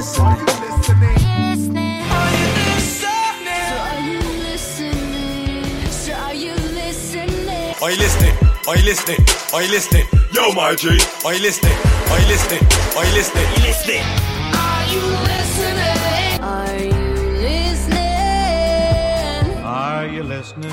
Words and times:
are 0.00 0.08
you 0.08 0.16
listening? 0.46 1.12
Are 7.82 7.90
you 7.90 7.90
listening? 7.90 7.90
Are 7.90 7.90
you 7.90 7.98
listening? 7.98 8.34
Are 8.66 8.76
you 8.76 8.84
listening? 8.86 9.18
Are 9.52 9.62
you 9.62 9.70
listening? 9.70 10.06
Yo, 10.32 10.52
my 10.52 10.74
G. 10.74 10.88
Are 11.22 11.34
you 11.34 11.42
listening? 11.42 11.76
Are 12.08 12.18
you 12.18 12.26
listening? 12.28 12.62
Are 12.96 13.04
you 13.04 13.12
listening? 13.12 13.44
You 13.44 13.62
listening? 13.62 14.02
Are 14.56 14.86
you 14.88 15.02
listening? 15.28 16.40
Are 16.40 16.78
you 16.80 18.62
listening? 19.42 19.60
Are 19.60 20.06
you 20.06 20.22
listening? 20.22 20.70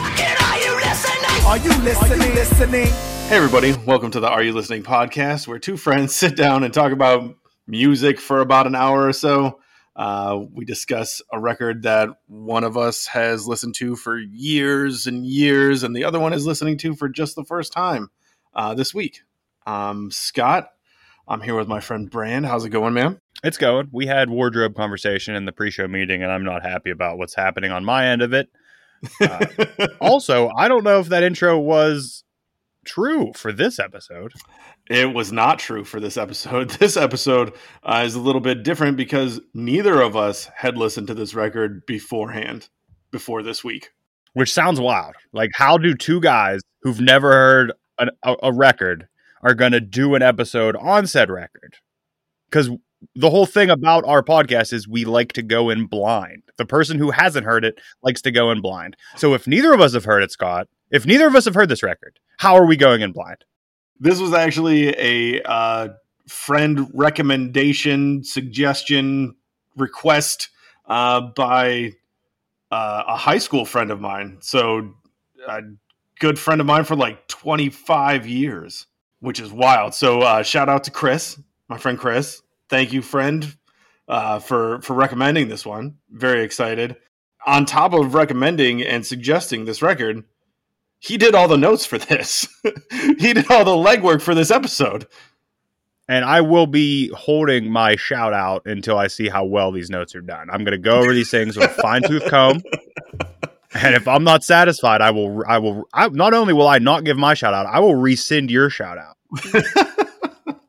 Are 1.46 1.58
you 1.58 1.74
listening? 1.84 2.34
listening? 2.34 2.88
Hey, 3.28 3.36
everybody, 3.36 3.74
welcome 3.86 4.10
to 4.12 4.22
the 4.22 4.30
Are 4.30 4.42
You 4.42 4.54
Listening 4.54 4.84
podcast, 4.84 5.50
where 5.50 5.60
two 5.60 5.76
friends 5.76 6.16
sit 6.16 6.38
down 6.38 6.64
and 6.64 6.74
talk 6.74 6.94
about 6.94 7.36
music 7.68 8.20
for 8.20 8.40
about 8.40 8.68
an 8.68 8.76
hour 8.76 9.08
or 9.08 9.14
so. 9.14 9.60
Uh, 9.96 10.42
we 10.54 10.64
discuss 10.64 11.22
a 11.32 11.40
record 11.40 11.84
that 11.84 12.10
one 12.28 12.64
of 12.64 12.78
us 12.78 13.08
has 13.08 13.48
listened 13.48 13.74
to 13.76 13.96
for 13.96 14.18
years 14.18 15.08
and 15.08 15.26
years, 15.26 15.84
and 15.84 15.96
the 15.96 16.04
other 16.04 16.20
one 16.20 16.34
is 16.34 16.46
listening 16.46 16.78
to 16.78 16.96
for 16.96 17.10
just 17.10 17.36
the 17.36 17.44
first 17.44 17.74
time 17.74 18.10
uh, 18.54 18.76
this 18.76 18.94
week. 18.94 19.22
Um, 19.66 20.12
Scott, 20.12 20.70
I'm 21.28 21.42
here 21.42 21.56
with 21.56 21.68
my 21.68 21.80
friend 21.80 22.10
Brand. 22.10 22.46
How's 22.46 22.64
it 22.64 22.70
going, 22.70 22.94
man? 22.94 23.20
It's 23.44 23.58
going. 23.58 23.90
We 23.92 24.06
had 24.06 24.30
wardrobe 24.30 24.76
conversation 24.76 25.36
in 25.36 25.46
the 25.46 25.52
pre-show 25.52 25.88
meeting, 25.88 26.24
and 26.24 26.32
I'm 26.32 26.44
not 26.44 26.64
happy 26.64 26.92
about 26.92 27.18
what's 27.18 27.36
happening 27.36 27.72
on 27.72 27.84
my 27.84 28.08
end 28.08 28.22
of 28.22 28.34
it. 28.34 28.50
Uh, 29.20 29.46
also, 30.02 30.50
I 30.56 30.68
don't 30.68 30.84
know 30.84 31.00
if 31.00 31.10
that 31.10 31.24
intro 31.24 31.58
was 31.60 32.24
true 32.86 33.32
for 33.36 33.52
this 33.52 33.80
episode. 33.80 34.34
It 34.90 35.14
was 35.14 35.32
not 35.32 35.60
true 35.60 35.84
for 35.84 36.00
this 36.00 36.18
episode. 36.18 36.72
This 36.80 36.96
episode 36.98 37.54
uh, 37.84 38.04
is 38.06 38.16
a 38.16 38.20
little 38.22 38.42
bit 38.42 38.64
different 38.64 38.96
because 38.98 39.40
neither 39.54 40.02
of 40.02 40.16
us 40.16 40.50
had 40.56 40.78
listened 40.78 41.08
to 41.08 41.14
this 41.14 41.34
record 41.34 41.86
beforehand, 41.86 42.70
before 43.12 43.44
this 43.44 43.64
week. 43.64 43.90
which 44.34 44.54
sounds 44.54 44.80
wild. 44.80 45.16
Like, 45.34 45.52
how 45.56 45.78
do 45.78 45.94
two 45.94 46.20
guys 46.22 46.62
who've 46.84 47.02
never 47.02 47.32
heard 47.32 47.74
an, 47.98 48.10
a, 48.24 48.36
a 48.44 48.54
record 48.54 49.08
are 49.42 49.56
going 49.56 49.72
to 49.72 49.80
do 49.82 50.16
an 50.16 50.22
episode 50.22 50.76
on 50.76 51.08
said 51.08 51.30
record? 51.30 51.76
Because 52.50 52.70
the 53.16 53.30
whole 53.30 53.46
thing 53.46 53.70
about 53.70 54.06
our 54.06 54.24
podcast 54.24 54.74
is 54.74 54.88
we 54.88 55.06
like 55.06 55.34
to 55.34 55.42
go 55.44 55.70
in 55.70 55.86
blind. 55.88 56.44
The 56.58 56.66
person 56.66 56.98
who 56.98 57.12
hasn't 57.12 57.46
heard 57.46 57.66
it 57.66 57.80
likes 58.04 58.22
to 58.24 58.32
go 58.32 58.52
in 58.52 58.62
blind. 58.62 58.96
So 59.16 59.34
if 59.34 59.48
neither 59.48 59.74
of 59.74 59.82
us 59.82 59.94
have 59.94 60.06
heard 60.06 60.24
it, 60.24 60.32
Scott, 60.32 60.68
if 60.92 61.06
neither 61.06 61.28
of 61.28 61.36
us 61.36 61.46
have 61.46 61.56
heard 61.56 61.70
this 61.70 61.84
record, 61.84 62.20
how 62.38 62.56
are 62.56 62.66
we 62.66 62.78
going 62.78 63.02
in 63.02 63.12
blind? 63.12 63.44
This 64.00 64.20
was 64.20 64.34
actually 64.34 64.90
a 64.98 65.42
uh, 65.44 65.90
friend 66.28 66.90
recommendation, 66.94 68.24
suggestion, 68.24 69.36
request 69.76 70.50
uh, 70.86 71.22
by 71.22 71.94
uh, 72.72 73.04
a 73.08 73.16
high 73.16 73.38
school 73.38 73.66
friend 73.66 73.92
of 73.92 74.00
mine. 74.00 74.38
So, 74.42 74.94
a 75.48 75.62
good 76.20 76.38
friend 76.38 76.62
of 76.62 76.68
mine 76.68 76.84
for 76.84 76.96
like 76.96 77.28
25 77.28 78.28
years, 78.28 78.88
which 79.20 79.40
is 79.40 79.52
wild. 79.52 79.94
So, 79.94 80.22
uh, 80.22 80.44
shout 80.44 80.70
out 80.70 80.84
to 80.86 80.92
Chris, 80.92 81.40
my 81.68 81.78
friend 81.78 81.98
Chris. 81.98 82.42
Thank 82.70 82.92
you, 82.94 83.02
friend, 83.02 83.56
uh, 84.08 84.40
for 84.40 84.82
for 84.82 84.94
recommending 84.94 85.48
this 85.48 85.66
one. 85.66 85.98
Very 86.12 86.44
excited. 86.44 86.98
On 87.46 87.66
top 87.66 87.94
of 87.94 88.14
recommending 88.14 88.82
and 88.82 89.06
suggesting 89.06 89.64
this 89.64 89.82
record, 89.82 90.24
he 91.00 91.18
did 91.18 91.36
all 91.36 91.48
the 91.48 91.58
notes 91.58 91.86
for 91.86 91.98
this. 91.98 92.48
he 92.92 93.34
did 93.34 93.50
all 93.52 93.66
the 93.66 93.72
legwork 93.72 94.22
for 94.22 94.34
this 94.36 94.52
episode. 94.52 95.08
And 96.10 96.24
I 96.24 96.42
will 96.42 96.68
be 96.68 97.10
holding 97.10 97.70
my 97.70 97.98
shout 97.98 98.34
out 98.34 98.66
until 98.66 98.98
I 98.98 99.08
see 99.08 99.28
how 99.28 99.44
well 99.44 99.72
these 99.72 99.90
notes 99.90 100.16
are 100.16 100.22
done. 100.22 100.50
I'm 100.50 100.64
going 100.64 100.72
to 100.72 100.78
go 100.78 101.00
over 101.00 101.14
these 101.14 101.30
things 101.30 101.58
with 101.58 101.70
a 101.70 101.82
fine 101.82 102.02
tooth 102.02 102.26
comb. 102.30 102.62
And 103.74 103.94
if 103.94 104.08
I'm 104.08 104.24
not 104.24 104.44
satisfied, 104.44 105.02
I 105.02 105.12
will, 105.12 105.44
I 105.46 105.58
will, 105.58 105.88
I, 105.94 106.08
not 106.08 106.34
only 106.34 106.54
will 106.54 106.68
I 106.68 106.80
not 106.80 107.04
give 107.04 107.18
my 107.18 107.34
shout 107.34 107.54
out, 107.54 107.66
I 107.66 107.80
will 107.80 107.96
rescind 107.96 108.50
your 108.50 108.70
shout 108.70 108.98
out. 108.98 109.18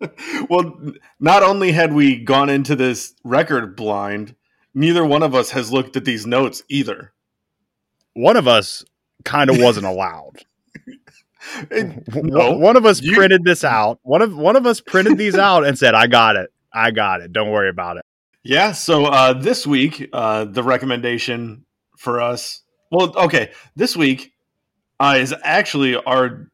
well, 0.50 0.76
not 1.20 1.42
only 1.44 1.72
had 1.72 1.92
we 1.92 2.18
gone 2.18 2.50
into 2.50 2.74
this 2.74 3.14
record 3.24 3.76
blind, 3.76 4.34
neither 4.74 5.04
one 5.04 5.22
of 5.22 5.34
us 5.34 5.50
has 5.50 5.72
looked 5.72 5.96
at 5.96 6.04
these 6.04 6.26
notes 6.26 6.62
either. 6.68 7.12
One 8.14 8.36
of 8.36 8.48
us 8.48 8.84
kind 9.24 9.50
of 9.50 9.58
wasn't 9.58 9.86
allowed. 9.86 10.44
One- 12.12 12.60
One 12.60 12.76
of 12.76 12.84
us 12.86 13.00
you- 13.00 13.14
printed 13.14 13.44
this 13.44 13.64
out. 13.64 13.98
One 14.02 14.22
of 14.22 14.36
one 14.36 14.56
of 14.56 14.66
us 14.66 14.80
printed 14.80 15.18
these 15.18 15.36
out 15.36 15.64
and 15.66 15.78
said, 15.78 15.94
"I 15.94 16.06
got 16.06 16.36
it. 16.36 16.50
I 16.72 16.90
got 16.90 17.20
it. 17.20 17.32
Don't 17.32 17.50
worry 17.50 17.68
about 17.70 17.96
it." 17.96 18.04
Yeah. 18.42 18.72
So 18.72 19.06
uh, 19.06 19.32
this 19.34 19.66
week, 19.66 20.08
uh, 20.12 20.44
the 20.46 20.62
recommendation 20.62 21.64
for 21.96 22.20
us, 22.20 22.62
well, 22.90 23.16
okay, 23.16 23.50
this 23.76 23.96
week 23.96 24.32
uh, 25.00 25.16
is 25.18 25.34
actually 25.42 25.96
our 25.96 26.48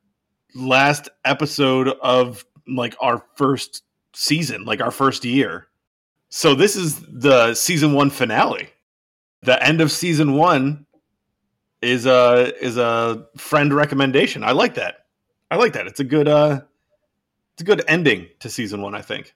last 0.54 1.08
episode 1.24 1.88
of 1.88 2.44
like 2.68 2.94
our 3.00 3.24
first 3.36 3.82
season, 4.14 4.64
like 4.64 4.80
our 4.80 4.90
first 4.90 5.24
year. 5.24 5.66
So 6.28 6.54
this 6.54 6.76
is 6.76 7.00
the 7.00 7.54
season 7.54 7.92
one 7.92 8.10
finale. 8.10 8.68
The 9.42 9.62
end 9.62 9.80
of 9.80 9.90
season 9.92 10.34
one 10.34 10.86
is 11.84 12.06
a 12.06 12.52
is 12.64 12.76
a 12.76 13.26
friend 13.36 13.72
recommendation. 13.72 14.42
I 14.42 14.52
like 14.52 14.74
that. 14.74 15.06
I 15.50 15.56
like 15.56 15.74
that. 15.74 15.86
It's 15.86 16.00
a 16.00 16.04
good 16.04 16.26
uh, 16.28 16.62
it's 17.54 17.62
a 17.62 17.64
good 17.64 17.84
ending 17.86 18.26
to 18.40 18.48
season 18.50 18.82
one. 18.82 18.94
I 18.94 19.02
think. 19.02 19.34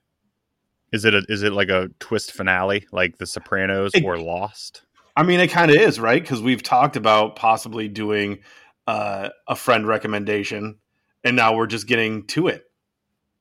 Is 0.91 1.05
it 1.05 1.13
a, 1.15 1.23
is 1.29 1.43
it 1.43 1.53
like 1.53 1.69
a 1.69 1.91
twist 2.01 2.33
finale, 2.33 2.87
like 2.93 3.19
The 3.19 3.27
Sopranos 3.27 3.91
It- 3.95 4.05
or 4.05 4.19
Lost? 4.19 4.83
I 5.15 5.23
mean, 5.23 5.41
it 5.41 5.49
kind 5.49 5.71
of 5.71 5.77
is, 5.77 5.99
right? 6.01 6.23
Because 6.23 6.41
we've 6.41 6.63
talked 6.63 6.97
about 6.97 7.35
possibly 7.37 7.89
doing 7.89 8.39
uh, 8.87 9.31
a 9.49 9.57
friend 9.57 9.87
recommendation, 9.87 10.79
and 11.25 11.35
now 11.37 11.57
we're 11.57 11.67
just 11.67 11.87
getting 11.89 12.25
to 12.29 12.47
it 12.49 12.65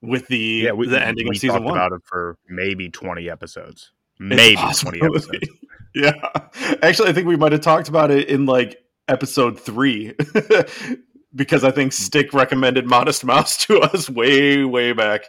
with 0.02 0.28
the 0.28 0.38
Yeah, 0.66 0.72
we, 0.72 0.88
the 0.90 1.00
ending 1.00 1.28
we 1.28 1.36
of 1.36 1.40
season 1.40 1.58
talked 1.62 1.66
one. 1.66 1.78
about 1.78 1.92
it 1.94 2.02
for 2.04 2.38
maybe 2.50 2.90
twenty 2.90 3.30
episodes, 3.30 3.92
maybe 4.20 4.60
twenty 4.76 5.02
episodes. 5.02 5.48
yeah, 5.96 6.14
actually, 6.82 7.10
I 7.10 7.14
think 7.14 7.28
we 7.28 7.38
might 7.38 7.52
have 7.54 7.62
talked 7.62 7.88
about 7.90 8.12
it 8.12 8.28
in 8.28 8.46
like 8.48 8.84
episode 9.08 9.60
three, 9.60 10.14
because 11.36 11.64
I 11.64 11.72
think 11.72 11.94
Stick 11.94 12.34
recommended 12.34 12.86
Modest 12.86 13.24
Mouse 13.26 13.58
to 13.66 13.80
us 13.94 14.10
way, 14.10 14.64
way 14.64 14.94
back. 14.94 15.22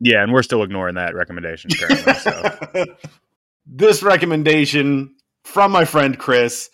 Yeah, 0.00 0.22
and 0.22 0.32
we're 0.32 0.42
still 0.42 0.62
ignoring 0.62 0.96
that 0.96 1.14
recommendation 1.14 1.70
currently. 1.70 2.14
So. 2.14 2.84
this 3.66 4.02
recommendation 4.02 5.14
from 5.44 5.72
my 5.72 5.84
friend 5.84 6.18
Chris 6.18 6.68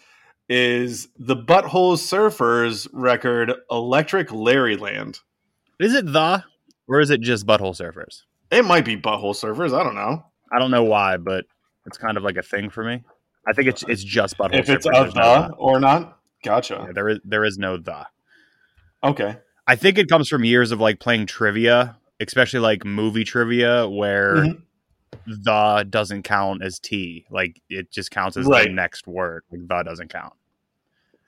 is 0.48 1.08
the 1.16 1.36
Butthole 1.36 1.96
Surfers 1.96 2.88
record 2.92 3.52
Electric 3.70 4.28
Larryland. 4.28 5.20
Is 5.78 5.94
it 5.94 6.12
the 6.12 6.42
or 6.88 7.00
is 7.00 7.10
it 7.10 7.20
just 7.20 7.46
Butthole 7.46 7.76
Surfers? 7.76 8.22
It 8.50 8.64
might 8.64 8.84
be 8.84 8.96
Butthole 8.96 9.34
Surfers. 9.34 9.72
I 9.72 9.82
don't 9.84 9.94
know. 9.94 10.24
I 10.52 10.58
don't 10.58 10.70
know 10.70 10.84
why, 10.84 11.16
but 11.16 11.44
it's 11.86 11.96
kind 11.96 12.16
of 12.16 12.22
like 12.24 12.36
a 12.36 12.42
thing 12.42 12.70
for 12.70 12.84
me. 12.84 13.02
I 13.48 13.52
think 13.52 13.68
it's 13.68 13.84
it's 13.88 14.02
just 14.04 14.36
Butthole 14.36 14.52
surfers. 14.54 14.58
if 14.58 14.68
it's 14.70 14.86
Surfers. 14.86 14.98
a 14.98 15.02
There's 15.02 15.14
no 15.14 15.48
the 15.48 15.54
or 15.54 15.80
not. 15.80 16.18
Gotcha. 16.42 16.84
Yeah, 16.86 16.92
there 16.92 17.08
is 17.08 17.18
there 17.24 17.44
is 17.44 17.58
no 17.58 17.76
the. 17.76 18.06
Okay. 19.04 19.36
I 19.66 19.76
think 19.76 19.98
it 19.98 20.08
comes 20.08 20.28
from 20.28 20.44
years 20.44 20.72
of 20.72 20.80
like 20.80 20.98
playing 21.00 21.26
trivia, 21.26 21.96
especially 22.20 22.60
like 22.60 22.84
movie 22.84 23.24
trivia, 23.24 23.88
where 23.88 24.36
Mhm. 24.36 24.62
the 25.26 25.86
doesn't 25.88 26.22
count 26.24 26.62
as 26.64 26.78
T. 26.78 27.26
Like 27.30 27.60
it 27.68 27.90
just 27.90 28.10
counts 28.10 28.36
as 28.36 28.46
Right. 28.46 28.64
the 28.68 28.72
next 28.72 29.06
word. 29.06 29.44
Like 29.50 29.66
the 29.68 29.82
doesn't 29.84 30.08
count. 30.12 30.32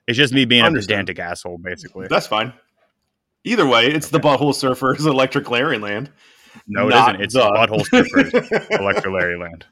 It's 0.06 0.19
just 0.19 0.34
me 0.34 0.44
being 0.44 0.64
a 0.64 0.70
pedantic 0.72 1.19
asshole, 1.19 1.58
basically. 1.58 2.08
That's 2.08 2.26
fine. 2.26 2.52
Either 3.44 3.67
way, 3.67 3.87
it's 3.87 4.08
the 4.08 4.20
Butthole 4.20 4.52
Surfers 4.52 4.99
Electriclarryland. 4.99 6.08
No, 6.67 6.88
it 6.88 6.94
isn't. 6.94 7.20
It's 7.22 7.34
the. 7.34 7.40
Butthole 7.40 7.84
Surfers, 7.88 8.69
Electriclarryland. 8.70 9.62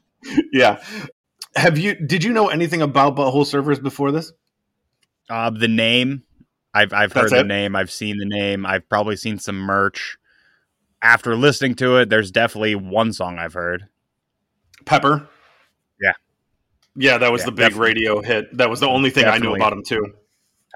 yeah. 0.51 0.81
Have 1.55 1.77
you 1.77 1.93
did 1.95 2.23
you 2.23 2.33
know 2.33 2.47
anything 2.49 2.81
about 2.81 3.15
Butthole 3.15 3.45
Surfers 3.45 3.81
before 3.81 4.11
this? 4.11 4.31
Uh, 5.29 5.49
the 5.49 5.67
name, 5.67 6.23
I've 6.73 6.93
I've 6.93 7.13
heard 7.13 7.23
That's 7.23 7.33
the 7.33 7.39
it? 7.41 7.47
name. 7.47 7.75
I've 7.75 7.91
seen 7.91 8.17
the 8.17 8.25
name. 8.25 8.65
I've 8.65 8.87
probably 8.89 9.15
seen 9.15 9.39
some 9.39 9.57
merch. 9.57 10.17
After 11.01 11.35
listening 11.35 11.75
to 11.75 11.97
it, 11.97 12.09
there's 12.09 12.31
definitely 12.31 12.75
one 12.75 13.11
song 13.13 13.37
I've 13.37 13.53
heard. 13.53 13.87
Pepper. 14.85 15.27
Yeah. 16.01 16.13
Yeah, 16.95 17.17
that 17.17 17.31
was 17.31 17.41
Yeah, 17.41 17.45
the 17.45 17.51
big 17.51 17.59
definitely. 17.71 17.87
radio 17.87 18.21
hit. 18.21 18.57
That 18.57 18.69
was 18.69 18.79
the 18.79 18.87
only 18.87 19.09
thing 19.09 19.25
I 19.25 19.37
knew 19.37 19.55
about 19.55 19.73
him 19.73 19.83
too. 19.83 20.13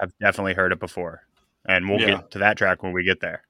I've 0.00 0.12
definitely 0.18 0.54
heard 0.54 0.72
it 0.72 0.80
before, 0.80 1.22
and 1.66 1.88
we'll 1.88 2.00
Yeah. 2.00 2.06
get 2.16 2.30
to 2.32 2.38
that 2.40 2.56
track 2.56 2.82
when 2.82 2.92
we 2.92 3.04
get 3.04 3.20
there. 3.20 3.42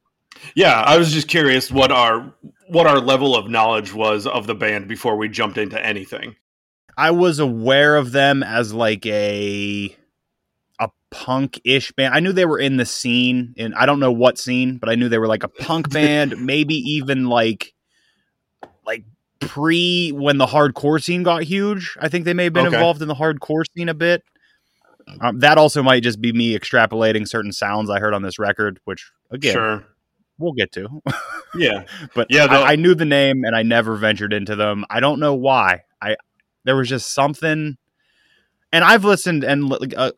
Yeah, 0.54 0.80
I 0.80 0.98
was 0.98 1.12
just 1.12 1.26
curious 1.28 1.70
what 1.70 1.90
our 1.90 2.32
what 2.68 2.86
our 2.86 3.00
level 3.00 3.34
of 3.34 3.48
knowledge 3.50 3.92
was 3.92 4.26
of 4.26 4.46
the 4.46 4.54
band 4.54 4.86
before 4.88 5.16
we 5.16 5.28
jumped 5.28 5.58
into 5.58 5.84
anything. 5.84 6.36
I 6.96 7.10
was 7.10 7.38
aware 7.38 7.96
of 7.96 8.12
them 8.12 8.42
as 8.42 8.72
like 8.72 9.04
a 9.06 9.96
punk-ish 11.10 11.92
band. 11.92 12.14
I 12.14 12.20
knew 12.20 12.32
they 12.32 12.44
were 12.44 12.58
in 12.58 12.76
the 12.76 12.86
scene, 12.86 13.54
and 13.58 13.74
I 13.74 13.86
don't 13.86 14.00
know 14.00 14.12
what 14.12 14.38
scene, 14.38 14.78
but 14.78 14.88
I 14.88 14.94
knew 14.94 15.08
they 15.08 15.18
were 15.18 15.26
like 15.26 15.42
a 15.44 15.48
punk 15.48 15.90
band, 15.92 16.44
maybe 16.44 16.74
even 16.74 17.26
like 17.26 17.74
like 18.84 19.04
pre 19.40 20.10
when 20.10 20.38
the 20.38 20.46
hardcore 20.46 21.02
scene 21.02 21.22
got 21.22 21.42
huge. 21.42 21.96
I 22.00 22.08
think 22.08 22.24
they 22.24 22.34
may 22.34 22.44
have 22.44 22.52
been 22.52 22.66
Okay. 22.66 22.76
involved 22.76 23.02
in 23.02 23.08
the 23.08 23.14
hardcore 23.14 23.64
scene 23.76 23.88
a 23.88 23.94
bit. 23.94 24.22
Um, 25.20 25.38
that 25.40 25.56
also 25.56 25.82
might 25.82 26.02
just 26.02 26.20
be 26.20 26.32
me 26.32 26.58
extrapolating 26.58 27.26
certain 27.26 27.52
sounds 27.52 27.88
I 27.88 27.98
heard 27.98 28.12
on 28.12 28.22
this 28.22 28.38
record, 28.38 28.78
which 28.84 29.10
again 29.30 29.52
Sure. 29.54 29.84
we'll 30.38 30.52
get 30.52 30.72
to. 30.72 30.88
Yeah. 31.54 31.84
but 32.14 32.26
Yeah, 32.28 32.44
I, 32.44 32.72
I 32.72 32.76
knew 32.76 32.94
the 32.94 33.06
name 33.06 33.42
and 33.44 33.56
I 33.56 33.62
never 33.62 33.96
ventured 33.96 34.34
into 34.34 34.54
them. 34.54 34.84
I 34.90 35.00
don't 35.00 35.18
know 35.18 35.34
why. 35.34 35.84
I 36.02 36.16
there 36.64 36.76
was 36.76 36.90
just 36.90 37.14
something, 37.14 37.78
and 38.70 38.84
I've 38.84 39.04
listened 39.06 39.44
and 39.44 39.72
uh, 39.96 40.12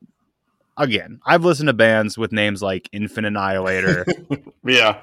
again, 0.83 1.21
I've 1.25 1.45
listened 1.45 1.69
to 1.69 1.73
bands 1.73 2.17
with 2.19 2.33
names 2.33 2.63
like 2.63 2.89
Infant 2.93 3.27
Annihilator, 3.27 4.07
Yeah. 4.65 5.01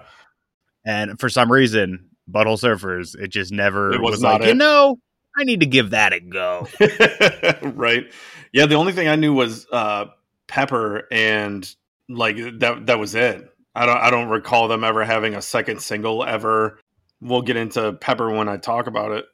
and 0.86 1.20
for 1.20 1.30
some 1.30 1.52
reason, 1.52 2.10
Butthole 2.30 2.60
Surfers, 2.60 3.16
it 3.18 3.30
just 3.30 3.52
never 3.52 3.94
It 3.94 4.02
was 4.02 4.12
was, 4.12 4.22
not 4.22 4.42
like 4.42 4.50
you 4.50 4.56
know. 4.56 5.00
I 5.40 5.44
need 5.44 5.60
to 5.60 5.66
give 5.68 5.92
that 5.92 6.14
a 6.14 6.20
go. 6.20 6.68
right. 7.62 8.12
Yeah, 8.52 8.66
the 8.66 8.74
only 8.76 8.92
thing 8.94 9.08
I 9.08 9.16
knew 9.16 9.34
was 9.34 9.68
uh 9.72 10.06
Pepper 10.48 11.08
and 11.12 11.70
like 12.10 12.38
that 12.60 12.88
that 12.88 12.98
was 13.00 13.14
it. 13.14 13.48
I 13.76 13.86
don't 13.86 13.98
I 13.98 14.10
don't 14.10 14.30
recall 14.30 14.68
them 14.68 14.84
ever 14.84 15.04
having 15.06 15.36
a 15.36 15.42
second 15.42 15.82
single 15.82 16.24
ever. 16.24 16.80
We'll 17.22 17.44
get 17.44 17.56
into 17.56 17.94
Pepper 17.94 18.32
when 18.32 18.50
I 18.50 18.58
talk 18.58 18.88
about 18.88 19.12
it. 19.12 19.26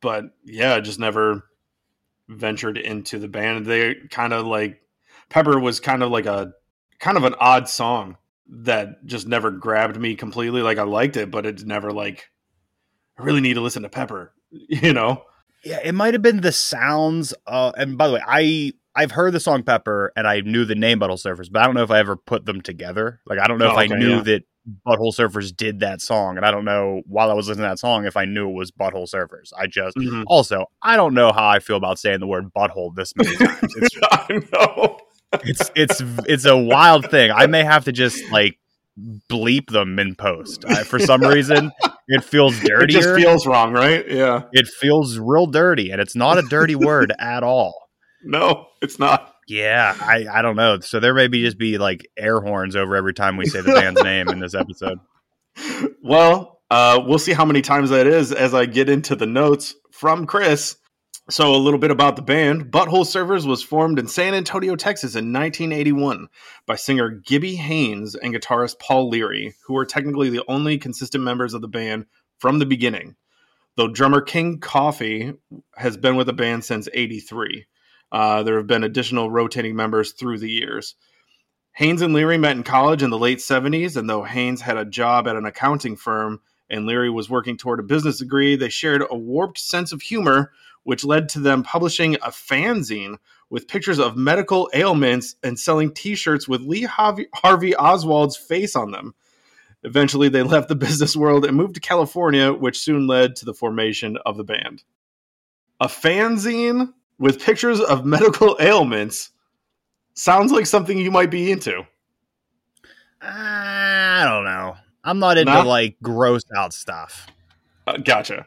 But 0.00 0.24
yeah, 0.44 0.74
I 0.74 0.80
just 0.80 0.98
never 0.98 1.44
ventured 2.28 2.78
into 2.78 3.18
the 3.18 3.28
band. 3.28 3.66
They 3.66 3.94
kind 4.10 4.32
of 4.32 4.46
like 4.46 4.80
Pepper 5.28 5.58
was 5.58 5.80
kind 5.80 6.02
of 6.02 6.10
like 6.10 6.26
a 6.26 6.52
kind 7.00 7.16
of 7.16 7.24
an 7.24 7.34
odd 7.38 7.68
song 7.68 8.16
that 8.48 9.04
just 9.06 9.26
never 9.26 9.50
grabbed 9.50 9.98
me 10.00 10.14
completely. 10.14 10.62
Like 10.62 10.78
I 10.78 10.82
liked 10.82 11.16
it, 11.16 11.30
but 11.30 11.46
it's 11.46 11.62
never 11.64 11.90
like 11.92 12.30
I 13.18 13.22
really 13.22 13.40
need 13.40 13.54
to 13.54 13.60
listen 13.60 13.82
to 13.82 13.88
Pepper, 13.88 14.32
you 14.50 14.92
know? 14.92 15.24
Yeah, 15.64 15.80
it 15.82 15.92
might 15.92 16.12
have 16.14 16.22
been 16.22 16.40
the 16.42 16.52
sounds. 16.52 17.32
Uh, 17.46 17.72
and 17.76 17.96
by 17.96 18.06
the 18.08 18.14
way, 18.14 18.22
I 18.26 18.72
I've 18.94 19.10
heard 19.12 19.32
the 19.32 19.40
song 19.40 19.62
Pepper 19.62 20.12
and 20.14 20.26
I 20.28 20.40
knew 20.40 20.64
the 20.64 20.74
name 20.74 21.00
Butthole 21.00 21.20
Surfers, 21.20 21.50
but 21.50 21.62
I 21.62 21.64
don't 21.64 21.74
know 21.74 21.82
if 21.82 21.90
I 21.90 21.98
ever 21.98 22.16
put 22.16 22.44
them 22.44 22.60
together. 22.60 23.20
Like 23.26 23.38
I 23.38 23.46
don't 23.48 23.58
know 23.58 23.68
Oh, 23.68 23.72
if 23.72 23.78
I 23.78 23.86
knew 23.86 24.16
yeah. 24.16 24.22
that 24.22 24.42
Butthole 24.86 25.14
Surfers 25.14 25.54
did 25.56 25.80
that 25.80 26.00
song, 26.02 26.36
and 26.36 26.44
I 26.46 26.50
don't 26.50 26.64
know 26.66 27.02
while 27.06 27.30
I 27.30 27.34
was 27.34 27.48
listening 27.48 27.64
to 27.64 27.68
that 27.70 27.78
song 27.78 28.04
if 28.06 28.16
I 28.16 28.24
knew 28.26 28.48
it 28.50 28.52
was 28.54 28.70
Butthole 28.70 29.08
Surfers. 29.10 29.52
I 29.58 29.66
just 29.66 29.96
Mhm. 29.96 30.24
also 30.26 30.66
I 30.82 30.96
don't 30.96 31.14
know 31.14 31.32
how 31.32 31.48
I 31.48 31.58
feel 31.60 31.76
about 31.76 31.98
saying 31.98 32.20
the 32.20 32.26
word 32.26 32.52
butthole 32.54 32.94
this 32.94 33.14
many 33.16 33.34
times. 33.36 33.74
It's 33.76 33.96
I 34.12 34.40
know. 34.52 34.98
It's 35.44 35.70
it's 35.74 36.02
it's 36.26 36.44
a 36.44 36.56
wild 36.56 37.10
thing. 37.10 37.30
I 37.30 37.46
may 37.46 37.64
have 37.64 37.84
to 37.84 37.92
just 37.92 38.22
like 38.30 38.58
bleep 39.30 39.70
them 39.70 39.98
in 39.98 40.14
post 40.14 40.64
I, 40.66 40.84
for 40.84 40.98
some 40.98 41.22
reason. 41.22 41.72
It 42.08 42.22
feels 42.22 42.56
It 42.62 42.68
dirtier. 42.68 42.86
just 43.00 43.14
feels 43.16 43.46
wrong, 43.46 43.72
right? 43.72 44.08
Yeah. 44.08 44.42
it 44.52 44.68
feels 44.68 45.18
real 45.18 45.46
dirty, 45.46 45.90
and 45.90 46.00
it's 46.00 46.14
not 46.14 46.38
a 46.38 46.42
dirty 46.42 46.74
word 46.76 47.12
at 47.18 47.42
all. 47.42 47.74
No, 48.22 48.66
it's 48.80 48.98
not. 48.98 49.34
Yeah, 49.46 49.94
I, 50.00 50.26
I 50.32 50.42
don't 50.42 50.56
know. 50.56 50.80
So 50.80 51.00
there 51.00 51.12
may 51.12 51.28
be 51.28 51.42
just 51.42 51.58
be 51.58 51.76
like 51.76 52.06
air 52.16 52.40
horns 52.40 52.76
over 52.76 52.96
every 52.96 53.12
time 53.12 53.36
we 53.36 53.44
say 53.46 53.60
the 53.60 53.72
band's 53.72 54.02
name 54.04 54.28
in 54.28 54.38
this 54.38 54.54
episode. 54.54 54.98
Well, 56.02 56.60
uh, 56.70 57.02
we'll 57.04 57.18
see 57.18 57.32
how 57.32 57.44
many 57.44 57.60
times 57.62 57.90
that 57.90 58.06
is 58.06 58.32
as 58.32 58.54
I 58.54 58.66
get 58.66 58.88
into 58.88 59.14
the 59.16 59.26
notes 59.26 59.74
from 59.92 60.26
Chris. 60.26 60.76
So, 61.30 61.54
a 61.54 61.56
little 61.56 61.78
bit 61.78 61.90
about 61.90 62.16
the 62.16 62.22
band. 62.22 62.66
Butthole 62.66 63.06
Surfers 63.06 63.46
was 63.46 63.62
formed 63.62 63.98
in 63.98 64.06
San 64.08 64.34
Antonio, 64.34 64.76
Texas 64.76 65.14
in 65.14 65.32
1981 65.32 66.28
by 66.66 66.76
singer 66.76 67.08
Gibby 67.08 67.56
Haynes 67.56 68.14
and 68.14 68.34
guitarist 68.34 68.78
Paul 68.78 69.08
Leary, 69.08 69.54
who 69.66 69.72
were 69.72 69.86
technically 69.86 70.28
the 70.28 70.44
only 70.48 70.76
consistent 70.76 71.24
members 71.24 71.54
of 71.54 71.62
the 71.62 71.68
band 71.68 72.04
from 72.36 72.58
the 72.58 72.66
beginning. 72.66 73.16
Though 73.76 73.88
drummer 73.88 74.20
King 74.20 74.60
Coffee 74.60 75.32
has 75.74 75.96
been 75.96 76.16
with 76.16 76.26
the 76.26 76.34
band 76.34 76.62
since 76.62 76.90
83. 76.92 77.64
Uh, 78.12 78.42
there 78.42 78.58
have 78.58 78.66
been 78.66 78.84
additional 78.84 79.30
rotating 79.30 79.74
members 79.74 80.12
through 80.12 80.40
the 80.40 80.50
years. 80.50 80.94
Haynes 81.72 82.02
and 82.02 82.12
Leary 82.12 82.36
met 82.36 82.54
in 82.54 82.64
college 82.64 83.02
in 83.02 83.08
the 83.08 83.18
late 83.18 83.38
70s, 83.38 83.96
and 83.96 84.10
though 84.10 84.24
Haynes 84.24 84.60
had 84.60 84.76
a 84.76 84.84
job 84.84 85.26
at 85.26 85.36
an 85.36 85.46
accounting 85.46 85.96
firm 85.96 86.42
and 86.68 86.84
Leary 86.84 87.10
was 87.10 87.30
working 87.30 87.56
toward 87.56 87.80
a 87.80 87.82
business 87.82 88.18
degree, 88.18 88.56
they 88.56 88.68
shared 88.68 89.02
a 89.10 89.16
warped 89.16 89.58
sense 89.58 89.90
of 89.90 90.02
humor, 90.02 90.52
which 90.84 91.04
led 91.04 91.28
to 91.30 91.40
them 91.40 91.62
publishing 91.62 92.14
a 92.16 92.30
fanzine 92.30 93.16
with 93.50 93.68
pictures 93.68 93.98
of 93.98 94.16
medical 94.16 94.70
ailments 94.74 95.36
and 95.42 95.58
selling 95.58 95.92
t 95.92 96.14
shirts 96.14 96.48
with 96.48 96.62
Lee 96.62 96.82
Harvey, 96.82 97.26
Harvey 97.34 97.74
Oswald's 97.74 98.36
face 98.36 98.74
on 98.76 98.90
them. 98.90 99.14
Eventually, 99.82 100.28
they 100.28 100.42
left 100.54 100.68
the 100.68 100.74
business 100.74 101.16
world 101.16 101.44
and 101.44 101.56
moved 101.56 101.74
to 101.74 101.80
California, 101.80 102.52
which 102.52 102.78
soon 102.78 103.06
led 103.06 103.36
to 103.36 103.44
the 103.44 103.54
formation 103.54 104.16
of 104.24 104.36
the 104.36 104.44
band. 104.44 104.82
A 105.80 105.86
fanzine 105.86 106.92
with 107.18 107.42
pictures 107.42 107.80
of 107.80 108.04
medical 108.06 108.56
ailments 108.60 109.30
sounds 110.14 110.52
like 110.52 110.66
something 110.66 110.96
you 110.98 111.10
might 111.10 111.30
be 111.30 111.50
into. 111.50 111.84
I 113.20 114.24
don't 114.24 114.44
know. 114.44 114.76
I'm 115.02 115.18
not 115.18 115.38
into 115.38 115.52
Nah? 115.52 115.62
like 115.62 115.96
gross 116.02 116.42
out 116.56 116.72
stuff. 116.72 117.26
Uh, 117.86 117.98
gotcha. 117.98 118.46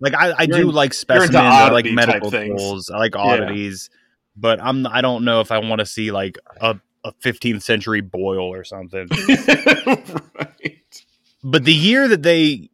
Like 0.00 0.14
I, 0.14 0.34
I 0.38 0.46
do 0.46 0.68
in- 0.68 0.74
like 0.74 0.92
specimens. 0.94 1.34
I 1.36 1.70
like 1.70 1.86
medical 1.86 2.30
tools. 2.30 2.90
I 2.90 2.98
like 2.98 3.16
oddities, 3.16 3.90
but 4.36 4.60
I'm 4.62 4.86
I 4.86 5.00
don't 5.00 5.24
know 5.24 5.40
if 5.40 5.50
I 5.52 5.58
want 5.58 5.80
to 5.80 5.86
see 5.86 6.10
like 6.10 6.38
a, 6.60 6.78
a 7.04 7.12
15th 7.12 7.62
century 7.62 8.00
boil 8.00 8.52
or 8.52 8.64
something. 8.64 9.08
right. 9.86 11.04
but 11.42 11.64
the 11.64 11.74
year 11.74 12.08
that 12.08 12.22
they 12.22 12.70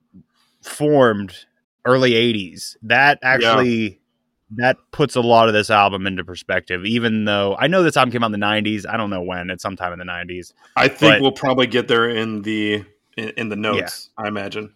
formed, 0.62 1.34
early 1.84 2.12
80s, 2.12 2.76
that 2.82 3.18
actually 3.22 4.00
that 4.56 4.76
puts 4.90 5.14
a 5.14 5.20
lot 5.20 5.46
of 5.48 5.54
this 5.54 5.70
album 5.70 6.06
into 6.06 6.24
perspective. 6.24 6.84
Even 6.84 7.24
though 7.24 7.56
I 7.58 7.68
know 7.68 7.82
this 7.82 7.96
album 7.96 8.10
came 8.12 8.24
out 8.24 8.32
in 8.32 8.40
the 8.40 8.44
90s, 8.46 8.84
I 8.88 8.96
don't 8.96 9.10
know 9.10 9.22
when. 9.22 9.50
It's 9.50 9.62
sometime 9.62 9.92
in 9.92 9.98
the 9.98 10.04
90s. 10.04 10.52
I 10.76 10.88
think 10.88 11.14
But- 11.14 11.20
we'll 11.20 11.32
probably 11.32 11.66
get 11.66 11.88
there 11.88 12.08
in 12.08 12.42
the 12.42 12.84
in, 13.16 13.28
in 13.30 13.48
the 13.48 13.56
notes. 13.56 14.10
I 14.16 14.28
imagine. 14.28 14.72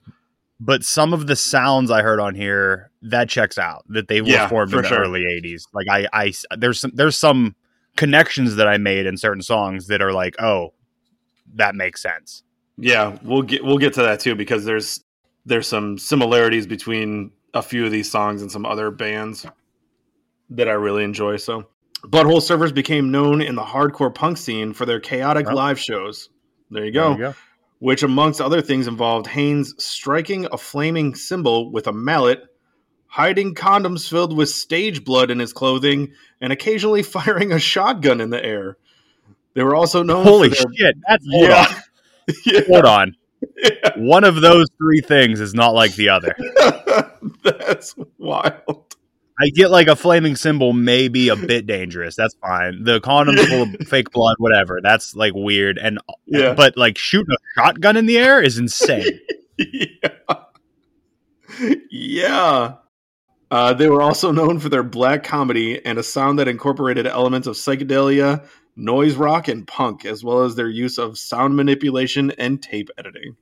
But 0.61 0.85
some 0.85 1.13
of 1.13 1.27
the 1.27 1.37
sounds 1.37 1.91
I 1.91 2.03
heard 2.03 2.21
on 2.21 2.35
here 2.35 2.91
that 3.03 3.29
checks 3.29 3.59
out 3.59 3.85
that 3.89 4.09
they 4.09 4.21
were 4.21 4.29
Yeah, 4.29 4.49
formed 4.49 4.71
for 4.71 4.79
in 4.79 4.83
the 4.83 4.89
sure. 4.89 5.01
early 5.01 5.23
'80s. 5.23 5.63
Like 5.73 5.87
I, 5.91 6.07
I 6.13 6.33
there's 6.57 6.81
some, 6.81 6.93
there's 6.95 7.17
some 7.17 7.55
connections 7.97 8.57
that 8.57 8.67
I 8.69 8.77
made 8.79 9.07
in 9.07 9.17
certain 9.17 9.43
songs 9.43 9.87
that 9.89 10.01
are 10.03 10.13
like, 10.13 10.35
oh, 10.41 10.73
that 11.55 11.75
makes 11.75 12.03
sense. 12.03 12.43
Yeah, 12.77 13.19
we'll 13.23 13.43
get 13.43 13.63
we'll 13.65 13.79
get 13.79 13.95
to 13.95 14.03
that 14.03 14.21
too 14.21 14.35
because 14.35 14.65
there's 14.65 15.05
there's 15.47 15.67
some 15.69 15.99
similarities 15.99 16.67
between 16.67 17.31
a 17.53 17.63
few 17.63 17.85
of 17.85 17.93
these 17.93 18.11
songs 18.11 18.43
and 18.43 18.51
some 18.51 18.67
other 18.67 18.91
bands 18.91 19.47
that 20.51 20.69
I 20.69 20.73
really 20.73 21.05
enjoy. 21.05 21.37
So, 21.37 21.67
Butthole 22.03 22.41
Surfers 22.41 22.75
became 22.75 23.11
known 23.13 23.41
in 23.43 23.55
the 23.55 23.63
hardcore 23.63 24.13
punk 24.15 24.39
scene 24.39 24.73
for 24.73 24.87
their 24.87 24.99
chaotic 25.01 25.47
Oh. 25.49 25.55
live 25.55 25.79
shows. 25.79 26.31
There 26.71 26.85
you 26.85 26.91
go. 26.93 27.11
There 27.11 27.19
you 27.19 27.33
go. 27.33 27.35
Which 27.79 28.03
amongst 28.03 28.41
other 28.41 28.63
things 28.63 28.87
involved 28.87 29.27
Haynes 29.27 29.75
striking 29.79 30.47
a 30.51 30.57
flaming 30.57 31.15
cymbal 31.15 31.71
with 31.71 31.87
a 31.87 31.93
mallet, 31.93 32.45
hiding 33.07 33.55
condoms 33.55 34.09
filled 34.09 34.37
with 34.37 34.49
stage 34.49 35.05
blood 35.05 35.31
in 35.31 35.39
his 35.39 35.53
clothing, 35.53 36.13
and 36.41 36.53
occasionally 36.53 37.03
firing 37.03 37.53
a 37.53 37.59
shotgun 37.59 38.21
in 38.21 38.31
the 38.31 38.45
air. 38.45 38.77
They 39.55 39.63
were 39.63 39.75
also 39.75 40.03
known 40.03 40.25
Holy 40.25 40.49
their 40.49 40.65
shit! 40.77 40.97
That's 41.09 41.27
hold 41.31 41.49
yeah, 41.49 41.67
on, 41.69 42.35
yeah. 42.47 42.61
hold 42.69 42.85
on. 42.85 43.17
One 43.97 44.25
of 44.25 44.41
those 44.41 44.67
three 44.79 45.01
things 45.01 45.41
is 45.41 45.55
not 45.55 45.75
like 45.75 45.95
the 45.95 46.09
other. 46.09 46.35
That's 47.43 47.95
wild. 48.19 48.94
I 49.41 49.49
get 49.49 49.71
like 49.71 49.89
a 49.89 49.97
flaming 49.97 50.37
cymbal 50.37 50.73
may 50.73 51.09
be 51.09 51.29
a 51.29 51.37
bit 51.37 51.67
dangerous. 51.67 52.15
That's 52.15 52.35
fine. 52.35 52.85
The 52.85 53.01
condom's 53.01 53.45
full 53.47 53.63
of 53.63 53.75
fake 53.89 54.11
blood, 54.13 54.37
whatever. 54.39 54.81
That's 54.83 55.17
like 55.17 55.33
weird. 55.35 55.77
And 55.79 55.99
Yeah. 56.27 56.55
but 56.55 56.77
like 56.77 56.97
shooting 56.99 57.35
a 57.35 57.61
shotgun 57.61 57.97
in 57.97 58.07
the 58.07 58.17
air 58.19 58.41
is 58.41 58.59
insane. 58.59 59.21
yeah. 59.59 60.09
yeah. 61.91 62.75
Uh, 63.51 63.73
they 63.73 63.89
were 63.89 64.03
also 64.03 64.33
known 64.33 64.59
for 64.59 64.69
their 64.69 64.83
black 64.83 65.23
comedy 65.23 65.85
and 65.85 65.99
a 65.99 66.03
sound 66.03 66.39
that 66.39 66.49
incorporated 66.49 67.07
elements 67.07 67.47
of 67.47 67.55
psychedelia, 67.55 68.45
noise 68.77 69.15
rock, 69.15 69.47
and 69.49 69.67
punk, 69.67 70.05
as 70.05 70.25
well 70.25 70.43
as 70.43 70.57
their 70.57 70.69
use 70.69 70.99
of 70.99 71.19
sound 71.19 71.55
manipulation 71.55 72.33
and 72.33 72.63
tape 72.63 72.89
editing. 72.99 73.37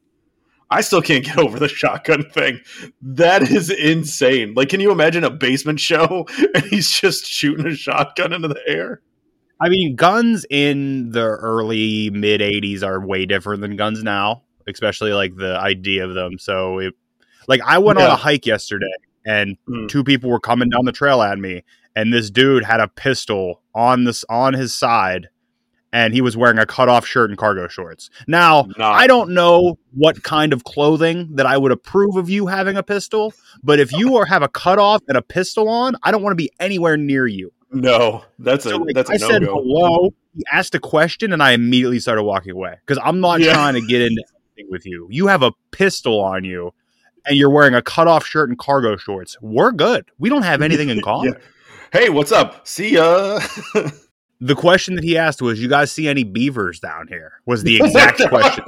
I 0.72 0.80
still 0.80 1.02
can't 1.02 1.24
get 1.24 1.38
over 1.38 1.58
the 1.58 1.68
shotgun 1.68 2.24
thing. 2.30 2.60
That 3.02 3.42
is 3.50 3.70
insane. 3.70 4.54
Like, 4.54 4.68
can 4.70 4.80
you 4.80 4.90
imagine 4.90 5.22
a 5.24 5.30
basement 5.30 5.78
show 5.80 6.26
and 6.54 6.64
he's 6.64 6.90
just 6.90 7.26
shooting 7.26 7.66
a 7.66 7.74
shotgun 7.74 8.32
into 8.32 8.48
the 8.48 8.60
air? 8.66 9.02
I 9.60 9.68
mean, 9.68 9.94
guns 9.94 10.44
in 10.50 11.10
the 11.10 11.20
early 11.22 12.10
mid 12.10 12.40
'80s 12.40 12.82
are 12.82 13.04
way 13.06 13.26
different 13.26 13.60
than 13.60 13.76
guns 13.76 14.02
now, 14.02 14.42
especially 14.68 15.12
like 15.12 15.36
the 15.36 15.56
idea 15.56 16.04
of 16.04 16.14
them. 16.14 16.38
So, 16.38 16.78
it, 16.78 16.94
like, 17.46 17.60
I 17.64 17.78
went 17.78 17.98
on 17.98 18.10
a 18.10 18.16
hike 18.16 18.46
yesterday, 18.46 18.86
and 19.24 19.56
Mm. 19.68 19.88
two 19.88 20.02
people 20.02 20.30
were 20.30 20.40
coming 20.40 20.68
down 20.68 20.84
the 20.84 20.90
trail 20.92 21.22
at 21.22 21.38
me, 21.38 21.62
and 21.94 22.12
this 22.12 22.30
dude 22.30 22.64
had 22.64 22.80
a 22.80 22.88
pistol 22.88 23.62
on 23.74 24.02
this 24.04 24.24
on 24.28 24.54
his 24.54 24.74
side, 24.74 25.28
and 25.92 26.14
he 26.14 26.20
was 26.20 26.36
wearing 26.36 26.58
a 26.58 26.66
cutoff 26.66 27.06
shirt 27.06 27.30
and 27.30 27.38
cargo 27.38 27.68
shorts. 27.68 28.08
Now, 28.26 28.66
I 28.78 29.06
don't 29.06 29.30
know 29.30 29.78
what 29.92 30.22
kind 30.22 30.52
of 30.52 30.64
clothing 30.64 31.36
that 31.36 31.46
I 31.46 31.58
would 31.58 31.72
approve 31.72 32.16
of 32.16 32.30
you 32.30 32.46
having 32.46 32.76
a 32.76 32.82
pistol, 32.82 33.34
but 33.62 33.78
if 33.78 33.92
you 33.92 34.16
are 34.16 34.24
have 34.24 34.42
a 34.42 34.48
cutoff 34.48 35.02
and 35.08 35.16
a 35.16 35.22
pistol 35.22 35.68
on, 35.68 35.94
I 36.02 36.10
don't 36.10 36.22
want 36.22 36.32
to 36.32 36.36
be 36.36 36.50
anywhere 36.60 36.96
near 36.96 37.26
you. 37.26 37.52
No, 37.70 38.24
that's 38.38 38.66
a 38.66 38.70
So, 38.70 38.76
like, 38.78 38.94
that's 38.94 39.10
a 39.10 39.14
I 39.14 39.16
no 39.16 39.28
said 39.28 39.42
go. 39.42 39.54
hello. 39.54 40.10
He 40.34 40.42
asked 40.52 40.74
a 40.74 40.78
question, 40.80 41.32
and 41.32 41.42
I 41.42 41.52
immediately 41.52 42.00
started 42.00 42.22
walking 42.22 42.52
away 42.52 42.76
because 42.86 43.00
I'm 43.04 43.20
not 43.20 43.40
Yeah. 43.40 43.52
trying 43.52 43.74
to 43.74 43.80
get 43.86 44.00
into 44.02 44.22
anything 44.58 44.70
with 44.70 44.86
you. 44.86 45.06
You 45.10 45.26
have 45.26 45.42
a 45.42 45.52
pistol 45.72 46.20
on 46.20 46.44
you, 46.44 46.72
and 47.26 47.36
you're 47.36 47.50
wearing 47.50 47.74
a 47.74 47.82
cutoff 47.82 48.26
shirt 48.26 48.48
and 48.50 48.58
cargo 48.58 48.96
shorts. 48.96 49.36
We're 49.40 49.72
good. 49.72 50.06
We 50.18 50.28
don't 50.28 50.42
have 50.42 50.60
anything 50.62 50.88
in 50.90 51.00
common. 51.02 51.34
Hey, 51.92 52.08
what's 52.10 52.32
up? 52.32 52.66
See 52.66 52.94
ya. 52.94 53.40
The 54.44 54.56
question 54.56 54.96
that 54.96 55.04
he 55.04 55.16
asked 55.16 55.40
was, 55.40 55.62
"You 55.62 55.68
guys 55.68 55.92
see 55.92 56.08
any 56.08 56.24
beavers 56.24 56.80
down 56.80 57.06
here?" 57.06 57.40
Was 57.46 57.62
the 57.62 57.76
exact 57.80 58.20
question, 58.28 58.64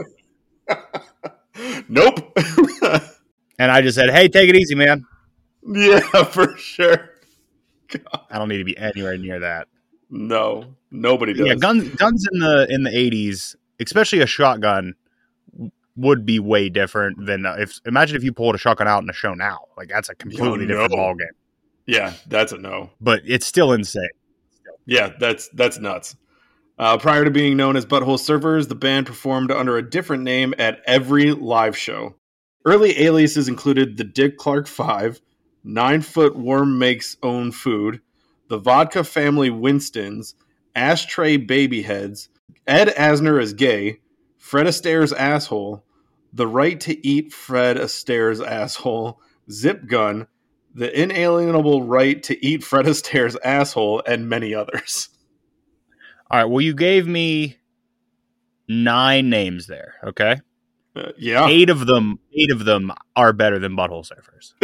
nope. 1.88 2.38
and 3.58 3.72
I 3.72 3.82
just 3.82 3.96
said, 3.96 4.10
"Hey, 4.10 4.28
take 4.28 4.48
it 4.48 4.54
easy, 4.54 4.76
man. 4.76 5.04
yeah, 5.66 5.98
for 6.22 6.56
sure. 6.56 7.10
I 8.30 8.38
don't 8.38 8.48
need 8.48 8.58
to 8.58 8.64
be 8.64 8.78
anywhere 8.78 9.18
near 9.18 9.40
that." 9.40 9.66
No, 10.10 10.76
nobody 10.92 11.32
does. 11.32 11.44
Yeah, 11.44 11.54
guns 11.54 11.88
guns 11.96 12.24
in 12.32 12.38
the 12.38 12.68
in 12.70 12.84
the 12.84 12.90
80s, 12.90 13.56
especially 13.80 14.20
a 14.20 14.26
shotgun, 14.26 14.94
would 15.96 16.24
be 16.24 16.38
way 16.38 16.68
different 16.68 17.26
than 17.26 17.46
uh, 17.46 17.56
if. 17.58 17.80
Imagine 17.84 18.16
if 18.16 18.22
you 18.22 18.32
pulled 18.32 18.54
a 18.54 18.58
shotgun 18.58 18.86
out 18.86 19.02
in 19.02 19.10
a 19.10 19.12
show 19.12 19.34
now. 19.34 19.58
Like 19.76 19.88
that's 19.88 20.08
a 20.08 20.14
completely 20.14 20.66
different 20.66 20.92
no. 20.92 20.96
ball 20.96 21.14
game. 21.16 21.26
Yeah, 21.86 22.12
that's 22.28 22.52
a 22.52 22.58
no. 22.58 22.90
But 23.00 23.22
it's 23.24 23.44
still 23.44 23.72
insane. 23.72 24.08
Yeah, 24.86 25.12
that's 25.18 25.48
that's 25.48 25.78
nuts. 25.78 26.16
Uh, 26.78 26.98
prior 26.98 27.24
to 27.24 27.30
being 27.30 27.56
known 27.56 27.76
as 27.76 27.86
Butthole 27.86 28.18
Surfers, 28.18 28.68
the 28.68 28.74
band 28.74 29.06
performed 29.06 29.52
under 29.52 29.76
a 29.76 29.88
different 29.88 30.24
name 30.24 30.54
at 30.58 30.82
every 30.86 31.30
live 31.30 31.76
show. 31.76 32.16
Early 32.64 33.00
aliases 33.02 33.46
included 33.46 33.96
the 33.96 34.04
Dick 34.04 34.36
Clark 34.36 34.66
Five, 34.66 35.20
Nine 35.62 36.02
Foot 36.02 36.36
Worm 36.36 36.78
Makes 36.78 37.16
Own 37.22 37.52
Food, 37.52 38.00
the 38.48 38.58
Vodka 38.58 39.04
Family 39.04 39.50
Winstons, 39.50 40.34
Ashtray 40.74 41.36
Babyheads, 41.36 42.28
Ed 42.66 42.88
Asner 42.88 43.40
is 43.40 43.52
Gay, 43.52 44.00
Fred 44.38 44.66
Astaire's 44.66 45.12
Asshole, 45.12 45.84
The 46.32 46.46
Right 46.46 46.80
to 46.80 47.06
Eat 47.06 47.32
Fred 47.32 47.76
Astaire's 47.76 48.40
Asshole, 48.40 49.20
Zip 49.50 49.86
Gun, 49.86 50.26
The 50.74 51.00
Inalienable 51.02 51.82
Right 51.84 52.20
to 52.24 52.44
Eat 52.44 52.64
Fred 52.64 52.86
Astaire's 52.86 53.36
Asshole, 53.44 54.02
and 54.06 54.28
many 54.28 54.54
others. 54.54 55.08
All 56.30 56.38
right. 56.40 56.44
Well, 56.50 56.60
you 56.62 56.74
gave 56.74 57.06
me 57.06 57.58
nine 58.68 59.30
names 59.30 59.66
there. 59.68 59.94
Okay, 60.04 60.40
Uh, 60.96 61.12
yeah. 61.16 61.46
eight 61.46 61.70
of 61.70 61.86
them, 61.86 62.18
eight 62.32 62.50
of 62.50 62.64
them 62.64 62.90
are 63.14 63.32
better 63.32 63.58
than 63.60 63.76
Butthole 63.76 64.04
Surfers. 64.08 64.54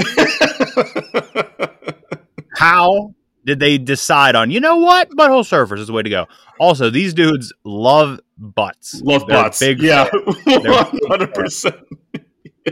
How 2.57 3.14
did 3.45 3.61
they 3.61 3.79
decide 3.79 4.35
on? 4.35 4.50
You 4.50 4.59
know 4.61 4.76
what? 4.79 5.11
Butthole 5.11 5.45
Surfers 5.49 5.79
is 5.79 5.87
the 5.87 5.93
way 5.93 6.02
to 6.02 6.11
go. 6.11 6.26
Also, 6.59 6.90
these 6.90 7.14
dudes 7.14 7.52
love 7.64 8.19
butts. 8.37 9.00
Love 9.02 9.26
They're 9.29 9.37
bots. 9.45 9.61
Big 9.61 9.81
yeah, 9.81 10.09
one 10.45 10.99
hundred 11.09 11.33
percent. 11.35 11.76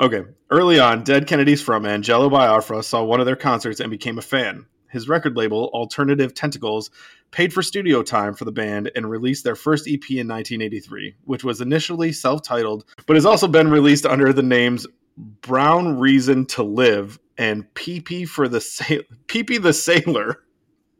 Okay, 0.00 0.22
early 0.50 0.78
on, 0.78 1.02
Dead 1.02 1.26
Kennedys 1.26 1.64
frontman 1.64 2.02
Jello 2.02 2.30
Biafra 2.30 2.84
saw 2.84 3.02
one 3.02 3.18
of 3.18 3.26
their 3.26 3.34
concerts 3.34 3.80
and 3.80 3.90
became 3.90 4.16
a 4.18 4.22
fan. 4.22 4.64
His 4.90 5.08
record 5.08 5.36
label, 5.36 5.70
Alternative 5.74 6.32
Tentacles, 6.32 6.90
paid 7.32 7.52
for 7.52 7.62
studio 7.62 8.02
time 8.02 8.34
for 8.34 8.44
the 8.44 8.52
band 8.52 8.92
and 8.94 9.10
released 9.10 9.42
their 9.42 9.56
first 9.56 9.88
EP 9.88 10.08
in 10.10 10.28
1983, 10.28 11.16
which 11.24 11.42
was 11.42 11.60
initially 11.60 12.12
self-titled, 12.12 12.84
but 13.06 13.16
has 13.16 13.26
also 13.26 13.48
been 13.48 13.68
released 13.68 14.06
under 14.06 14.32
the 14.32 14.42
names 14.42 14.86
Brown 15.16 15.98
Reason 15.98 16.46
to 16.46 16.62
Live 16.62 17.18
and 17.36 17.64
PP 17.74 18.28
for 18.28 18.46
the 18.46 18.60
Sa- 18.60 19.02
PP 19.26 19.60
the 19.60 19.72
Sailor. 19.72 20.44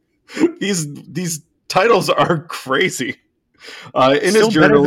these 0.59 0.93
these 1.05 1.43
titles 1.69 2.11
are 2.11 2.45
crazy. 2.45 3.17
Uh, 3.95 4.17
in 4.21 4.33
Still 4.33 4.51
his 4.51 4.59
better 4.59 4.81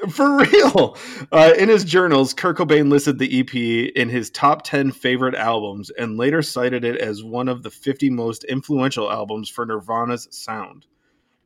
than 0.00 0.10
journals, 0.10 0.12
Butthole 0.12 0.12
Surfers. 0.12 0.12
for 0.12 0.36
real. 0.38 0.96
Uh, 1.32 1.52
in 1.58 1.68
his 1.68 1.84
journals, 1.84 2.34
Kurt 2.34 2.56
Cobain 2.58 2.90
listed 2.90 3.18
the 3.18 3.40
EP 3.40 3.54
in 3.96 4.08
his 4.08 4.30
top 4.30 4.62
10 4.62 4.92
favorite 4.92 5.34
albums 5.34 5.90
and 5.90 6.16
later 6.16 6.42
cited 6.42 6.84
it 6.84 7.00
as 7.00 7.22
one 7.22 7.48
of 7.48 7.62
the 7.62 7.70
50 7.70 8.10
most 8.10 8.44
influential 8.44 9.10
albums 9.10 9.48
for 9.48 9.66
Nirvana's 9.66 10.28
sound. 10.30 10.86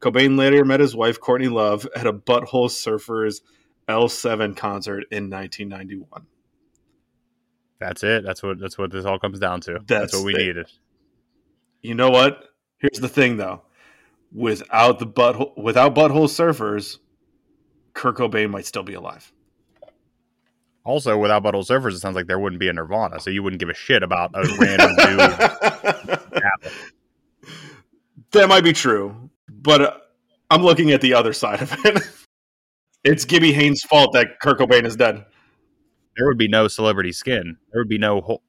Cobain 0.01 0.39
later 0.39 0.65
met 0.65 0.81
his 0.81 0.95
wife, 0.95 1.21
Courtney 1.21 1.49
Love, 1.49 1.87
at 1.97 2.07
a 2.07 2.13
Butthole 2.13 2.69
Surfers 2.69 3.41
L7 3.89 4.57
concert 4.57 5.05
in 5.11 5.31
1991. 5.31 6.27
That's 7.81 8.03
it. 8.03 8.25
That's 8.25 8.43
what. 8.43 8.59
That's 8.59 8.79
what 8.79 8.91
this 8.93 9.05
all 9.05 9.19
comes 9.19 9.39
down 9.39 9.61
to. 9.63 9.73
That's, 9.87 10.13
That's 10.13 10.15
what 10.15 10.25
we 10.25 10.35
it. 10.35 10.39
needed. 10.39 10.67
You 11.83 11.95
know 11.95 12.11
what? 12.11 12.45
Here's 12.79 13.01
the 13.01 13.09
thing, 13.09 13.37
though. 13.37 13.63
Without 14.33 14.99
the 14.99 15.07
butthole, 15.07 15.57
without 15.57 15.95
Butthole 15.95 16.29
Surfers, 16.29 16.99
Kurt 17.95 18.17
Cobain 18.17 18.51
might 18.51 18.67
still 18.67 18.83
be 18.83 18.95
alive. 18.95 19.33
Also, 20.85 21.17
without 21.17 21.43
Butthole 21.43 21.67
Surfers, 21.67 21.93
it 21.93 22.01
sounds 22.01 22.15
like 22.15 22.27
there 22.27 22.39
wouldn't 22.39 22.61
be 22.61 22.69
a 22.69 22.73
Nirvana, 22.73 23.19
so 23.19 23.31
you 23.31 23.43
wouldn't 23.43 23.59
give 23.61 23.71
a 23.71 23.75
shit 23.75 24.03
about 24.03 24.33
a 24.35 24.43
random 24.61 24.95
dude. 24.97 25.19
that 28.33 28.49
might 28.49 28.65
be 28.65 28.75
true, 28.75 29.31
but 29.49 29.81
uh, 29.81 29.95
I'm 30.51 30.63
looking 30.63 30.91
at 30.93 31.01
the 31.01 31.15
other 31.15 31.33
side 31.33 31.63
of 31.63 31.75
it. 31.87 32.03
it's 33.05 33.25
Gibby 33.25 33.55
Haynes' 33.55 33.83
fault 33.83 34.13
that 34.13 34.41
Kurt 34.43 34.59
Cobain 34.59 34.85
is 34.85 34.95
dead. 34.95 35.25
There 36.17 36.27
would 36.27 36.39
be 36.39 36.49
no 36.49 36.69
celebrity 36.69 37.13
skin. 37.13 37.57
There 37.73 37.81
would 37.81 37.89
be 37.89 37.99
no 37.99 38.21
Hole. 38.21 38.43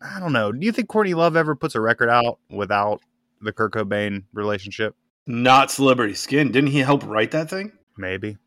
I 0.00 0.18
don't 0.18 0.32
know. 0.32 0.50
Do 0.50 0.64
you 0.64 0.72
think 0.72 0.88
Courtney 0.88 1.14
Love 1.14 1.36
ever 1.36 1.54
puts 1.54 1.74
a 1.74 1.80
record 1.80 2.08
out 2.08 2.38
without 2.50 3.02
the 3.42 3.52
Kurt 3.52 3.72
Cobain 3.72 4.24
relationship? 4.32 4.96
Not 5.26 5.70
celebrity 5.70 6.14
skin. 6.14 6.50
Didn't 6.50 6.70
he 6.70 6.80
help 6.80 7.06
write 7.06 7.30
that 7.32 7.50
thing? 7.50 7.72
Maybe. 7.96 8.38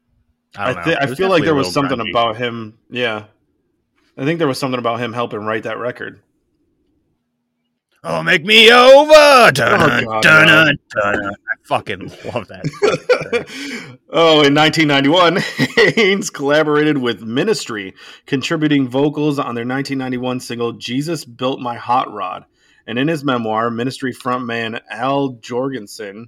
I, 0.57 0.71
I 0.71 0.85
know. 0.85 0.97
I 0.99 1.15
feel 1.15 1.29
like 1.29 1.43
there 1.43 1.55
was 1.55 1.71
something 1.73 1.97
grungy. 1.97 2.09
about 2.09 2.37
him. 2.37 2.77
Yeah, 2.89 3.25
I 4.17 4.23
think 4.23 4.39
there 4.39 4.47
was 4.47 4.59
something 4.59 4.79
about 4.79 4.99
him 4.99 5.13
helping 5.13 5.39
write 5.39 5.63
that 5.63 5.77
record. 5.77 6.21
Oh, 8.07 8.21
make 8.21 8.45
me 8.45 8.71
over! 8.71 9.11
Oh, 9.11 9.49
dun, 9.51 10.05
God, 10.05 10.21
dun, 10.21 10.47
dun, 10.47 10.77
dun. 10.89 11.25
I 11.25 11.33
fucking 11.63 12.01
love 12.33 12.47
that. 12.49 12.63
oh, 14.11 14.43
in 14.43 14.53
1991, 14.53 15.37
Haynes 15.95 16.29
collaborated 16.29 16.99
with 16.99 17.23
Ministry, 17.23 17.95
contributing 18.27 18.87
vocals 18.87 19.39
on 19.39 19.55
their 19.55 19.65
1991 19.65 20.39
single 20.39 20.73
"Jesus 20.73 21.25
Built 21.25 21.59
My 21.59 21.77
Hot 21.77 22.13
Rod." 22.13 22.45
And 22.85 22.99
in 22.99 23.07
his 23.07 23.23
memoir, 23.23 23.71
Ministry 23.71 24.13
frontman 24.13 24.79
Al 24.91 25.33
Jourgensen 25.41 26.27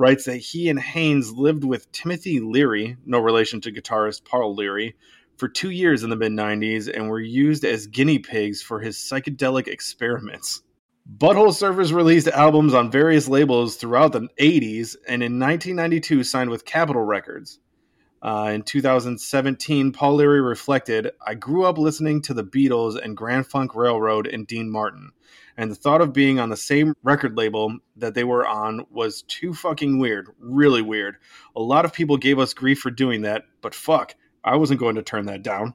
writes 0.00 0.24
that 0.24 0.38
he 0.38 0.70
and 0.70 0.80
Haynes 0.80 1.30
lived 1.30 1.62
with 1.62 1.92
Timothy 1.92 2.40
Leary, 2.40 2.96
no 3.04 3.18
relation 3.18 3.60
to 3.60 3.70
guitarist 3.70 4.24
Paul 4.24 4.54
Leary, 4.54 4.96
for 5.36 5.46
two 5.46 5.68
years 5.68 6.02
in 6.02 6.08
the 6.08 6.16
mid 6.16 6.32
90s 6.32 6.90
and 6.92 7.10
were 7.10 7.20
used 7.20 7.66
as 7.66 7.86
guinea 7.86 8.18
pigs 8.18 8.62
for 8.62 8.80
his 8.80 8.96
psychedelic 8.96 9.68
experiments. 9.68 10.62
Butthole 11.18 11.48
Surfers 11.48 11.92
released 11.92 12.28
albums 12.28 12.72
on 12.72 12.90
various 12.90 13.28
labels 13.28 13.76
throughout 13.76 14.12
the 14.12 14.28
80s 14.40 14.96
and 15.06 15.22
in 15.22 15.38
1992 15.38 16.24
signed 16.24 16.48
with 16.48 16.64
Capitol 16.64 17.02
Records. 17.02 17.58
Uh, 18.22 18.52
in 18.54 18.62
2017, 18.62 19.92
Paul 19.92 20.14
Leary 20.14 20.40
reflected, 20.40 21.10
I 21.26 21.34
grew 21.34 21.64
up 21.64 21.76
listening 21.76 22.22
to 22.22 22.34
the 22.34 22.44
Beatles 22.44 22.98
and 23.02 23.16
Grand 23.16 23.46
Funk 23.46 23.74
Railroad 23.74 24.26
and 24.26 24.46
Dean 24.46 24.70
Martin. 24.70 25.10
And 25.60 25.70
the 25.70 25.74
thought 25.74 26.00
of 26.00 26.14
being 26.14 26.40
on 26.40 26.48
the 26.48 26.56
same 26.56 26.94
record 27.02 27.36
label 27.36 27.76
that 27.96 28.14
they 28.14 28.24
were 28.24 28.48
on 28.48 28.86
was 28.90 29.20
too 29.20 29.52
fucking 29.52 29.98
weird. 29.98 30.28
Really 30.38 30.80
weird. 30.80 31.16
A 31.54 31.60
lot 31.60 31.84
of 31.84 31.92
people 31.92 32.16
gave 32.16 32.38
us 32.38 32.54
grief 32.54 32.78
for 32.78 32.90
doing 32.90 33.20
that, 33.22 33.42
but 33.60 33.74
fuck, 33.74 34.14
I 34.42 34.56
wasn't 34.56 34.80
going 34.80 34.94
to 34.94 35.02
turn 35.02 35.26
that 35.26 35.42
down. 35.42 35.74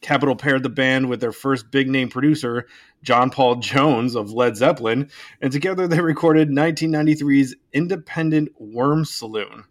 Capitol 0.00 0.36
paired 0.36 0.62
the 0.62 0.68
band 0.68 1.08
with 1.08 1.20
their 1.20 1.32
first 1.32 1.72
big 1.72 1.88
name 1.88 2.08
producer, 2.08 2.68
John 3.02 3.30
Paul 3.30 3.56
Jones 3.56 4.14
of 4.14 4.30
Led 4.30 4.56
Zeppelin, 4.56 5.10
and 5.40 5.50
together 5.50 5.88
they 5.88 6.00
recorded 6.00 6.48
1993's 6.48 7.56
independent 7.72 8.50
Worm 8.60 9.04
Saloon. 9.04 9.64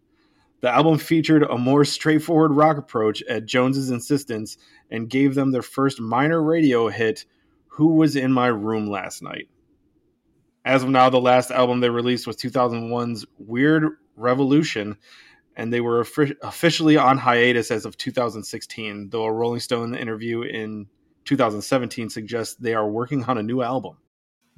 The 0.60 0.70
album 0.70 0.98
featured 0.98 1.44
a 1.44 1.58
more 1.58 1.86
straightforward 1.86 2.52
rock 2.52 2.78
approach 2.78 3.24
at 3.24 3.46
Jones's 3.46 3.90
insistence 3.90 4.58
and 4.92 5.10
gave 5.10 5.34
them 5.34 5.54
their 5.54 5.62
first 5.62 6.02
minor 6.02 6.44
radio 6.44 6.90
hit, 6.90 7.24
Who 7.80 7.94
Was 7.94 8.18
in 8.18 8.34
My 8.34 8.48
Room 8.48 8.88
Last 8.88 9.24
Night. 9.24 9.48
As 10.66 10.84
of 10.84 10.90
now, 10.90 11.10
the 11.10 11.22
last 11.22 11.50
album 11.50 11.80
they 11.80 11.90
released 11.90 12.28
was 12.28 12.36
2001's 12.36 13.26
Weird 13.38 13.86
Revolution, 14.18 14.98
and 15.56 15.72
they 15.72 15.80
were 15.80 16.02
offi- 16.02 16.36
officially 16.44 16.98
on 16.98 17.18
hiatus 17.18 17.72
as 17.72 17.86
of 17.86 17.96
2016, 17.96 19.12
though 19.12 19.24
a 19.24 19.32
Rolling 19.32 19.62
Stone 19.62 19.96
interview 19.96 20.42
in 20.42 20.88
2017 21.24 22.10
suggests 22.10 22.56
they 22.56 22.74
are 22.74 22.86
working 22.86 23.24
on 23.24 23.38
a 23.38 23.44
new 23.44 23.62
album. 23.62 23.96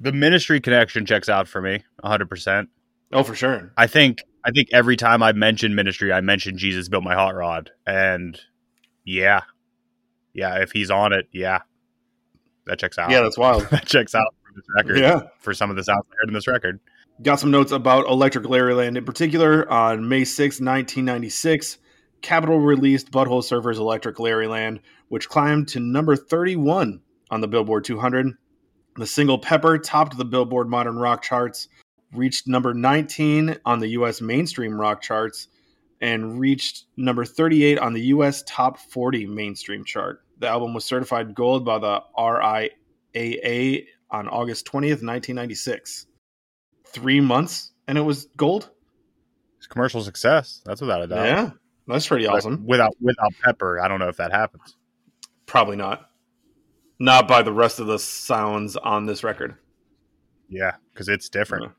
The 0.00 0.10
ministry 0.10 0.60
connection 0.60 1.06
checks 1.06 1.28
out 1.28 1.46
for 1.46 1.62
me 1.62 1.84
100%. 2.02 2.66
Oh, 3.12 3.22
for 3.22 3.36
sure. 3.36 3.72
I 3.76 3.86
think 3.86 4.24
I 4.44 4.50
think 4.50 4.70
every 4.72 4.96
time 4.96 5.22
I 5.22 5.30
mention 5.30 5.76
ministry, 5.76 6.12
I 6.12 6.22
mention 6.22 6.58
Jesus 6.58 6.88
built 6.88 7.04
my 7.04 7.14
hot 7.14 7.36
rod, 7.36 7.70
and 7.86 8.36
yeah, 9.04 9.42
yeah, 10.34 10.60
if 10.60 10.72
he's 10.72 10.90
on 10.90 11.12
it, 11.12 11.28
yeah, 11.30 11.60
that 12.66 12.78
checks 12.78 12.98
out. 12.98 13.10
Yeah, 13.10 13.22
that's 13.22 13.38
wild. 13.38 13.62
that 13.70 13.86
checks 13.86 14.14
out 14.14 14.34
for 14.44 14.52
this 14.54 14.64
record. 14.76 14.98
Yeah. 14.98 15.22
for 15.40 15.54
some 15.54 15.70
of 15.70 15.76
the 15.76 15.84
sounds 15.84 16.04
heard 16.20 16.28
in 16.28 16.34
this 16.34 16.46
record. 16.46 16.80
Got 17.22 17.40
some 17.40 17.50
notes 17.50 17.72
about 17.72 18.06
Electriclarryland 18.06 18.96
in 18.96 19.04
particular. 19.04 19.70
On 19.70 20.08
May 20.08 20.24
6, 20.24 20.60
1996, 20.60 21.78
Capitol 22.22 22.60
released 22.60 23.10
Butthole 23.10 23.44
Surfer's 23.44 23.78
Electriclarryland, 23.78 24.80
which 25.08 25.28
climbed 25.28 25.68
to 25.68 25.80
number 25.80 26.16
31 26.16 27.00
on 27.30 27.40
the 27.40 27.48
Billboard 27.48 27.84
200. 27.84 28.34
The 28.96 29.06
single 29.06 29.38
Pepper 29.38 29.78
topped 29.78 30.16
the 30.16 30.24
Billboard 30.24 30.68
Modern 30.68 30.96
Rock 30.96 31.22
charts, 31.22 31.68
reached 32.12 32.46
number 32.46 32.74
19 32.74 33.56
on 33.64 33.78
the 33.80 33.88
U.S. 33.88 34.20
mainstream 34.20 34.80
rock 34.80 35.00
charts, 35.00 35.48
and 36.00 36.38
reached 36.38 36.84
number 36.96 37.24
38 37.24 37.78
on 37.78 37.92
the 37.92 38.02
U.S. 38.06 38.42
Top 38.46 38.78
40 38.78 39.26
mainstream 39.26 39.84
chart. 39.84 40.22
The 40.42 40.48
album 40.48 40.74
was 40.74 40.84
certified 40.84 41.36
gold 41.36 41.64
by 41.64 41.78
the 41.78 42.02
RIAA 42.18 43.86
on 44.10 44.26
August 44.26 44.66
20th, 44.66 45.04
1996 45.04 46.06
three 46.84 47.20
months 47.20 47.70
and 47.86 47.96
it 47.96 48.00
was 48.00 48.26
gold. 48.36 48.68
It's 49.58 49.68
commercial 49.68 50.02
success. 50.02 50.60
That's 50.66 50.80
without 50.80 51.00
a 51.00 51.06
doubt. 51.06 51.26
Yeah, 51.26 51.50
that's 51.86 52.08
pretty 52.08 52.26
But 52.26 52.38
awesome. 52.38 52.66
Without 52.66 52.96
without 53.00 53.32
Pepper, 53.44 53.80
I 53.80 53.86
don't 53.86 54.00
know 54.00 54.08
if 54.08 54.16
that 54.16 54.32
happens. 54.32 54.76
Probably 55.46 55.76
not. 55.76 56.10
Not 56.98 57.28
by 57.28 57.42
the 57.42 57.52
rest 57.52 57.78
of 57.78 57.86
the 57.86 58.00
sounds 58.00 58.76
on 58.76 59.06
this 59.06 59.22
record. 59.22 59.54
Yeah, 60.48 60.72
because 60.92 61.08
it's 61.08 61.28
different. 61.28 61.70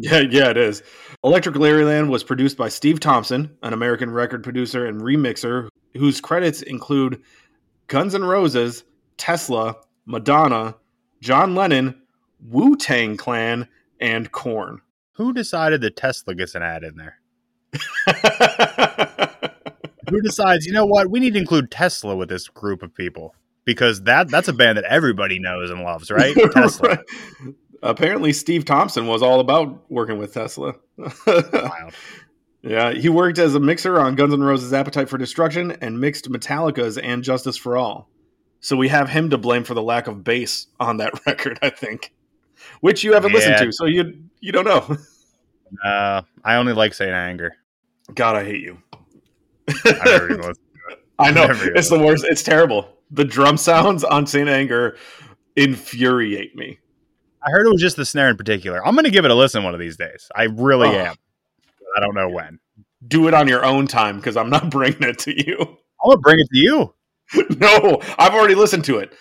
Yeah, 0.00 0.20
yeah, 0.28 0.50
it 0.50 0.56
is. 0.56 0.82
Electriclarryland 1.24 2.08
was 2.08 2.24
produced 2.24 2.56
by 2.56 2.68
Steve 2.68 2.98
Thompson, 2.98 3.56
an 3.62 3.72
American 3.72 4.10
record 4.10 4.42
producer 4.42 4.86
and 4.86 5.00
remixer 5.00 5.68
whose 5.96 6.20
credits 6.20 6.62
include 6.62 7.22
Guns 7.86 8.14
N' 8.14 8.24
Roses, 8.24 8.84
Tesla, 9.16 9.76
Madonna, 10.06 10.76
John 11.20 11.54
Lennon, 11.54 12.00
Wu 12.40 12.76
Tang 12.76 13.16
Clan, 13.16 13.68
and 14.00 14.30
Korn. 14.32 14.80
Who 15.12 15.32
decided 15.32 15.80
that 15.82 15.96
Tesla 15.96 16.34
gets 16.34 16.54
an 16.54 16.62
ad 16.62 16.82
in 16.82 16.96
there? 16.96 17.18
Who 20.10 20.20
decides? 20.20 20.66
You 20.66 20.72
know 20.72 20.86
what? 20.86 21.10
We 21.10 21.20
need 21.20 21.34
to 21.34 21.38
include 21.38 21.70
Tesla 21.70 22.14
with 22.16 22.28
this 22.28 22.48
group 22.48 22.82
of 22.82 22.94
people 22.94 23.34
because 23.64 24.02
that 24.02 24.28
that's 24.28 24.48
a 24.48 24.52
band 24.52 24.78
that 24.78 24.84
everybody 24.84 25.38
knows 25.38 25.70
and 25.70 25.82
loves, 25.82 26.10
right? 26.10 26.34
Tesla. 26.52 26.88
Right. 26.88 26.98
Apparently, 27.82 28.32
Steve 28.32 28.64
Thompson 28.64 29.06
was 29.06 29.22
all 29.22 29.40
about 29.40 29.90
working 29.90 30.18
with 30.18 30.32
Tesla. 30.32 30.74
Wild. 31.26 31.94
Yeah, 32.64 32.92
he 32.92 33.08
worked 33.08 33.38
as 33.38 33.54
a 33.54 33.60
mixer 33.60 34.00
on 34.00 34.14
Guns 34.14 34.32
N' 34.32 34.42
Roses' 34.42 34.72
Appetite 34.72 35.08
for 35.08 35.18
Destruction 35.18 35.72
and 35.80 36.00
mixed 36.00 36.30
Metallica's 36.30 36.96
and 36.98 37.22
Justice 37.22 37.56
for 37.56 37.76
All. 37.76 38.08
So 38.60 38.76
we 38.76 38.88
have 38.88 39.10
him 39.10 39.28
to 39.30 39.38
blame 39.38 39.62
for 39.64 39.74
the 39.74 39.82
lack 39.82 40.06
of 40.06 40.24
bass 40.24 40.66
on 40.80 40.96
that 40.96 41.12
record, 41.26 41.58
I 41.60 41.68
think. 41.70 42.12
Which 42.80 43.04
you 43.04 43.12
haven't 43.12 43.32
listened 43.32 43.58
to, 43.58 43.70
so 43.72 43.84
you 43.84 44.24
you 44.40 44.52
don't 44.52 44.64
know. 44.64 44.96
Uh, 45.82 46.22
I 46.44 46.54
only 46.54 46.72
like 46.72 46.94
Saint 46.94 47.10
Anger. 47.10 47.56
God, 48.14 48.36
I 48.36 48.44
hate 48.44 48.60
you. 48.62 48.78
I've 49.66 50.04
never 50.04 50.24
even 50.26 50.36
listened. 50.36 50.58
I 51.18 51.30
know 51.32 51.46
it's 51.50 51.88
the 51.88 51.98
worst. 51.98 52.24
It's 52.28 52.44
terrible. 52.44 52.96
The 53.10 53.24
drum 53.24 53.56
sounds 53.56 54.04
on 54.04 54.24
Saint 54.28 54.48
Anger 54.48 54.96
infuriate 55.56 56.54
me. 56.54 56.78
I 57.44 57.50
heard 57.50 57.66
it 57.66 57.70
was 57.72 57.80
just 57.80 57.96
the 57.96 58.04
snare 58.04 58.28
in 58.28 58.36
particular. 58.36 58.86
I'm 58.86 58.94
going 58.94 59.04
to 59.04 59.10
give 59.10 59.24
it 59.24 59.32
a 59.32 59.34
listen 59.34 59.64
one 59.64 59.74
of 59.74 59.80
these 59.80 59.96
days. 59.96 60.30
I 60.36 60.44
really 60.44 60.88
Oh. 60.88 60.92
am. 60.92 61.16
I 61.96 62.00
don't 62.00 62.14
know 62.14 62.28
when. 62.28 62.58
Do 63.06 63.28
it 63.28 63.34
on 63.34 63.48
your 63.48 63.64
own 63.64 63.86
time 63.86 64.16
because 64.16 64.36
I'm 64.36 64.50
not 64.50 64.70
bringing 64.70 65.02
it 65.02 65.18
to 65.20 65.46
you. 65.46 65.56
I'm 66.04 66.10
to 66.10 66.18
bring 66.18 66.40
it 66.40 66.48
to 66.52 66.58
you. 66.58 66.94
no, 67.58 68.00
I've 68.18 68.34
already 68.34 68.54
listened 68.54 68.84
to 68.84 68.98
it. 68.98 69.12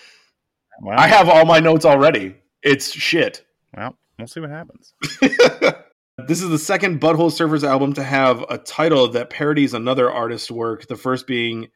Well, 0.82 1.00
I 1.00 1.08
have 1.08 1.30
all 1.30 1.46
my 1.46 1.60
notes 1.60 1.86
already. 1.86 2.36
It's 2.62 2.92
shit. 2.92 3.46
well, 3.76 3.98
we'll 4.18 4.28
see 4.28 4.40
what 4.40 4.50
happens. 4.50 4.94
This 6.18 6.44
is 6.44 6.50
the 6.50 6.60
second 6.60 7.02
Butthole 7.02 7.32
Surfers 7.32 7.68
album 7.68 7.94
to 7.94 8.04
have 8.04 8.46
a 8.48 8.60
title 8.60 9.08
that 9.10 9.32
parodies 9.32 9.74
another 9.74 10.12
artist's 10.12 10.52
work, 10.52 10.88
the 10.88 10.96
first 10.96 11.26
being 11.26 11.70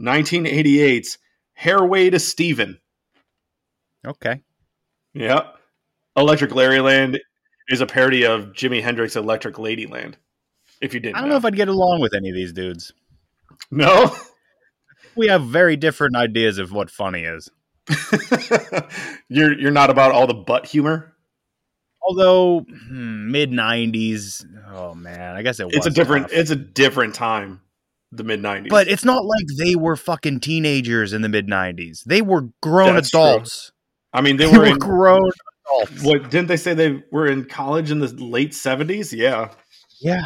1988's 0.00 1.18
Hairway 1.52 2.10
to 2.10 2.18
Steven. 2.18 2.80
Okay. 4.04 4.42
Yeah. 5.12 5.50
Electriclarryland 6.18 7.20
is 7.68 7.80
a 7.80 7.86
parody 7.86 8.26
of 8.26 8.46
Jimi 8.46 8.82
Hendrix's 8.82 9.16
Electric 9.16 9.54
Ladyland. 9.54 10.14
If 10.84 10.94
you 10.94 11.00
didn't 11.00 11.16
I 11.16 11.20
don't 11.20 11.28
know 11.30 11.36
if 11.36 11.44
I'd 11.44 11.56
get 11.56 11.68
along 11.68 12.00
with 12.00 12.14
any 12.14 12.28
of 12.28 12.34
these 12.34 12.52
dudes. 12.52 12.92
No? 13.70 14.14
We 15.16 15.28
have 15.28 15.44
very 15.44 15.76
different 15.76 16.16
ideas 16.16 16.58
of 16.58 16.72
what 16.72 16.90
funny 16.90 17.22
is. 17.22 17.48
you're 19.28 19.56
you're 19.56 19.70
not 19.70 19.88
about 19.88 20.10
all 20.10 20.26
the 20.26 20.34
butt 20.34 20.66
humor? 20.66 21.14
Although 22.02 22.60
hmm, 22.68 23.30
mid 23.30 23.50
'90s, 23.52 24.44
oh 24.72 24.92
man, 24.94 25.36
I 25.36 25.42
guess 25.42 25.60
it 25.60 25.66
was. 25.66 25.74
It's 25.76 25.86
a 25.86 25.90
different 25.90 26.28
tough. 26.30 26.36
it's 26.38 26.50
a 26.50 26.56
different 26.56 27.14
time. 27.14 27.60
The 28.10 28.24
mid 28.24 28.42
90s. 28.42 28.68
but 28.70 28.88
it's 28.88 29.04
not 29.04 29.24
like 29.24 29.46
they 29.56 29.76
were 29.76 29.96
fucking 29.96 30.40
teenagers 30.40 31.12
in 31.12 31.22
the 31.22 31.28
mid 31.28 31.46
'90s. 31.46 32.02
They 32.04 32.20
were 32.20 32.48
grown 32.60 32.94
That's 32.94 33.10
true. 33.10 33.20
adults. 33.20 33.70
I 34.12 34.20
mean 34.20 34.36
they 34.36 34.46
They 34.46 34.52
were 34.52 34.64
were 34.64 34.66
in 34.66 34.78
grown 34.78 35.30
adults. 35.66 36.02
What 36.02 36.28
didn't 36.30 36.48
they 36.48 36.56
say 36.56 36.74
they 36.74 37.02
were 37.12 37.26
in 37.28 37.44
college 37.44 37.92
in 37.92 38.00
the 38.00 38.08
late 38.08 38.52
seventies? 38.52 39.12
Yeah, 39.12 39.50
Yeah, 40.00 40.24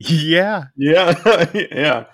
yeah, 0.00 0.64
yeah, 0.76 1.46
yeah. 1.54 2.04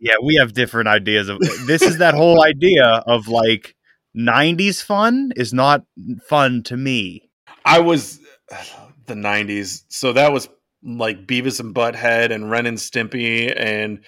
yeah. 0.00 0.14
We 0.22 0.36
have 0.36 0.52
different 0.52 0.88
ideas 0.88 1.28
of 1.28 1.38
this. 1.66 1.82
Is 1.82 1.98
that 1.98 2.14
whole 2.14 2.42
idea 2.42 2.84
of 2.84 3.28
like 3.28 3.74
'90s 4.16 4.82
fun 4.82 5.32
is 5.36 5.52
not 5.52 5.84
fun 6.28 6.62
to 6.64 6.76
me. 6.76 7.30
I 7.64 7.80
was 7.80 8.20
the 9.06 9.14
nineties, 9.14 9.84
so 9.88 10.12
that 10.12 10.32
was 10.32 10.48
like 10.82 11.26
Beavis 11.26 11.60
and 11.60 11.74
Butthead 11.74 12.32
and 12.32 12.50
Ren 12.50 12.66
and 12.66 12.78
Stimpy 12.78 13.52
and 13.56 14.00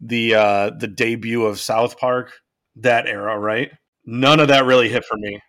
the 0.00 0.34
uh 0.34 0.70
the 0.70 0.86
debut 0.86 1.44
of 1.44 1.58
South 1.58 1.98
Park. 1.98 2.32
That 2.76 3.06
era, 3.06 3.38
right? 3.38 3.72
None 4.06 4.40
of 4.40 4.48
that 4.48 4.64
really 4.64 4.88
hit 4.88 5.04
for 5.04 5.16
me. 5.18 5.40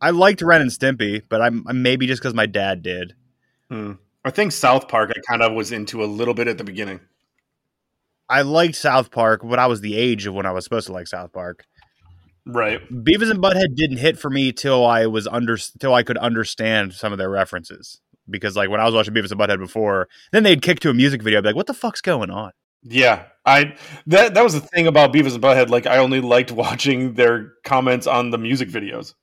I 0.00 0.10
liked 0.10 0.42
Ren 0.42 0.60
and 0.60 0.70
Stimpy, 0.70 1.22
but 1.28 1.40
I'm 1.40 1.66
I'm- 1.66 1.82
maybe 1.82 2.06
just 2.06 2.20
because 2.20 2.34
my 2.34 2.46
dad 2.46 2.82
did. 2.82 3.14
Hmm. 3.70 3.92
I 4.26 4.30
think 4.30 4.52
South 4.52 4.88
Park 4.88 5.12
I 5.14 5.20
kind 5.28 5.40
of 5.40 5.52
was 5.52 5.70
into 5.70 6.02
a 6.02 6.06
little 6.06 6.34
bit 6.34 6.48
at 6.48 6.58
the 6.58 6.64
beginning. 6.64 7.00
I 8.28 8.42
liked 8.42 8.74
South 8.74 9.12
Park, 9.12 9.42
but 9.44 9.60
I 9.60 9.66
was 9.66 9.80
the 9.80 9.96
age 9.96 10.26
of 10.26 10.34
when 10.34 10.46
I 10.46 10.50
was 10.50 10.64
supposed 10.64 10.88
to 10.88 10.92
like 10.92 11.06
South 11.06 11.32
Park. 11.32 11.64
Right. 12.44 12.80
Beavis 12.90 13.30
and 13.30 13.40
Butthead 13.40 13.76
didn't 13.76 13.98
hit 13.98 14.18
for 14.18 14.28
me 14.28 14.50
till 14.50 14.84
I 14.84 15.06
was 15.06 15.28
under 15.28 15.56
till 15.56 15.94
I 15.94 16.02
could 16.02 16.18
understand 16.18 16.92
some 16.92 17.12
of 17.12 17.18
their 17.18 17.30
references. 17.30 18.00
Because 18.28 18.56
like 18.56 18.68
when 18.68 18.80
I 18.80 18.84
was 18.84 18.94
watching 18.94 19.14
Beavis 19.14 19.30
and 19.30 19.40
Butthead 19.40 19.58
before, 19.58 20.08
then 20.32 20.42
they'd 20.42 20.60
kick 20.60 20.80
to 20.80 20.90
a 20.90 20.94
music 20.94 21.22
video, 21.22 21.38
I'd 21.38 21.42
be 21.42 21.48
like, 21.50 21.56
"What 21.56 21.68
the 21.68 21.74
fuck's 21.74 22.00
going 22.00 22.30
on?" 22.30 22.50
Yeah, 22.82 23.24
I 23.44 23.76
that 24.06 24.34
that 24.34 24.42
was 24.42 24.54
the 24.54 24.60
thing 24.60 24.88
about 24.88 25.12
Beavis 25.12 25.34
and 25.34 25.42
Butthead. 25.42 25.68
Like, 25.68 25.86
I 25.86 25.98
only 25.98 26.20
liked 26.20 26.50
watching 26.50 27.14
their 27.14 27.52
comments 27.64 28.08
on 28.08 28.30
the 28.30 28.38
music 28.38 28.68
videos. 28.68 29.14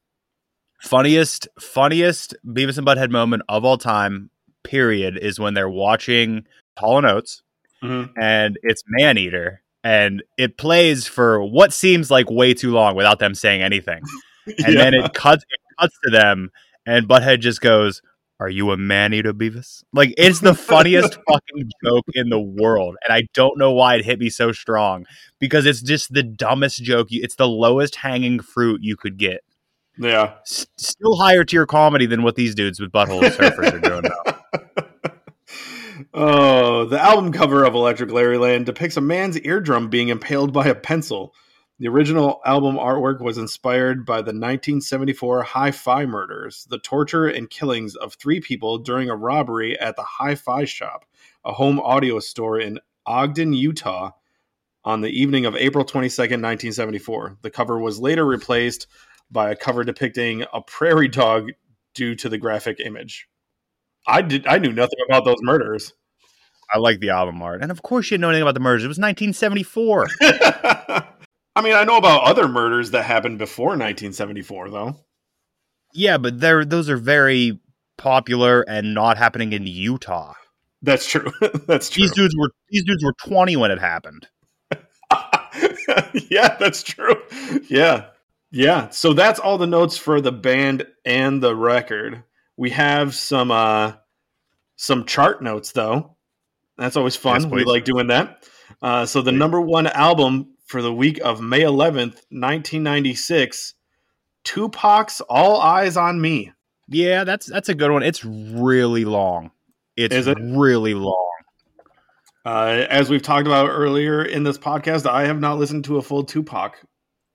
Funniest, 0.81 1.47
funniest 1.59 2.35
Beavis 2.45 2.77
and 2.77 2.87
Butthead 2.87 3.09
moment 3.09 3.43
of 3.47 3.63
all 3.63 3.77
time, 3.77 4.29
period, 4.63 5.17
is 5.17 5.39
when 5.39 5.53
they're 5.53 5.69
watching 5.69 6.45
Hall 6.77 6.97
and 6.97 7.05
Oates, 7.07 7.41
Mhm. 7.83 8.11
and 8.19 8.57
it's 8.63 8.83
Maneater, 8.87 9.61
and 9.83 10.23
it 10.37 10.57
plays 10.57 11.07
for 11.07 11.43
what 11.43 11.73
seems 11.73 12.09
like 12.09 12.29
way 12.29 12.53
too 12.53 12.71
long 12.71 12.95
without 12.95 13.19
them 13.19 13.35
saying 13.35 13.61
anything, 13.61 14.01
and 14.65 14.77
then 14.77 14.93
it 14.93 15.13
cuts 15.13 15.43
it 15.43 15.59
cuts 15.79 15.95
to 16.05 16.11
them, 16.11 16.51
and 16.85 17.07
Butthead 17.07 17.39
just 17.41 17.61
goes. 17.61 18.01
Are 18.39 18.49
you 18.49 18.71
a 18.71 18.77
man 18.77 19.13
eater, 19.13 19.31
Beavis? 19.31 19.83
Like 19.93 20.13
it's 20.17 20.39
the 20.41 20.55
funniest 20.55 21.13
fucking 21.29 21.69
joke 21.85 22.03
in 22.13 22.27
the 22.29 22.39
world, 22.39 22.95
and 23.07 23.13
I 23.15 23.27
don't 23.33 23.57
know 23.57 23.71
why 23.71 23.95
it 23.95 24.03
hit 24.03 24.19
me 24.19 24.29
so 24.29 24.51
strong 24.51 25.05
because 25.39 25.65
it's 25.65 25.81
just 25.81 26.11
the 26.13 26.23
dumbest 26.23 26.83
joke. 26.83 27.07
You, 27.09 27.21
it's 27.23 27.35
the 27.35 27.47
lowest 27.47 27.95
hanging 27.95 28.39
fruit 28.41 28.81
you 28.83 28.97
could 28.97 29.17
get. 29.17 29.41
yeah. 29.97 30.33
S- 30.41 30.65
still 30.77 31.15
higher 31.15 31.45
tier 31.45 31.65
comedy 31.65 32.05
than 32.05 32.23
what 32.23 32.35
these 32.35 32.53
dudes 32.53 32.81
with 32.81 32.91
butthole 32.91 33.21
surfers 33.29 33.71
are 33.75 33.79
doing 33.79 34.01
now. 34.03 34.32
oh, 36.13 36.85
the 36.85 36.99
album 36.99 37.31
cover 37.31 37.63
of 37.63 37.73
Electriclarryland 37.73 38.65
depicts 38.65 38.97
a 38.97 39.01
man's 39.01 39.39
eardrum 39.39 39.89
being 39.89 40.09
impaled 40.09 40.53
by 40.53 40.67
a 40.67 40.75
pencil. 40.75 41.33
The 41.79 41.87
original 41.87 42.39
album 42.45 42.75
artwork 42.75 43.19
was 43.19 43.37
inspired 43.37 44.05
by 44.05 44.17
the 44.17 44.31
1974 44.31 45.43
Hi 45.43 45.71
Fi 45.71 46.05
murders, 46.05 46.67
the 46.69 46.77
torture 46.77 47.27
and 47.27 47.49
killings 47.49 47.95
of 47.95 48.13
three 48.13 48.39
people 48.39 48.77
during 48.77 49.09
a 49.09 49.15
robbery 49.15 49.77
at 49.79 49.95
the 49.95 50.03
Hi 50.03 50.35
Fi 50.35 50.65
Shop, 50.65 51.05
a 51.43 51.51
home 51.51 51.79
audio 51.79 52.19
store 52.19 52.59
in 52.59 52.79
Ogden, 53.05 53.53
Utah, 53.53 54.11
on 54.85 55.01
the 55.01 55.09
evening 55.09 55.45
of 55.45 55.55
April 55.55 55.83
22nd, 55.83 56.41
1974. 56.41 57.37
The 57.41 57.49
cover 57.49 57.79
was 57.79 57.99
later 57.99 58.25
replaced 58.25 58.87
by 59.31 59.49
a 59.49 59.55
cover 59.55 59.83
depicting 59.83 60.45
a 60.53 60.61
prairie 60.61 61.07
dog 61.07 61.51
due 61.95 62.15
to 62.15 62.29
the 62.29 62.37
graphic 62.37 62.79
image. 62.79 63.27
I 64.05 64.21
did 64.21 64.45
I 64.47 64.57
knew 64.57 64.71
nothing 64.71 64.99
about 65.07 65.25
those 65.25 65.41
murders. 65.41 65.93
I 66.73 66.79
like 66.79 66.99
the 66.99 67.11
album 67.11 67.41
art, 67.41 67.61
and 67.61 67.71
of 67.71 67.83
course 67.83 68.09
you 68.09 68.15
didn't 68.15 68.21
know 68.21 68.29
anything 68.29 68.43
about 68.43 68.55
the 68.55 68.59
murders. 68.59 68.83
It 68.83 68.87
was 68.87 68.97
1974. 68.97 70.07
I 71.55 71.61
mean, 71.61 71.75
I 71.75 71.83
know 71.83 71.97
about 71.97 72.23
other 72.23 72.47
murders 72.47 72.91
that 72.91 73.03
happened 73.03 73.37
before 73.37 73.67
1974 73.67 74.69
though. 74.71 74.95
yeah, 75.93 76.17
but 76.17 76.39
they're 76.39 76.65
those 76.65 76.89
are 76.89 76.97
very 76.97 77.59
popular 77.97 78.61
and 78.67 78.93
not 78.93 79.17
happening 79.17 79.53
in 79.53 79.67
Utah. 79.67 80.33
That's 80.81 81.05
true. 81.05 81.31
That's 81.67 81.89
true. 81.89 82.03
These 82.03 82.13
dudes 82.13 82.35
were 82.37 82.51
these 82.69 82.83
dudes 82.83 83.03
were 83.03 83.13
20 83.25 83.55
when 83.55 83.71
it 83.71 83.79
happened. 83.79 84.27
yeah, 86.29 86.55
that's 86.59 86.81
true. 86.81 87.15
Yeah. 87.69 88.07
Yeah. 88.51 88.89
So 88.89 89.13
that's 89.13 89.39
all 89.39 89.57
the 89.57 89.67
notes 89.67 89.97
for 89.97 90.21
the 90.21 90.31
band 90.31 90.87
and 91.05 91.41
the 91.41 91.55
record. 91.55 92.23
We 92.57 92.71
have 92.71 93.13
some 93.13 93.51
uh 93.51 93.93
some 94.75 95.05
chart 95.05 95.41
notes 95.43 95.71
though. 95.71 96.15
That's 96.77 96.95
always 96.95 97.15
fun. 97.15 97.41
Yes, 97.41 97.51
we 97.51 97.63
like 97.63 97.85
doing 97.85 98.07
that. 98.07 98.45
Uh, 98.81 99.05
so 99.05 99.21
the 99.21 99.31
number 99.31 99.61
one 99.61 99.87
album 99.87 100.55
for 100.65 100.81
the 100.81 100.93
week 100.93 101.19
of 101.23 101.41
May 101.41 101.61
11th, 101.61 102.15
1996, 102.31 103.75
Tupac's 104.43 105.21
All 105.21 105.61
Eyez 105.61 106.01
on 106.01 106.19
Me. 106.19 106.51
Yeah, 106.87 107.23
that's 107.23 107.45
that's 107.45 107.69
a 107.69 107.75
good 107.75 107.91
one. 107.91 108.03
It's 108.03 108.25
really 108.25 109.05
long. 109.05 109.51
It's 109.95 110.13
Is 110.13 110.27
it? 110.27 110.37
really 110.39 110.93
long. 110.93 111.29
Uh, 112.45 112.85
as 112.89 113.09
we've 113.09 113.21
talked 113.21 113.47
about 113.47 113.69
earlier 113.69 114.23
in 114.23 114.43
this 114.43 114.57
podcast, 114.57 115.09
I 115.09 115.25
have 115.25 115.39
not 115.39 115.59
listened 115.59 115.85
to 115.85 115.97
a 115.97 116.01
full 116.01 116.23
Tupac 116.25 116.77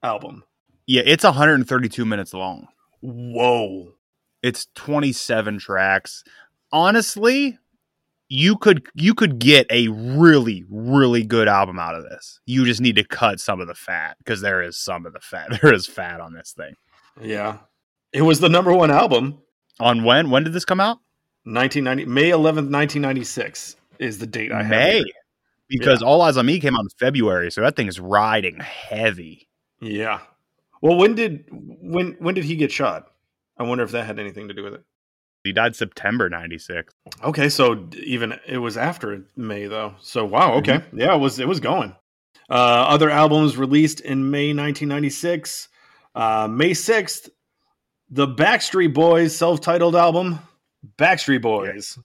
album. 0.02 0.44
Yeah, 0.86 1.02
it's 1.04 1.24
132 1.24 2.04
minutes 2.04 2.34
long. 2.34 2.68
Whoa. 3.00 3.94
It's 4.42 4.66
27 4.74 5.58
tracks. 5.58 6.24
Honestly, 6.72 7.58
you 8.28 8.56
could 8.56 8.86
you 8.94 9.14
could 9.14 9.38
get 9.38 9.66
a 9.70 9.88
really 9.88 10.64
really 10.70 11.24
good 11.24 11.48
album 11.48 11.78
out 11.78 11.94
of 11.94 12.04
this. 12.04 12.40
You 12.46 12.64
just 12.64 12.80
need 12.80 12.96
to 12.96 13.04
cut 13.04 13.40
some 13.40 13.60
of 13.60 13.66
the 13.66 13.74
fat 13.74 14.16
because 14.18 14.40
there 14.40 14.62
is 14.62 14.76
some 14.76 15.06
of 15.06 15.12
the 15.12 15.20
fat. 15.20 15.48
There 15.62 15.72
is 15.72 15.86
fat 15.86 16.20
on 16.20 16.34
this 16.34 16.52
thing. 16.52 16.74
Yeah. 17.20 17.58
It 18.12 18.22
was 18.22 18.40
the 18.40 18.48
number 18.48 18.72
one 18.72 18.90
album. 18.90 19.38
On 19.80 20.04
when? 20.04 20.30
When 20.30 20.44
did 20.44 20.52
this 20.52 20.64
come 20.64 20.80
out? 20.80 20.98
1990 21.44 22.04
May 22.06 22.30
11th, 22.30 22.70
1996 22.70 23.76
is 23.98 24.18
the 24.18 24.26
date 24.26 24.52
I 24.52 24.62
have. 24.62 24.70
May. 24.70 24.96
here. 24.98 25.04
Because 25.68 26.02
All 26.02 26.20
Eyez 26.20 26.36
on 26.38 26.46
Me 26.46 26.60
came 26.60 26.74
out 26.74 26.82
in 26.82 26.88
February, 26.98 27.50
so 27.50 27.60
that 27.60 27.76
thing 27.76 27.88
is 27.88 28.00
riding 28.00 28.58
heavy. 28.60 29.48
Yeah. 29.80 30.20
Well, 30.80 30.96
when 30.96 31.14
did 31.14 31.44
when 31.50 32.16
when 32.18 32.34
did 32.34 32.44
he 32.44 32.56
get 32.56 32.72
shot? 32.72 33.10
I 33.58 33.64
wonder 33.64 33.84
if 33.84 33.90
that 33.90 34.06
had 34.06 34.18
anything 34.18 34.48
to 34.48 34.54
do 34.54 34.62
with 34.62 34.74
it. 34.74 34.84
He 35.44 35.52
died 35.52 35.76
September 35.76 36.28
96. 36.28 36.92
Okay, 37.22 37.48
so 37.48 37.88
even 38.02 38.34
it 38.46 38.58
was 38.58 38.76
after 38.76 39.24
May 39.36 39.66
though. 39.66 39.94
So 40.00 40.24
wow, 40.24 40.54
okay. 40.54 40.82
Yeah, 40.92 41.14
it 41.14 41.18
was 41.18 41.38
it 41.38 41.48
was 41.48 41.60
going. 41.60 41.94
Uh, 42.50 42.86
other 42.88 43.10
albums 43.10 43.56
released 43.56 44.00
in 44.00 44.30
May 44.30 44.48
1996. 44.48 45.68
Uh, 46.14 46.48
May 46.50 46.70
6th, 46.70 47.28
the 48.10 48.26
Backstreet 48.26 48.94
Boys 48.94 49.36
self-titled 49.36 49.94
album, 49.94 50.38
Backstreet 50.96 51.42
Boys. 51.42 51.98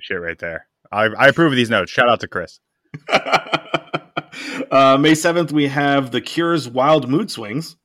Shit 0.00 0.20
right 0.20 0.38
there. 0.38 0.66
I, 0.90 1.04
I 1.06 1.28
approve 1.28 1.52
of 1.52 1.56
these 1.56 1.70
notes. 1.70 1.90
Shout 1.90 2.08
out 2.08 2.20
to 2.20 2.28
Chris. 2.28 2.60
uh, 3.08 4.98
May 5.00 5.12
7th, 5.12 5.52
we 5.52 5.68
have 5.68 6.10
The 6.10 6.20
Cure's 6.20 6.68
Wild 6.68 7.08
Mood 7.08 7.30
Swings. 7.30 7.76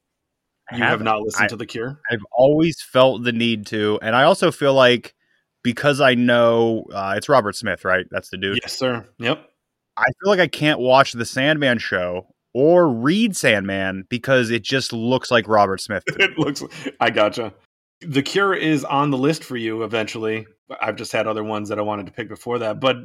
You 0.72 0.80
have 0.80 1.00
haven't. 1.00 1.24
listened 1.24 1.46
I- 1.46 1.48
to 1.48 1.56
The 1.56 1.66
Cure? 1.66 2.00
I've 2.12 2.26
always 2.32 2.82
felt 2.82 3.24
the 3.24 3.32
need 3.32 3.66
to, 3.68 4.00
and 4.02 4.16
I 4.16 4.24
also 4.24 4.52
feel 4.52 4.74
like 4.74 5.14
because 5.64 6.00
I 6.02 6.14
know 6.16 6.86
uh, 6.94 7.14
it's 7.18 7.28
Robert 7.30 7.56
Smith, 7.56 7.84
right? 7.86 8.06
That's 8.12 8.30
the 8.30 8.38
dude. 8.38 8.60
Yes, 8.62 8.78
sir. 8.78 9.06
Yep. 9.20 9.50
I 9.98 10.04
feel 10.06 10.30
like 10.30 10.40
I 10.40 10.48
can't 10.48 10.80
watch 10.80 11.12
the 11.14 11.26
Sandman 11.26 11.80
show 11.80 12.28
or 12.54 12.88
read 12.90 13.36
Sandman 13.36 14.06
because 14.10 14.50
it 14.52 14.64
just 14.64 14.94
looks 14.94 15.32
like 15.32 15.48
Robert 15.48 15.82
Smith. 15.82 16.04
it 16.08 16.38
looks 16.38 16.64
I 17.00 17.10
gotcha. 17.10 17.54
The 18.02 18.22
Cure 18.22 18.54
is 18.54 18.86
on 18.86 19.10
the 19.10 19.18
list 19.18 19.44
for 19.44 19.58
you 19.58 19.84
eventually. 19.84 20.46
I've 20.82 20.96
just 20.98 21.12
had 21.12 21.28
other 21.28 21.44
ones 21.44 21.70
that 21.70 21.80
I 21.80 21.82
wanted 21.82 22.06
to 22.06 22.12
pick 22.12 22.30
before 22.30 22.60
that, 22.60 22.80
but 22.80 22.98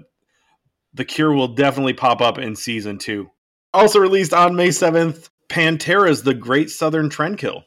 The 0.95 1.05
Cure 1.05 1.33
will 1.33 1.49
definitely 1.49 1.95
pop 1.95 2.21
up 2.21 2.39
in 2.39 2.55
season 2.55 2.99
2. 2.99 3.29
Also 3.73 3.99
released 3.99 4.35
on 4.35 4.55
May 4.55 4.69
7th, 4.69 5.31
Pantera's 5.53 6.23
The 6.23 6.33
Great 6.33 6.71
Southern 6.71 7.11
Trendkill. 7.11 7.63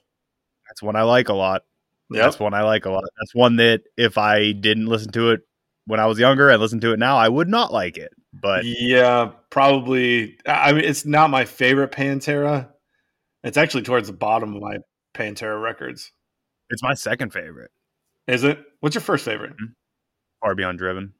That's 0.67 0.81
one 0.81 0.95
I 0.95 1.03
like 1.03 1.29
a 1.29 1.33
lot. 1.33 1.63
Yep. 2.09 2.23
That's 2.23 2.39
one 2.39 2.55
I 2.55 2.63
like 2.63 2.85
a 2.85 2.89
lot. 2.89 3.03
That's 3.19 3.35
one 3.35 3.57
that 3.57 3.83
if 3.95 4.17
I 4.17 4.53
didn't 4.53 4.87
listen 4.87 5.11
to 5.11 5.31
it 5.31 5.41
when 5.85 5.99
I 5.99 6.07
was 6.07 6.17
younger 6.17 6.49
and 6.49 6.59
listen 6.59 6.79
to 6.81 6.93
it 6.93 6.99
now, 6.99 7.17
I 7.17 7.29
would 7.29 7.47
not 7.47 7.71
like 7.71 7.97
it. 7.97 8.11
But 8.33 8.65
yeah, 8.65 9.31
probably 9.51 10.37
I 10.47 10.73
mean 10.73 10.83
it's 10.83 11.05
not 11.05 11.29
my 11.29 11.45
favorite 11.45 11.91
Pantera. 11.91 12.69
It's 13.43 13.57
actually 13.57 13.83
towards 13.83 14.07
the 14.07 14.13
bottom 14.13 14.55
of 14.55 14.61
my 14.61 14.77
Pantera 15.13 15.61
records. 15.61 16.11
it's 16.71 16.83
my 16.83 16.95
second 16.95 17.33
favorite. 17.33 17.71
Is 18.27 18.43
it? 18.43 18.59
What's 18.79 18.95
your 18.95 19.03
first 19.03 19.25
favorite? 19.25 19.53
Far 20.41 20.55
Beyond 20.55 20.79
Driven. 20.79 21.13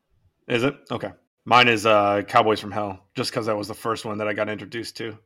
Is 0.48 0.64
it? 0.64 0.76
Okay. 0.90 1.12
Mine 1.46 1.68
is 1.68 1.86
uh 1.86 2.24
Cowboys 2.28 2.60
from 2.60 2.72
Hell, 2.72 3.06
just 3.16 3.30
because 3.30 3.46
that 3.46 3.56
was 3.58 3.68
the 3.68 3.76
first 3.76 4.04
one 4.04 4.18
that 4.18 4.28
I 4.28 4.34
got 4.34 4.50
introduced 4.50 4.98
to. 4.98 5.18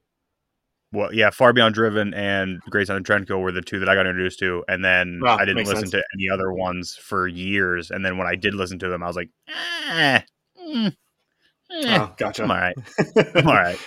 Well, 0.91 1.13
yeah, 1.13 1.29
Far 1.29 1.53
Beyond 1.53 1.75
Driven 1.75 2.13
and 2.15 2.59
Great 2.69 2.87
Southern 2.87 3.03
Trendkill 3.03 3.39
were 3.41 3.51
the 3.51 3.61
two 3.61 3.79
that 3.79 3.89
I 3.89 3.93
got 3.95 4.07
introduced 4.07 4.39
to, 4.39 4.63
and 4.67 4.83
then 4.83 5.21
Ah, 5.23 5.37
I 5.39 5.45
didn't 5.45 5.65
listen 5.65 5.77
sense. 5.77 5.91
to 5.91 6.03
any 6.15 6.29
other 6.31 6.51
ones 6.51 6.95
for 6.95 7.27
years. 7.27 7.91
And 7.91 8.03
then 8.03 8.17
when 8.17 8.25
I 8.27 8.35
did 8.35 8.55
listen 8.55 8.79
to 8.79 8.89
them, 8.89 9.03
I 9.03 9.07
was 9.07 9.15
like, 9.15 9.29
eh, 9.47 10.21
mm, 10.59 10.87
eh, 10.87 11.97
Oh, 11.99 12.13
gotcha. 12.17 12.43
I'm 12.43 12.49
all 12.51 12.57
right. 12.57 12.75
I'm 13.35 13.47
all 13.47 13.53
right. 13.53 13.77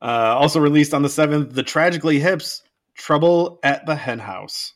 Uh, 0.00 0.36
also 0.38 0.60
released 0.60 0.94
on 0.94 1.02
the 1.02 1.08
seventh, 1.10 1.52
the 1.54 1.62
Tragically 1.62 2.18
Hips, 2.18 2.62
Trouble 2.94 3.58
at 3.62 3.84
the 3.84 3.94
Hen 3.94 4.18
House. 4.18 4.72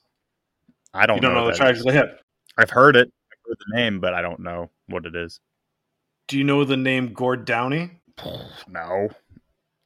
I 0.92 1.06
don't, 1.06 1.16
you 1.16 1.22
don't 1.22 1.34
know, 1.34 1.44
what 1.44 1.54
the 1.56 1.58
that 1.64 1.70
is. 1.76 1.82
Tragically 1.82 1.94
Hip. 1.94 2.20
I've 2.58 2.70
heard 2.70 2.96
it. 2.96 3.08
I've 3.32 3.38
heard 3.46 3.56
the 3.70 3.76
name, 3.76 4.00
but 4.00 4.12
I 4.12 4.20
don't 4.20 4.40
know 4.40 4.70
what 4.88 5.06
it 5.06 5.14
is. 5.16 5.40
Do 6.28 6.37
you 6.37 6.44
know 6.44 6.64
the 6.64 6.76
name 6.76 7.14
Gord 7.14 7.46
Downie? 7.46 7.90
No. 8.68 9.08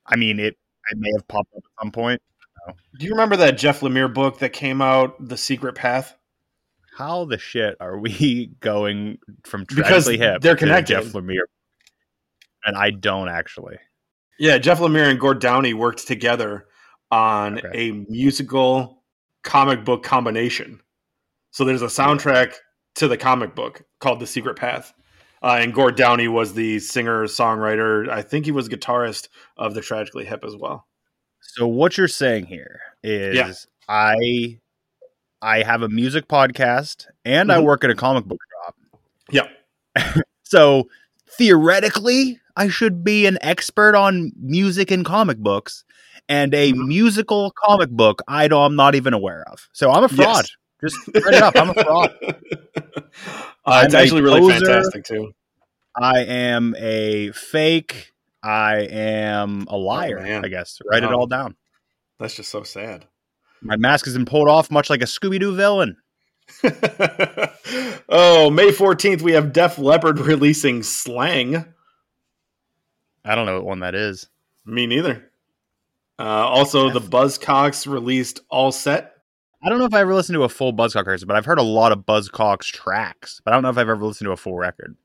I 0.06 0.16
mean, 0.16 0.40
it, 0.40 0.56
it 0.90 0.98
may 0.98 1.10
have 1.16 1.26
popped 1.28 1.52
up 1.56 1.62
at 1.64 1.82
some 1.84 1.92
point. 1.92 2.20
Do 2.98 3.04
you 3.06 3.12
remember 3.12 3.36
that 3.36 3.58
Jeff 3.58 3.80
Lemire 3.80 4.12
book 4.12 4.38
that 4.38 4.52
came 4.52 4.80
out, 4.80 5.16
The 5.28 5.36
Secret 5.36 5.74
Path? 5.74 6.16
How 6.96 7.24
the 7.24 7.38
shit 7.38 7.76
are 7.80 7.98
we 7.98 8.50
going 8.60 9.18
from 9.44 9.64
Because 9.64 10.04
Tragically 10.04 10.18
Hip 10.18 10.42
they're 10.42 10.54
to 10.54 10.58
connected. 10.58 10.94
Jeff 11.02 11.12
Lemire? 11.12 11.44
And 12.64 12.76
I 12.76 12.90
don't 12.90 13.28
actually. 13.28 13.76
Yeah, 14.38 14.58
Jeff 14.58 14.78
Lemire 14.78 15.10
and 15.10 15.18
Gord 15.18 15.40
Downie 15.40 15.74
worked 15.74 16.06
together 16.06 16.66
on 17.10 17.58
Okay. 17.58 17.88
a 17.88 17.92
musical 18.08 19.02
comic 19.42 19.84
book 19.84 20.02
combination. 20.02 20.80
So 21.50 21.64
there's 21.64 21.82
a 21.82 21.86
soundtrack 21.86 22.54
to 22.96 23.08
the 23.08 23.16
comic 23.16 23.54
book 23.54 23.82
called 24.00 24.20
The 24.20 24.26
Secret 24.26 24.56
Path. 24.56 24.92
Uh, 25.42 25.58
and 25.60 25.74
Gord 25.74 25.96
Downie 25.96 26.28
was 26.28 26.54
the 26.54 26.78
singer 26.78 27.24
songwriter. 27.24 28.08
I 28.08 28.22
think 28.22 28.44
he 28.44 28.52
was 28.52 28.68
guitarist 28.68 29.28
of 29.56 29.74
the 29.74 29.80
Tragically 29.80 30.24
Hip 30.24 30.44
as 30.44 30.54
well. 30.56 30.86
So 31.40 31.66
what 31.66 31.98
you're 31.98 32.08
saying 32.08 32.46
here 32.46 32.80
is 33.02 33.36
Yeah. 33.36 33.52
I 33.88 34.58
I 35.42 35.62
have 35.64 35.82
a 35.82 35.88
music 35.88 36.28
podcast 36.28 37.06
and 37.24 37.50
I 37.50 37.58
Mhm. 37.58 37.64
work 37.64 37.82
at 37.82 37.90
a 37.90 37.96
comic 37.96 38.24
book 38.26 38.38
shop. 38.64 38.76
Yeah. 39.30 39.48
So 40.44 40.88
theoretically, 41.38 42.38
I 42.56 42.68
should 42.68 43.02
be 43.02 43.26
an 43.26 43.38
expert 43.40 43.94
on 43.96 44.32
music 44.38 44.90
and 44.90 45.02
comic 45.04 45.38
books, 45.38 45.82
and 46.28 46.54
a 46.54 46.72
Mhm. 46.72 46.86
musical 46.88 47.52
comic 47.64 47.88
book 47.90 48.20
I 48.28 48.48
don't, 48.48 48.62
I'm 48.62 48.76
not 48.76 48.94
even 48.94 49.14
aware 49.14 49.44
of. 49.50 49.68
So 49.72 49.90
I'm 49.90 50.04
a 50.04 50.08
fraud. 50.08 50.44
Just 50.82 50.98
write 51.14 51.34
it 51.34 51.42
up. 51.42 51.56
I'm 51.56 51.70
a 51.70 51.74
fraud. 51.74 52.14
Uh, 53.64 53.82
it's 53.84 53.94
actually 53.94 54.22
really 54.22 54.40
poser. 54.40 54.66
fantastic 54.66 55.04
too. 55.04 55.32
I 55.96 56.24
am 56.24 56.74
a 56.76 57.30
fake. 57.30 58.12
I 58.42 58.78
am 58.90 59.66
a 59.68 59.76
liar. 59.76 60.20
man. 60.20 60.44
I 60.44 60.48
guess. 60.48 60.80
Write 60.90 61.04
it 61.04 61.12
all 61.12 61.28
down. 61.28 61.54
That's 62.18 62.34
just 62.34 62.50
so 62.50 62.64
sad. 62.64 63.06
My 63.60 63.76
mask 63.76 64.06
has 64.06 64.14
been 64.14 64.24
pulled 64.24 64.48
off, 64.48 64.68
much 64.68 64.90
like 64.90 65.00
a 65.00 65.04
Scooby 65.04 65.38
Doo 65.38 65.54
villain. 65.54 65.96
oh, 68.08 68.50
May 68.50 68.72
14th, 68.72 69.22
we 69.22 69.32
have 69.32 69.52
Def 69.52 69.78
Leppard 69.78 70.18
releasing 70.18 70.82
Slang. 70.82 71.64
I 73.24 73.34
don't 73.36 73.46
know 73.46 73.56
what 73.56 73.64
one 73.66 73.80
that 73.80 73.94
is. 73.94 74.28
Me 74.66 74.86
neither. 74.88 75.30
Uh, 76.18 76.22
also, 76.24 76.90
Def- 76.90 76.94
the 76.94 77.08
Buzzcocks 77.16 77.86
released 77.86 78.40
All 78.50 78.72
Set. 78.72 79.14
I 79.64 79.68
don't 79.68 79.78
know 79.78 79.84
if 79.84 79.94
I 79.94 80.00
ever 80.00 80.14
listened 80.14 80.34
to 80.34 80.42
a 80.42 80.48
full 80.48 80.72
Buzzcock 80.72 81.06
record, 81.06 81.26
but 81.26 81.36
I've 81.36 81.44
heard 81.44 81.58
a 81.58 81.62
lot 81.62 81.92
of 81.92 82.00
Buzzcocks 82.00 82.66
tracks. 82.66 83.40
But 83.44 83.52
I 83.52 83.56
don't 83.56 83.62
know 83.62 83.70
if 83.70 83.78
I've 83.78 83.88
ever 83.88 84.04
listened 84.04 84.26
to 84.26 84.32
a 84.32 84.36
full 84.36 84.56
record. 84.56 84.96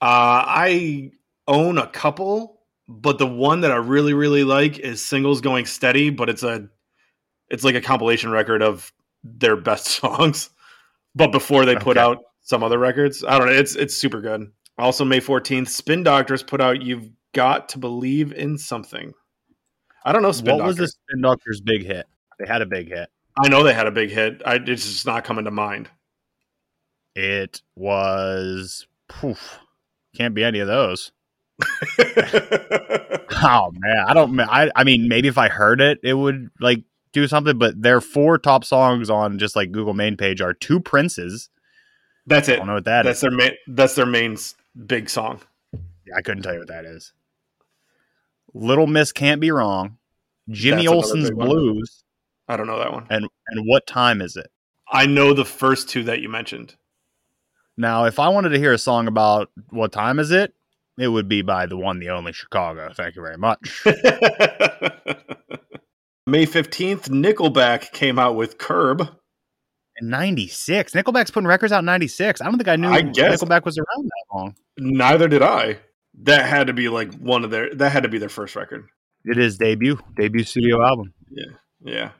Uh, 0.00 0.42
I 0.46 1.10
own 1.46 1.78
a 1.78 1.86
couple, 1.88 2.60
but 2.88 3.18
the 3.18 3.26
one 3.26 3.60
that 3.60 3.70
I 3.70 3.76
really, 3.76 4.14
really 4.14 4.44
like 4.44 4.78
is 4.78 5.04
Singles 5.04 5.40
Going 5.40 5.66
Steady, 5.66 6.10
but 6.10 6.28
it's 6.30 6.42
a 6.42 6.68
it's 7.50 7.64
like 7.64 7.74
a 7.74 7.80
compilation 7.82 8.30
record 8.30 8.62
of 8.62 8.92
their 9.22 9.56
best 9.56 9.86
songs. 10.00 10.50
But 11.14 11.30
before 11.30 11.66
they 11.66 11.76
put 11.76 11.98
Okay. 11.98 12.00
out 12.00 12.18
some 12.40 12.62
other 12.62 12.78
records. 12.78 13.22
I 13.22 13.38
don't 13.38 13.48
know. 13.48 13.52
It's 13.52 13.76
it's 13.76 13.96
super 13.96 14.20
good. 14.20 14.50
Also, 14.78 15.04
May 15.04 15.20
14th, 15.20 15.68
Spin 15.68 16.02
Doctors 16.02 16.42
put 16.42 16.60
out 16.60 16.82
You've 16.82 17.10
Got 17.34 17.68
to 17.70 17.78
Believe 17.78 18.32
in 18.32 18.56
Something. 18.58 19.12
I 20.04 20.12
don't 20.12 20.22
know 20.22 20.32
Spin 20.32 20.56
what 20.56 20.64
was 20.66 20.76
the. 20.76 20.88
Spin 20.88 21.20
Doctors' 21.20 21.60
big 21.60 21.84
hit? 21.84 22.06
They 22.38 22.46
had 22.46 22.62
a 22.62 22.66
big 22.66 22.88
hit. 22.88 23.08
I 23.36 23.48
know 23.48 23.62
they 23.62 23.74
had 23.74 23.86
a 23.86 23.90
big 23.92 24.10
hit. 24.10 24.42
I, 24.44 24.56
it's 24.56 24.84
just 24.84 25.06
not 25.06 25.24
coming 25.24 25.44
to 25.46 25.50
mind. 25.50 25.88
It 27.14 27.62
was 27.76 28.86
poof. 29.08 29.58
Can't 30.16 30.34
be 30.34 30.44
any 30.44 30.60
of 30.60 30.68
those. 30.68 31.12
Oh 33.44 33.70
man, 33.74 34.04
I 34.06 34.14
don't. 34.14 34.38
I 34.40 34.70
I 34.76 34.84
mean, 34.84 35.08
maybe 35.08 35.28
if 35.28 35.38
I 35.38 35.48
heard 35.48 35.80
it, 35.80 35.98
it 36.02 36.14
would 36.14 36.50
like 36.60 36.82
do 37.12 37.26
something. 37.26 37.58
But 37.58 37.80
their 37.80 38.00
four 38.00 38.38
top 38.38 38.64
songs 38.64 39.10
on 39.10 39.38
just 39.38 39.56
like 39.56 39.72
Google 39.72 39.94
main 39.94 40.16
page 40.16 40.40
are 40.40 40.54
two 40.54 40.80
Princes. 40.80 41.48
That's 42.26 42.48
it. 42.48 42.54
I 42.54 42.56
don't 42.58 42.68
know 42.68 42.74
what 42.74 42.84
that 42.84 43.02
That's 43.04 43.18
is. 43.18 43.22
their 43.22 43.30
main. 43.30 43.52
That's 43.66 43.94
their 43.94 44.06
main 44.06 44.36
big 44.86 45.10
song. 45.10 45.40
Yeah, 45.72 46.14
I 46.16 46.22
couldn't 46.22 46.42
tell 46.42 46.52
you 46.52 46.60
what 46.60 46.68
that 46.68 46.84
is. 46.84 47.12
Little 48.54 48.86
Miss 48.86 49.12
can't 49.12 49.40
be 49.40 49.50
wrong. 49.50 49.98
Jimmy 50.48 50.82
That's 50.82 50.92
Olsen's. 50.94 51.30
Blues. 51.30 52.01
I 52.52 52.56
don't 52.56 52.66
know 52.66 52.78
that 52.78 52.92
one. 52.92 53.06
And 53.10 53.26
and 53.48 53.64
what 53.66 53.86
time 53.86 54.20
is 54.20 54.36
it? 54.36 54.50
I 54.90 55.06
know 55.06 55.32
the 55.32 55.44
first 55.44 55.88
two 55.88 56.02
that 56.04 56.20
you 56.20 56.28
mentioned. 56.28 56.76
Now, 57.76 58.04
if 58.04 58.18
I 58.18 58.28
wanted 58.28 58.50
to 58.50 58.58
hear 58.58 58.72
a 58.74 58.78
song 58.78 59.06
about 59.06 59.50
what 59.70 59.92
time 59.92 60.18
is 60.18 60.30
it, 60.30 60.52
it 60.98 61.08
would 61.08 61.28
be 61.28 61.40
by 61.40 61.64
the 61.64 61.76
one, 61.78 61.98
the 61.98 62.10
only 62.10 62.32
Chicago. 62.34 62.92
Thank 62.94 63.16
you 63.16 63.22
very 63.22 63.38
much. 63.38 63.82
May 66.26 66.46
15th, 66.46 67.08
Nickelback 67.08 67.92
came 67.92 68.18
out 68.18 68.36
with 68.36 68.58
Curb. 68.58 69.08
In 70.00 70.08
'96, 70.08 70.92
Nickelback's 70.92 71.30
putting 71.30 71.46
records 71.46 71.72
out 71.72 71.80
in 71.80 71.84
'96. 71.86 72.40
I 72.40 72.44
don't 72.44 72.56
think 72.56 72.68
I 72.68 72.76
knew 72.76 72.88
I 72.88 73.02
guess- 73.02 73.42
Nickelback 73.42 73.64
was 73.64 73.78
around 73.78 74.04
that 74.04 74.24
long. 74.34 74.54
Neither 74.78 75.28
did 75.28 75.42
I. 75.42 75.78
That 76.22 76.46
had 76.46 76.66
to 76.68 76.72
be 76.72 76.88
like 76.88 77.12
one 77.14 77.44
of 77.44 77.50
their 77.50 77.74
that 77.74 77.90
had 77.90 78.02
to 78.04 78.08
be 78.08 78.18
their 78.18 78.28
first 78.28 78.54
record. 78.56 78.86
It 79.24 79.38
is 79.38 79.56
debut, 79.58 79.98
debut 80.16 80.44
studio 80.44 80.82
album. 80.82 81.12
Yeah. 81.30 81.52
Yeah. 81.84 82.10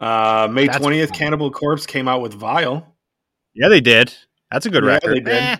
Uh, 0.00 0.48
May 0.50 0.68
20th. 0.68 1.12
Cannibal 1.12 1.50
Corpse 1.50 1.86
came 1.86 2.06
out 2.08 2.20
with 2.22 2.34
Vile. 2.34 2.94
Yeah, 3.54 3.68
they 3.68 3.80
did. 3.80 4.14
That's 4.50 4.66
a 4.66 4.70
good 4.70 4.84
Yeah, 4.84 4.90
record. 4.92 5.10
they 5.16 5.20
did. 5.20 5.28
Eh. 5.42 5.56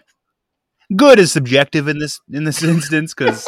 Good 0.96 1.18
is 1.18 1.32
subjective 1.32 1.88
in 1.88 1.98
this 1.98 2.20
in 2.32 2.44
this 2.44 2.62
instance 2.62 3.12
because 3.14 3.46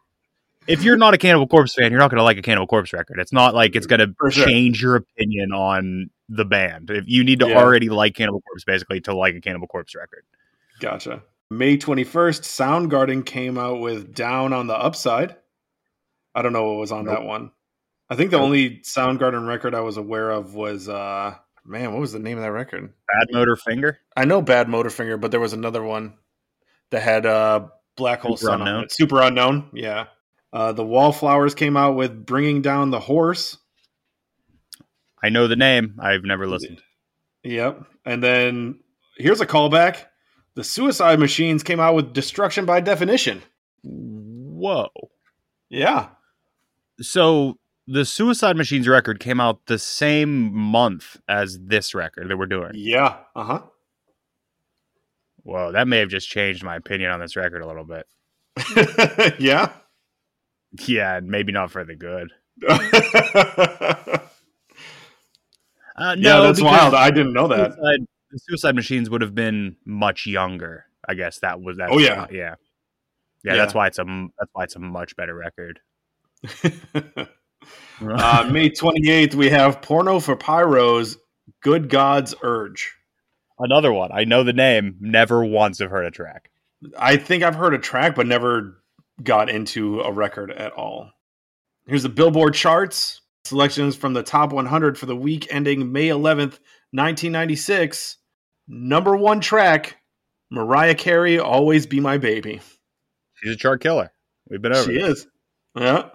if 0.66 0.82
you're 0.82 0.96
not 0.96 1.14
a 1.14 1.18
Cannibal 1.18 1.46
Corpse 1.46 1.74
fan, 1.74 1.90
you're 1.92 2.00
not 2.00 2.10
going 2.10 2.18
to 2.18 2.24
like 2.24 2.38
a 2.38 2.42
Cannibal 2.42 2.66
Corpse 2.66 2.92
record. 2.92 3.18
It's 3.20 3.32
not 3.32 3.54
like 3.54 3.76
it's 3.76 3.86
going 3.86 4.00
to 4.00 4.12
sure. 4.30 4.44
change 4.46 4.82
your 4.82 4.96
opinion 4.96 5.52
on 5.52 6.10
the 6.28 6.44
band. 6.44 6.90
If 6.90 7.04
you 7.06 7.22
need 7.22 7.38
to 7.40 7.48
Yeah. 7.48 7.58
already 7.58 7.88
like 7.88 8.14
Cannibal 8.16 8.40
Corpse 8.40 8.64
basically 8.64 9.00
to 9.02 9.14
like 9.14 9.34
a 9.36 9.40
Cannibal 9.40 9.68
Corpse 9.68 9.94
record. 9.94 10.24
Gotcha. 10.80 11.22
May 11.50 11.76
21st, 11.78 12.42
Soundgarden 12.42 13.24
came 13.24 13.56
out 13.58 13.78
with 13.80 14.12
Down 14.12 14.52
on 14.52 14.66
the 14.66 14.74
Upside. 14.74 15.36
I 16.34 16.42
don't 16.42 16.52
know 16.52 16.64
what 16.64 16.78
was 16.80 16.90
on 16.90 17.04
Nope. 17.04 17.14
that 17.18 17.24
one. 17.24 17.52
I 18.08 18.14
think 18.14 18.30
the 18.30 18.38
only 18.38 18.78
Soundgarden 18.80 19.46
record 19.46 19.74
I 19.74 19.80
was 19.80 19.96
aware 19.96 20.30
of 20.30 20.54
was 20.54 20.88
uh 20.88 21.34
man, 21.64 21.92
what 21.92 22.00
was 22.00 22.12
the 22.12 22.18
name 22.18 22.38
of 22.38 22.44
that 22.44 22.52
record? 22.52 22.92
Badmotorfinger. 23.32 23.96
I 24.16 24.24
know 24.24 24.42
Badmotorfinger, 24.42 25.20
but 25.20 25.30
there 25.30 25.40
was 25.40 25.52
another 25.52 25.82
one 25.82 26.14
that 26.90 27.02
had 27.02 27.26
uh 27.26 27.68
Black 27.96 28.20
Hole 28.20 28.36
Super 28.36 28.50
Sun 28.50 28.60
on 28.62 28.68
Unknown? 28.68 28.84
it. 28.84 28.94
Superunknown, 29.00 29.68
yeah. 29.72 30.06
Uh, 30.52 30.72
the 30.72 30.84
Wallflowers 30.84 31.54
came 31.54 31.76
out 31.76 31.96
with 31.96 32.24
Bringing 32.24 32.62
Down 32.62 32.90
the 32.90 33.00
Horse. 33.00 33.58
I 35.22 35.28
know 35.28 35.48
the 35.48 35.56
name. 35.56 35.98
I've 35.98 36.24
never 36.24 36.46
listened. 36.46 36.82
Yep. 37.42 37.84
And 38.04 38.22
then 38.22 38.80
here's 39.18 39.40
a 39.40 39.46
callback. 39.46 40.04
The 40.54 40.64
Suicide 40.64 41.18
Machines 41.18 41.62
came 41.62 41.80
out 41.80 41.94
with 41.94 42.12
Destruction 42.12 42.64
by 42.64 42.80
Definition. 42.80 43.42
Whoa. 43.82 44.88
Yeah. 45.68 46.08
So 47.00 47.58
the 47.86 48.04
Suicide 48.04 48.56
Machines 48.56 48.88
record 48.88 49.20
came 49.20 49.40
out 49.40 49.66
the 49.66 49.78
same 49.78 50.52
month 50.54 51.18
as 51.28 51.58
this 51.60 51.94
record 51.94 52.28
that 52.28 52.36
we're 52.36 52.46
doing. 52.46 52.72
Yeah. 52.74 53.18
Uh 53.34 53.44
huh. 53.44 53.62
Whoa, 55.42 55.72
that 55.72 55.86
may 55.86 55.98
have 55.98 56.08
just 56.08 56.28
changed 56.28 56.64
my 56.64 56.76
opinion 56.76 57.10
on 57.12 57.20
this 57.20 57.36
record 57.36 57.62
a 57.62 57.66
little 57.66 57.84
bit. 57.84 58.06
yeah. 59.38 59.72
Yeah, 60.86 61.20
maybe 61.22 61.52
not 61.52 61.70
for 61.70 61.84
the 61.84 61.94
good. 61.94 62.32
yeah, 62.68 64.18
Uh, 65.96 66.14
no, 66.16 66.42
that's 66.42 66.60
wild. 66.60 66.94
I 66.94 67.10
didn't 67.10 67.32
know 67.32 67.48
that. 67.48 67.72
Suicide, 67.74 68.06
the 68.30 68.38
Suicide 68.38 68.74
Machines 68.74 69.08
would 69.08 69.22
have 69.22 69.34
been 69.34 69.76
much 69.86 70.26
younger. 70.26 70.86
I 71.08 71.14
guess 71.14 71.38
that 71.38 71.60
was 71.60 71.76
that. 71.78 71.90
Oh, 71.90 71.98
yeah. 71.98 72.26
yeah, 72.30 72.36
yeah. 72.36 72.54
Yeah. 73.44 73.56
That's 73.56 73.74
why 73.74 73.86
it's 73.86 73.98
a 74.00 74.04
that's 74.04 74.50
why 74.52 74.64
it's 74.64 74.74
a 74.74 74.80
much 74.80 75.14
better 75.14 75.34
record. 75.34 75.78
uh, 78.00 78.48
May 78.50 78.70
28th, 78.70 79.34
we 79.34 79.50
have 79.50 79.82
Porno 79.82 80.20
for 80.20 80.36
Pyros, 80.36 81.16
Good 81.62 81.88
God's 81.88 82.34
Urge. 82.42 82.94
Another 83.58 83.92
one. 83.92 84.10
I 84.12 84.24
know 84.24 84.44
the 84.44 84.52
name. 84.52 84.96
Never 85.00 85.44
once 85.44 85.78
have 85.78 85.90
heard 85.90 86.04
a 86.04 86.10
track. 86.10 86.50
I 86.98 87.16
think 87.16 87.42
I've 87.42 87.54
heard 87.54 87.74
a 87.74 87.78
track, 87.78 88.14
but 88.14 88.26
never 88.26 88.82
got 89.22 89.48
into 89.48 90.00
a 90.00 90.12
record 90.12 90.50
at 90.50 90.72
all. 90.72 91.10
Here's 91.86 92.02
the 92.02 92.08
Billboard 92.08 92.54
charts 92.54 93.22
selections 93.46 93.96
from 93.96 94.12
the 94.12 94.22
top 94.22 94.52
100 94.52 94.98
for 94.98 95.06
the 95.06 95.16
week 95.16 95.46
ending 95.50 95.92
May 95.92 96.08
11th, 96.08 96.58
1996. 96.92 98.16
Number 98.68 99.16
one 99.16 99.40
track 99.40 99.98
Mariah 100.50 100.94
Carey, 100.94 101.38
Always 101.38 101.86
Be 101.86 102.00
My 102.00 102.18
Baby. 102.18 102.60
She's 103.34 103.54
a 103.54 103.56
chart 103.56 103.80
killer. 103.80 104.12
We've 104.48 104.62
been 104.62 104.74
over. 104.74 104.90
She 104.90 104.98
is. 104.98 105.26
Yeah. 105.76 106.10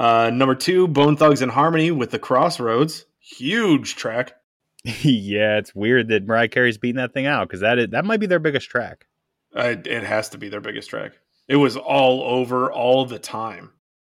Uh, 0.00 0.30
number 0.30 0.54
two, 0.54 0.88
Bone 0.88 1.14
Thugs 1.14 1.42
and 1.42 1.52
Harmony 1.52 1.90
with 1.90 2.10
the 2.10 2.18
Crossroads. 2.18 3.04
Huge 3.18 3.96
track. 3.96 4.32
yeah, 4.82 5.58
it's 5.58 5.74
weird 5.74 6.08
that 6.08 6.26
Mariah 6.26 6.48
Carey's 6.48 6.78
beating 6.78 6.96
that 6.96 7.12
thing 7.12 7.26
out 7.26 7.46
because 7.46 7.60
that 7.60 7.78
is, 7.78 7.88
that 7.90 8.06
might 8.06 8.18
be 8.18 8.24
their 8.24 8.38
biggest 8.38 8.70
track. 8.70 9.06
Uh, 9.54 9.74
it 9.84 10.02
has 10.02 10.30
to 10.30 10.38
be 10.38 10.48
their 10.48 10.62
biggest 10.62 10.88
track. 10.88 11.12
It 11.48 11.56
was 11.56 11.76
all 11.76 12.22
over 12.22 12.72
all 12.72 13.04
the 13.04 13.18
time. 13.18 13.72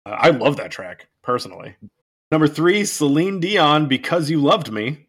Uh, 0.07 0.17
I 0.17 0.29
love 0.29 0.57
that 0.57 0.71
track 0.71 1.07
personally. 1.21 1.75
Number 2.31 2.47
three, 2.47 2.83
Celine 2.83 3.39
Dion, 3.39 3.87
"Because 3.87 4.27
You 4.27 4.41
Loved 4.41 4.71
Me." 4.71 5.05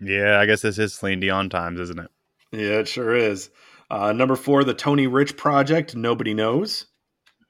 Yeah, 0.00 0.38
I 0.38 0.46
guess 0.46 0.62
this 0.62 0.78
is 0.78 0.94
Celine 0.94 1.18
Dion 1.18 1.50
times, 1.50 1.80
isn't 1.80 1.98
it? 1.98 2.10
Yeah, 2.52 2.78
it 2.78 2.86
sure 2.86 3.12
is. 3.12 3.50
Uh, 3.90 4.12
number 4.12 4.36
four, 4.36 4.62
the 4.62 4.72
Tony 4.72 5.08
Rich 5.08 5.36
Project. 5.36 5.96
Nobody 5.96 6.32
knows. 6.32 6.86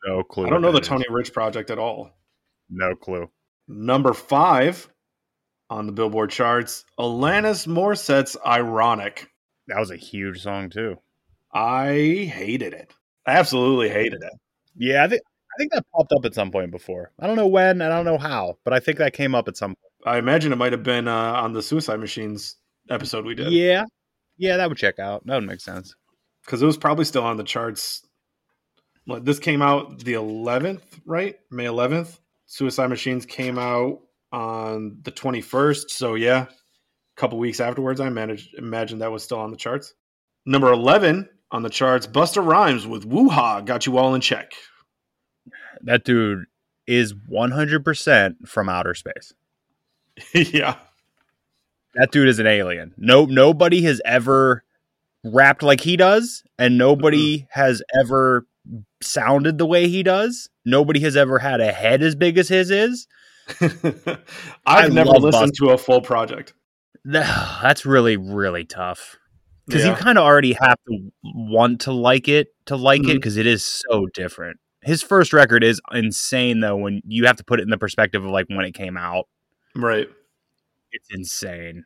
No 0.08 0.22
clue. 0.22 0.46
I 0.46 0.50
don't 0.50 0.62
know 0.62 0.72
the 0.72 0.80
is. 0.80 0.88
Tony 0.88 1.04
Rich 1.10 1.32
Project 1.32 1.70
at 1.70 1.78
all. 1.78 2.10
No 2.70 2.94
clue. 2.94 3.28
Number 3.66 4.14
five 4.14 4.88
on 5.70 5.86
the 5.86 5.92
Billboard 5.92 6.30
charts, 6.30 6.84
Alanis 6.98 7.66
Morissette's 7.66 8.36
"Ironic." 8.46 9.28
That 9.66 9.78
was 9.78 9.90
a 9.90 9.96
huge 9.96 10.42
song 10.42 10.70
too. 10.70 10.96
I 11.52 12.30
hated 12.32 12.72
it. 12.72 12.92
I 13.26 13.32
absolutely 13.32 13.88
hated 13.90 14.22
it. 14.22 14.32
Yeah, 14.76 15.04
I 15.04 15.08
think 15.08 15.22
I 15.22 15.54
think 15.58 15.72
that 15.72 15.84
popped 15.94 16.12
up 16.12 16.24
at 16.24 16.34
some 16.34 16.50
point 16.50 16.70
before. 16.70 17.12
I 17.20 17.26
don't 17.26 17.36
know 17.36 17.46
when, 17.48 17.82
and 17.82 17.92
I 17.92 17.96
don't 17.96 18.04
know 18.06 18.18
how, 18.18 18.58
but 18.64 18.72
I 18.72 18.80
think 18.80 18.98
that 18.98 19.12
came 19.12 19.34
up 19.34 19.48
at 19.48 19.56
some 19.56 19.70
point. 19.70 19.92
I 20.06 20.18
imagine 20.18 20.52
it 20.52 20.56
might 20.56 20.72
have 20.72 20.82
been 20.84 21.08
uh, 21.08 21.32
on 21.34 21.52
the 21.52 21.62
Suicide 21.62 22.00
Machines 22.00 22.56
episode 22.88 23.26
we 23.26 23.34
did. 23.34 23.52
Yeah, 23.52 23.84
yeah, 24.38 24.56
that 24.56 24.68
would 24.68 24.78
check 24.78 24.98
out. 24.98 25.26
That 25.26 25.34
would 25.34 25.46
make 25.48 25.60
sense. 25.60 25.94
because 26.44 26.62
it 26.62 26.66
was 26.66 26.78
probably 26.78 27.04
still 27.04 27.24
on 27.24 27.36
the 27.36 27.44
charts. 27.44 28.06
Well, 29.08 29.20
this 29.20 29.38
came 29.38 29.62
out 29.62 30.00
the 30.00 30.12
11th, 30.12 30.82
right? 31.06 31.36
May 31.50 31.64
11th. 31.64 32.18
Suicide 32.44 32.88
Machines 32.88 33.24
came 33.24 33.58
out 33.58 34.00
on 34.32 34.98
the 35.02 35.10
21st. 35.10 35.88
So 35.88 36.14
yeah, 36.14 36.42
a 36.42 36.48
couple 37.16 37.38
weeks 37.38 37.58
afterwards, 37.58 38.00
I 38.00 38.10
managed 38.10 38.54
imagine 38.54 38.98
that 38.98 39.10
was 39.10 39.24
still 39.24 39.38
on 39.38 39.50
the 39.50 39.56
charts. 39.56 39.94
Number 40.44 40.70
11 40.70 41.26
on 41.50 41.62
the 41.62 41.70
charts, 41.70 42.06
Busta 42.06 42.44
Rhymes 42.44 42.86
with 42.86 43.06
Woo 43.06 43.30
Ha 43.30 43.62
got 43.62 43.86
you 43.86 43.96
all 43.96 44.14
in 44.14 44.20
check. 44.20 44.52
That 45.80 46.04
dude 46.04 46.44
is 46.86 47.14
100% 47.14 48.46
from 48.46 48.68
outer 48.68 48.92
space. 48.94 49.32
yeah. 50.34 50.76
That 51.94 52.10
dude 52.10 52.28
is 52.28 52.40
an 52.40 52.46
alien. 52.46 52.92
No, 52.98 53.24
nobody 53.24 53.82
has 53.84 54.02
ever 54.04 54.64
rapped 55.24 55.62
like 55.62 55.80
he 55.80 55.96
does, 55.96 56.42
and 56.58 56.76
nobody 56.76 57.46
has 57.50 57.82
ever 57.98 58.46
sounded 59.02 59.58
the 59.58 59.66
way 59.66 59.88
he 59.88 60.02
does. 60.02 60.48
Nobody 60.64 61.00
has 61.00 61.16
ever 61.16 61.38
had 61.38 61.60
a 61.60 61.72
head 61.72 62.02
as 62.02 62.14
big 62.14 62.38
as 62.38 62.48
his 62.48 62.70
is. 62.70 63.06
I've 63.60 64.18
I 64.66 64.88
never 64.88 65.10
listened 65.10 65.52
to 65.58 65.70
a 65.70 65.78
full 65.78 66.00
project. 66.00 66.52
That's 67.04 67.86
really, 67.86 68.16
really 68.16 68.64
tough 68.64 69.16
because 69.66 69.84
you 69.84 69.92
kind 69.94 70.18
of 70.18 70.24
already 70.24 70.52
have 70.54 70.76
to 70.88 71.10
want 71.22 71.82
to 71.82 71.92
like 71.92 72.28
it 72.28 72.48
to 72.66 72.76
like 72.76 73.02
it 73.02 73.06
Mhm. 73.06 73.14
because 73.14 73.36
it 73.36 73.46
is 73.46 73.62
so 73.64 74.06
different. 74.14 74.58
His 74.82 75.02
first 75.02 75.32
record 75.32 75.62
is 75.64 75.80
insane 75.92 76.60
though. 76.60 76.76
When 76.76 77.00
you 77.06 77.26
have 77.26 77.36
to 77.36 77.44
put 77.44 77.60
it 77.60 77.64
in 77.64 77.70
the 77.70 77.78
perspective 77.78 78.24
of 78.24 78.30
like 78.30 78.46
when 78.48 78.64
it 78.64 78.72
came 78.72 78.96
out, 78.96 79.26
Right. 79.76 80.08
it's 80.92 81.08
insane. 81.10 81.84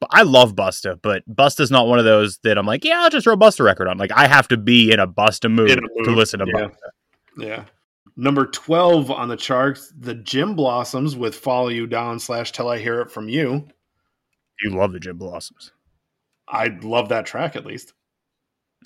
But 0.00 0.10
I 0.12 0.22
love 0.22 0.54
Busta, 0.54 0.98
but 1.02 1.24
Busta's 1.28 1.70
not 1.70 1.88
one 1.88 1.98
of 1.98 2.04
those 2.04 2.38
that 2.44 2.56
I'm 2.56 2.66
like, 2.66 2.84
yeah, 2.84 3.00
I'll 3.02 3.10
just 3.10 3.24
throw 3.24 3.34
a 3.34 3.36
Busta 3.36 3.64
record 3.64 3.88
on. 3.88 3.98
Like 3.98 4.12
I 4.12 4.28
have 4.28 4.46
to 4.48 4.56
be 4.56 4.92
in 4.92 5.00
a 5.00 5.08
Busta 5.08 5.50
mood, 5.50 5.70
In 5.70 5.78
a 5.78 6.04
to 6.04 6.10
listen 6.12 6.38
to 6.40 6.46
yeah. 6.46 6.52
Busta. 6.52 6.74
Yeah. 7.36 7.64
Number 8.16 8.46
12 8.46 9.10
on 9.10 9.28
the 9.28 9.36
charts, 9.36 9.92
the 9.96 10.14
Gin 10.14 10.54
Blossoms 10.54 11.16
with 11.16 11.34
Follow 11.34 11.68
You 11.68 11.86
Down 11.86 12.18
slash 12.18 12.52
Till 12.52 12.68
I 12.68 12.78
Hear 12.78 13.00
It 13.00 13.10
From 13.10 13.28
You. 13.28 13.66
You 14.62 14.70
love 14.70 14.92
the 14.92 15.00
Gin 15.00 15.16
Blossoms. 15.16 15.72
I 16.48 16.76
love 16.82 17.10
that 17.10 17.26
track 17.26 17.54
at 17.56 17.66
least. 17.66 17.92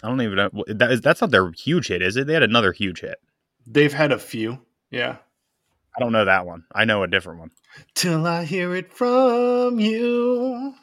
I 0.03 0.09
don't 0.09 0.21
even 0.21 0.37
know 0.37 0.65
that 0.67 0.91
is 0.91 1.01
that's 1.01 1.21
not 1.21 1.31
their 1.31 1.53
huge 1.53 1.89
hit, 1.89 2.03
is 2.03 2.17
it? 2.17 2.27
They 2.27 2.35
had 2.35 2.43
another 2.43 2.73
huge 2.73 3.01
hit. 3.01 3.19
They've 3.67 3.93
had 3.93 4.13
a 4.13 4.19
few. 4.19 4.59
Yeah. 4.91 5.17
I 5.97 6.01
don't 6.01 6.13
know 6.13 6.25
that 6.25 6.47
one. 6.47 6.65
I 6.75 6.85
know 6.85 7.03
a 7.03 7.09
different 7.09 7.41
one. 7.41 7.51
Till 7.95 8.27
I 8.27 8.45
hear 8.45 8.75
it 8.75 8.93
from 8.93 9.79
you. 9.79 10.75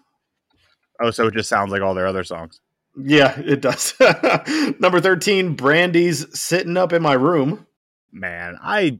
Oh, 1.01 1.11
so 1.11 1.27
it 1.27 1.33
just 1.33 1.49
sounds 1.49 1.71
like 1.71 1.81
all 1.81 1.93
their 1.93 2.07
other 2.07 2.23
songs. 2.23 2.59
Yeah, 3.01 3.39
it 3.39 3.61
does. 3.61 3.93
Number 4.79 4.99
13, 4.99 5.55
Brandy's 5.55 6.25
Sitting 6.37 6.75
Up 6.75 6.91
in 6.91 7.01
My 7.01 7.13
Room. 7.13 7.65
Man, 8.11 8.57
I 8.61 8.99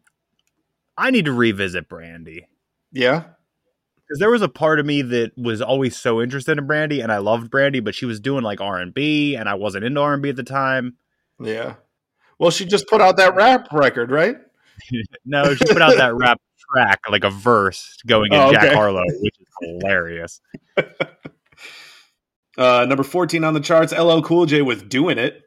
I 0.97 1.11
need 1.11 1.25
to 1.25 1.33
revisit 1.33 1.89
Brandy. 1.89 2.45
Yeah. 2.91 3.23
because 3.97 4.19
there 4.19 4.29
was 4.31 4.41
a 4.41 4.49
part 4.49 4.79
of 4.79 4.85
me 4.85 5.01
that 5.01 5.31
was 5.37 5.61
always 5.61 5.97
so 5.97 6.21
interested 6.21 6.57
in 6.57 6.67
Brandy, 6.67 7.01
and 7.01 7.11
I 7.11 7.17
loved 7.17 7.49
Brandy, 7.51 7.79
but 7.79 7.95
she 7.95 8.05
was 8.05 8.19
doing 8.19 8.43
like 8.43 8.61
R 8.61 8.79
and 8.79 9.49
I 9.49 9.53
wasn't 9.55 9.83
into 9.85 9.99
R 10.01 10.13
and 10.13 10.21
B 10.23 10.29
at 10.29 10.35
the 10.35 10.43
time. 10.43 10.95
Yeah. 11.41 11.75
Well, 12.37 12.51
she 12.51 12.65
just 12.65 12.87
put 12.87 13.01
out 13.01 13.17
that 13.17 13.35
rap 13.35 13.67
record, 13.73 14.11
right? 14.11 14.37
No, 15.25 15.53
she 15.55 15.65
put 15.65 15.81
out 15.81 15.97
that 15.97 16.15
rap 16.15 16.39
track, 16.73 17.01
like 17.09 17.23
a 17.25 17.29
verse 17.29 17.97
going 18.07 18.31
in 18.31 18.39
Oh, 18.39 18.51
Jack. 18.53 18.73
Harlow, 18.73 19.03
which 19.21 19.35
is 19.39 19.47
hilarious. 19.61 20.39
Uh, 22.59 22.85
number 22.85 23.03
14 23.03 23.45
on 23.45 23.53
the 23.53 23.61
charts, 23.61 23.93
LL 23.97 24.19
Cool 24.19 24.45
J 24.45 24.61
with 24.61 24.89
Doing 24.89 25.17
It. 25.17 25.43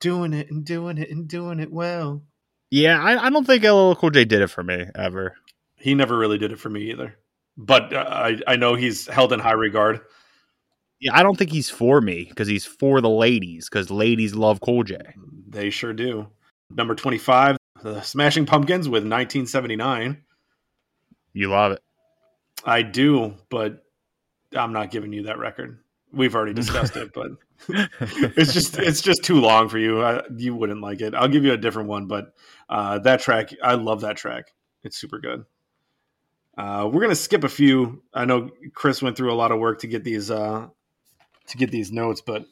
Doing 0.00 0.32
it 0.34 0.50
and 0.50 0.64
doing 0.64 0.98
it 0.98 1.08
and 1.08 1.28
doing 1.28 1.60
it 1.60 1.70
well. 1.70 2.24
Yeah, 2.72 3.00
I, 3.00 3.26
I 3.26 3.30
don't 3.30 3.46
think 3.46 3.62
LL 3.62 3.94
Cool 3.94 4.10
J 4.10 4.24
did 4.24 4.42
it 4.42 4.48
for 4.48 4.64
me 4.64 4.84
ever. 4.96 5.36
He 5.76 5.94
never 5.94 6.18
really 6.18 6.36
did 6.36 6.50
it 6.50 6.58
for 6.58 6.68
me 6.68 6.90
either. 6.90 7.16
But 7.56 7.92
uh, 7.92 8.04
I, 8.08 8.40
I 8.48 8.56
know 8.56 8.74
he's 8.74 9.06
held 9.06 9.32
in 9.32 9.38
high 9.38 9.52
regard. 9.52 10.00
Yeah, 10.98 11.14
I 11.14 11.22
don't 11.22 11.38
think 11.38 11.52
he's 11.52 11.70
for 11.70 12.00
me 12.00 12.24
because 12.28 12.48
he's 12.48 12.66
for 12.66 13.00
the 13.00 13.08
ladies 13.08 13.68
because 13.68 13.88
ladies 13.88 14.34
love 14.34 14.60
Cool 14.60 14.82
J. 14.82 14.98
They 15.48 15.70
sure 15.70 15.92
do. 15.92 16.26
Number 16.68 16.96
25, 16.96 17.56
the 17.80 18.02
Smashing 18.02 18.46
Pumpkins 18.46 18.88
with 18.88 19.04
1979. 19.04 20.20
You 21.32 21.48
love 21.48 21.72
it. 21.72 21.82
I 22.64 22.82
do, 22.82 23.34
but 23.50 23.84
I'm 24.52 24.72
not 24.72 24.90
giving 24.90 25.12
you 25.12 25.24
that 25.24 25.38
record. 25.38 25.78
We've 26.14 26.34
already 26.34 26.54
discussed 26.54 26.96
it, 26.96 27.12
but 27.14 27.32
it's 28.36 28.52
just 28.52 28.78
it's 28.78 29.00
just 29.00 29.24
too 29.24 29.40
long 29.40 29.68
for 29.68 29.78
you. 29.78 30.02
I, 30.02 30.22
you 30.36 30.54
wouldn't 30.54 30.80
like 30.80 31.00
it. 31.00 31.14
I'll 31.14 31.28
give 31.28 31.44
you 31.44 31.52
a 31.52 31.56
different 31.56 31.88
one, 31.88 32.06
but 32.06 32.34
uh, 32.68 32.98
that 33.00 33.20
track, 33.20 33.50
I 33.62 33.74
love 33.74 34.02
that 34.02 34.16
track. 34.16 34.52
It's 34.82 34.96
super 34.96 35.18
good. 35.18 35.44
Uh, 36.56 36.88
we're 36.92 37.00
gonna 37.00 37.14
skip 37.14 37.44
a 37.44 37.48
few. 37.48 38.02
I 38.12 38.24
know 38.24 38.50
Chris 38.74 39.02
went 39.02 39.16
through 39.16 39.32
a 39.32 39.34
lot 39.34 39.52
of 39.52 39.58
work 39.58 39.80
to 39.80 39.86
get 39.86 40.04
these 40.04 40.30
uh, 40.30 40.68
to 41.48 41.56
get 41.56 41.70
these 41.70 41.90
notes, 41.90 42.20
but 42.20 42.46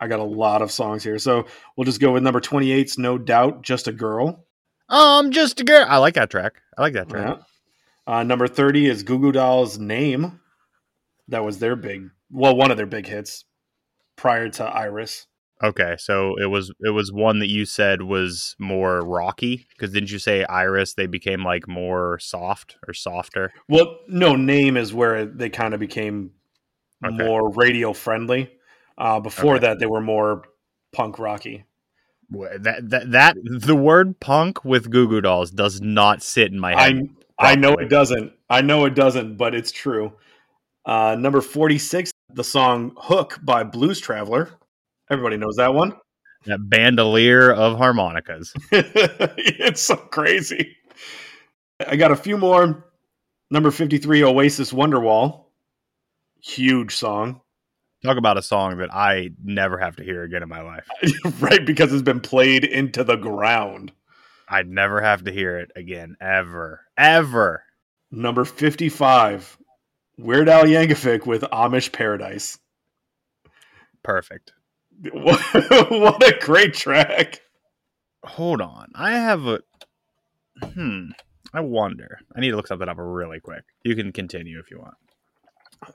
I 0.00 0.08
got 0.08 0.20
a 0.20 0.24
lot 0.24 0.62
of 0.62 0.72
songs 0.72 1.04
here, 1.04 1.18
so 1.18 1.46
we'll 1.76 1.84
just 1.84 2.00
go 2.00 2.12
with 2.12 2.22
number 2.22 2.40
28's 2.40 2.98
"No 2.98 3.18
Doubt," 3.18 3.62
"Just 3.62 3.88
a 3.88 3.92
Girl." 3.92 4.46
I'm 4.88 5.30
just 5.30 5.58
a 5.60 5.64
girl. 5.64 5.86
I 5.88 5.96
like 5.98 6.14
that 6.14 6.30
track. 6.30 6.60
I 6.76 6.82
like 6.82 6.92
that 6.92 7.08
track. 7.08 7.38
Yeah. 7.38 8.14
Uh, 8.14 8.22
number 8.24 8.46
30 8.46 8.86
is 8.86 9.02
Goo 9.02 9.18
Goo 9.18 9.32
Dolls' 9.32 9.78
Name. 9.78 10.40
That 11.28 11.44
was 11.44 11.58
their 11.58 11.76
big, 11.76 12.10
well, 12.32 12.56
one 12.56 12.70
of 12.70 12.76
their 12.76 12.86
big 12.86 13.06
hits 13.06 13.44
prior 14.16 14.48
to 14.48 14.64
Iris. 14.64 15.26
Okay, 15.62 15.94
so 15.96 16.34
it 16.42 16.46
was 16.46 16.72
it 16.80 16.90
was 16.90 17.12
one 17.12 17.38
that 17.38 17.48
you 17.48 17.64
said 17.64 18.02
was 18.02 18.56
more 18.58 19.00
rocky 19.00 19.66
because 19.70 19.92
didn't 19.92 20.10
you 20.10 20.18
say 20.18 20.44
Iris? 20.44 20.94
They 20.94 21.06
became 21.06 21.44
like 21.44 21.68
more 21.68 22.18
soft 22.18 22.76
or 22.88 22.94
softer. 22.94 23.52
Well, 23.68 23.98
no, 24.08 24.34
Name 24.34 24.76
is 24.76 24.92
where 24.92 25.24
they 25.24 25.50
kind 25.50 25.72
of 25.72 25.78
became 25.78 26.32
Okay. 27.04 27.16
more 27.16 27.50
radio 27.50 27.92
friendly. 27.92 28.50
Uh, 28.98 29.20
before 29.20 29.56
Okay. 29.56 29.66
that, 29.66 29.78
they 29.78 29.86
were 29.86 30.00
more 30.00 30.42
punk 30.92 31.18
rocky. 31.18 31.64
That 32.30 32.88
that 32.90 33.10
that 33.12 33.36
the 33.44 33.76
word 33.76 34.18
punk 34.18 34.64
with 34.64 34.90
Goo 34.90 35.06
Goo 35.08 35.20
Dolls 35.20 35.50
does 35.50 35.80
not 35.80 36.22
sit 36.22 36.50
in 36.50 36.58
my 36.58 36.74
I 36.74 36.84
head. 36.84 37.08
I 37.38 37.54
know 37.56 37.74
it 37.74 37.88
doesn't. 37.88 38.32
I 38.48 38.62
know 38.62 38.84
it 38.84 38.94
doesn't, 38.94 39.36
but 39.36 39.54
it's 39.54 39.70
true. 39.72 40.12
Uh, 40.84 41.16
number 41.18 41.40
46, 41.40 42.11
the 42.34 42.44
song 42.44 42.92
Hook 42.96 43.38
by 43.42 43.62
Blues 43.62 44.00
Traveler. 44.00 44.50
Everybody 45.10 45.36
knows 45.36 45.56
that 45.56 45.74
one. 45.74 45.94
that 46.46 46.58
bandolier 46.68 47.52
of 47.52 47.78
harmonicas. 47.78 48.52
it's 48.72 49.82
so 49.82 49.96
crazy. 49.96 50.76
I 51.86 51.96
got 51.96 52.10
a 52.10 52.16
few 52.16 52.38
more. 52.38 52.86
Number 53.50 53.70
53, 53.70 54.24
Oasis 54.24 54.72
Wonderwall. 54.72 55.44
Huge 56.40 56.96
song. 56.96 57.40
Talk 58.04 58.16
about 58.16 58.38
a 58.38 58.42
song 58.42 58.78
that 58.78 58.92
I 58.92 59.30
never 59.44 59.78
have 59.78 59.96
to 59.96 60.02
hear 60.02 60.24
again 60.24 60.42
in 60.42 60.48
my 60.48 60.62
life. 60.62 60.88
right, 61.40 61.64
because 61.64 61.92
it's 61.92 62.02
been 62.02 62.20
played 62.20 62.64
into 62.64 63.04
the 63.04 63.16
ground. 63.16 63.92
I'd 64.48 64.68
never 64.68 65.00
have 65.00 65.24
to 65.24 65.32
hear 65.32 65.58
it 65.58 65.70
again, 65.76 66.16
ever, 66.20 66.80
ever. 66.96 67.62
Number 68.10 68.44
55, 68.44 69.56
Weird 70.18 70.48
Al 70.48 70.64
Yankovic 70.64 71.26
with 71.26 71.42
Amish 71.42 71.92
Paradise. 71.92 72.58
Perfect. 74.02 74.52
what 75.12 76.22
a 76.22 76.38
great 76.40 76.74
track. 76.74 77.40
Hold 78.24 78.60
on, 78.60 78.90
I 78.94 79.12
have 79.12 79.46
a. 79.46 79.60
Hmm. 80.62 81.06
I 81.54 81.60
wonder. 81.60 82.18
I 82.34 82.40
need 82.40 82.50
to 82.50 82.56
look 82.56 82.66
something 82.66 82.88
up 82.88 82.96
really 82.98 83.40
quick. 83.40 83.64
You 83.84 83.94
can 83.96 84.12
continue 84.12 84.58
if 84.58 84.70
you 84.70 84.78
want. 84.78 84.94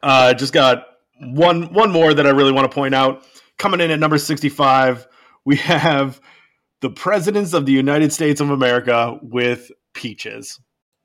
Uh, 0.04 0.34
just 0.34 0.54
got 0.54 0.86
one 1.20 1.74
one 1.74 1.92
more 1.92 2.14
that 2.14 2.28
I 2.28 2.32
really 2.32 2.52
want 2.52 2.70
to 2.70 2.74
point 2.76 2.94
out. 2.96 3.24
Coming 3.58 3.82
in 3.82 3.90
at 3.92 4.00
number 4.00 4.18
65, 4.18 5.08
we 5.46 5.56
have 5.58 6.20
the 6.82 6.90
presidents 6.90 7.54
of 7.54 7.66
the 7.66 7.72
United 7.72 8.14
States 8.14 8.40
of 8.42 8.50
America 8.52 9.18
with 9.22 9.72
Peaches. 9.94 10.60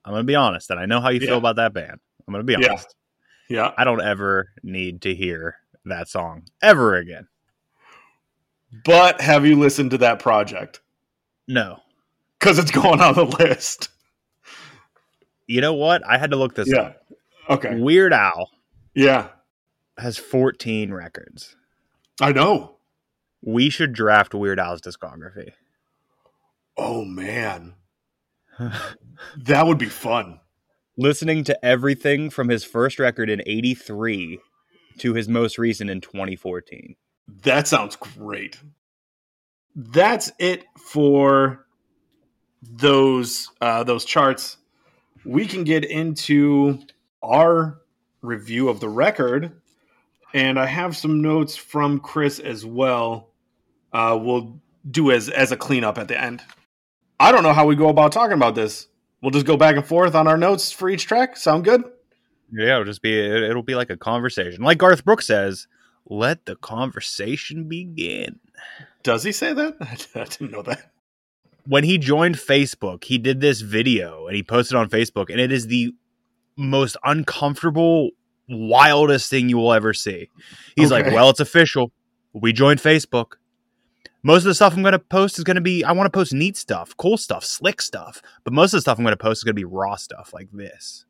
I'm 0.05 0.13
gonna 0.13 0.25
be 0.25 0.35
honest, 0.35 0.71
and 0.71 0.81
I 0.81 0.87
know 0.87 1.01
how 1.01 1.11
you 1.11 1.21
Yeah. 1.21 1.29
feel 1.29 1.39
about 1.39 1.57
that 1.57 1.73
band. 1.73 1.99
I'm 2.27 2.33
gonna 2.33 2.45
be 2.45 2.57
honest. 2.57 2.95
Yeah. 3.53 3.73
I 3.77 3.85
don't 3.85 4.01
ever 4.01 4.49
need 4.63 5.03
to 5.03 5.15
hear 5.15 5.57
that 5.85 6.09
song 6.09 6.45
ever 6.63 6.97
again. 6.97 7.29
But 8.85 9.21
have 9.21 9.45
you 9.45 9.59
listened 9.59 9.91
to 9.91 9.99
that 9.99 10.19
project? 10.21 10.81
No. 11.47 11.81
Because 12.39 12.59
it's 12.59 12.71
going 12.83 13.01
on 13.03 13.15
the 13.15 13.25
list. 13.25 13.91
You 15.47 15.61
know 15.61 15.75
what? 15.75 16.03
I 16.09 16.17
had 16.17 16.31
to 16.31 16.37
look 16.37 16.55
this 16.55 16.69
Yeah. 16.73 16.81
up. 16.81 17.03
Okay. 17.51 17.79
Weird 17.79 18.13
Al 18.15 18.49
Yeah. 18.95 19.29
has 19.99 20.17
14 20.17 20.93
records. 20.95 21.55
I 22.21 22.33
know. 22.33 22.77
We 23.43 23.69
should 23.69 23.93
draft 23.93 24.35
Weird 24.35 24.59
Al's 24.61 24.81
discography. 24.81 25.53
Oh, 26.77 27.05
man. 27.05 27.75
That 29.37 29.67
would 29.67 29.79
be 29.79 29.87
fun. 29.89 30.41
Listening 30.97 31.43
to 31.45 31.65
everything 31.65 32.29
from 32.31 32.49
his 32.49 32.65
first 32.65 32.99
record 32.99 33.31
in 33.31 33.43
83 33.47 34.39
to 34.99 35.15
his 35.15 35.29
most 35.29 35.57
recent 35.59 35.89
in 35.91 36.01
2014. 36.01 36.97
That 37.43 37.67
sounds 37.67 37.97
great. 37.97 38.59
that's 39.75 40.31
it 40.39 40.65
for 40.77 41.67
those 42.63 43.49
uh, 43.61 43.85
those 43.85 44.05
charts. 44.05 44.59
We 45.25 45.47
can 45.47 45.65
get 45.65 45.85
into 45.85 46.79
our 47.23 47.81
review 48.21 48.69
of 48.69 48.81
the 48.81 48.89
record, 48.89 49.53
and 50.35 50.59
I 50.59 50.67
have 50.67 50.97
some 50.97 51.23
notes 51.23 51.57
from 51.57 52.01
Chris 52.01 52.39
as 52.39 52.67
well. 52.67 53.31
Uh, 53.93 54.19
we'll 54.21 54.61
do 54.91 55.11
as 55.11 55.29
as 55.29 55.53
a 55.53 55.57
cleanup 55.57 55.97
at 55.97 56.09
the 56.09 56.21
end. 56.21 56.43
I 57.19 57.33
don't 57.33 57.45
know 57.45 57.53
how 57.53 57.67
we 57.67 57.77
go 57.77 57.89
about 57.89 58.13
talking 58.13 58.37
about 58.37 58.55
this. 58.55 58.89
We'll 59.23 59.31
just 59.31 59.47
go 59.47 59.57
back 59.57 59.77
and 59.77 59.87
forth 59.87 60.15
on 60.15 60.27
our 60.27 60.37
notes 60.37 60.73
for 60.73 60.91
each 60.91 61.07
track. 61.07 61.37
Sound 61.37 61.65
good? 61.65 61.85
Yeah, 62.53 62.75
it'll 62.75 62.85
just 62.85 63.03
be 63.03 63.19
it, 63.19 63.43
it'll 63.45 63.63
be 63.63 63.77
like 63.77 63.89
a 63.89 63.97
conversation. 63.97 64.63
Like 64.63 64.79
Garth 64.79 65.05
Brooks 65.05 65.27
says, 65.27 65.69
let 66.07 66.45
the 66.45 66.57
conversation 66.57 67.69
begin. 67.69 68.41
Does 69.03 69.23
he 69.23 69.33
say 69.33 69.53
that? 69.53 69.77
I 70.15 70.25
didn't 70.25 70.51
know 70.51 70.63
that. 70.63 70.91
When 71.67 71.85
he 71.85 71.97
joined 71.97 72.37
Facebook, 72.37 73.05
he 73.05 73.19
did 73.19 73.41
this 73.41 73.61
video 73.61 74.27
and 74.27 74.35
he 74.35 74.43
posted 74.43 74.77
on 74.77 74.91
Facebook, 74.91 75.31
and 75.31 75.41
it 75.41 75.53
is 75.53 75.69
the 75.69 75.95
most 76.57 76.97
uncomfortable, 77.05 78.11
wildest 78.49 79.31
thing 79.31 79.49
you 79.49 79.59
will 79.59 79.73
ever 79.73 79.95
see. 79.95 80.29
He's 80.77 80.91
like, 80.91 81.07
Well, 81.07 81.31
it's 81.31 81.41
official. 81.41 81.93
We 82.33 82.53
joined 82.53 82.81
Facebook. 82.81 83.35
Most 84.23 84.43
of 84.43 84.49
the 84.49 84.55
stuff 84.55 84.75
I'm 84.75 84.83
going 84.83 84.93
to 84.93 84.99
post 84.99 85.39
is 85.39 85.45
going 85.45 85.57
to 85.57 85.61
be, 85.61 85.83
I 85.85 85.93
want 85.93 86.07
to 86.07 86.17
post 86.17 86.33
neat 86.33 86.57
stuff, 86.57 86.97
cool 86.97 87.17
stuff, 87.17 87.45
slick 87.45 87.83
stuff. 87.83 88.23
But 88.45 88.53
most 88.53 88.73
of 88.73 88.79
the 88.79 88.83
stuff 88.83 88.99
I'm 88.99 89.05
going 89.05 89.13
to 89.13 89.17
post 89.17 89.41
is 89.41 89.45
going 89.45 89.55
to 89.55 89.61
be 89.61 89.65
raw 89.65 89.97
stuff 89.97 90.33
like 90.33 90.49
this. 90.53 91.05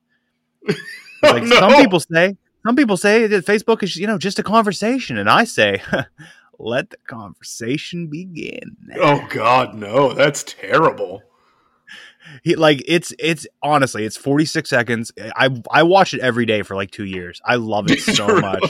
Oh, 1.25 1.31
like 1.31 1.45
no. 1.45 1.55
some 1.55 1.75
people 1.75 2.01
say, 2.01 2.37
some 2.67 2.75
people 2.75 2.97
say 2.97 3.29
that 3.29 3.47
Facebook 3.47 3.85
is, 3.85 3.95
you 3.95 4.09
know, 4.09 4.19
just 4.19 4.41
a 4.41 4.43
conversation. 4.43 5.17
And 5.19 5.31
I 5.31 5.45
say, 5.45 5.81
let 6.59 6.91
the 6.91 6.97
conversation 7.07 8.09
begin. 8.09 8.77
Oh 8.97 9.27
God, 9.31 9.75
no! 9.75 10.13
That's 10.15 10.43
terrible. 10.43 11.23
He 12.43 12.55
like 12.55 12.83
it's 12.87 13.13
it's 13.19 13.47
honestly 13.63 14.05
it's 14.05 14.17
46 14.17 14.69
seconds. 14.71 15.13
I 15.37 15.51
I 15.71 15.83
watch 15.83 16.15
it 16.15 16.21
every 16.21 16.47
day 16.47 16.63
for 16.63 16.77
like 16.77 16.91
2 16.91 17.05
years. 17.05 17.41
I 17.45 17.57
love 17.57 17.91
it 17.91 18.01
so 18.01 18.27
much. 18.41 18.63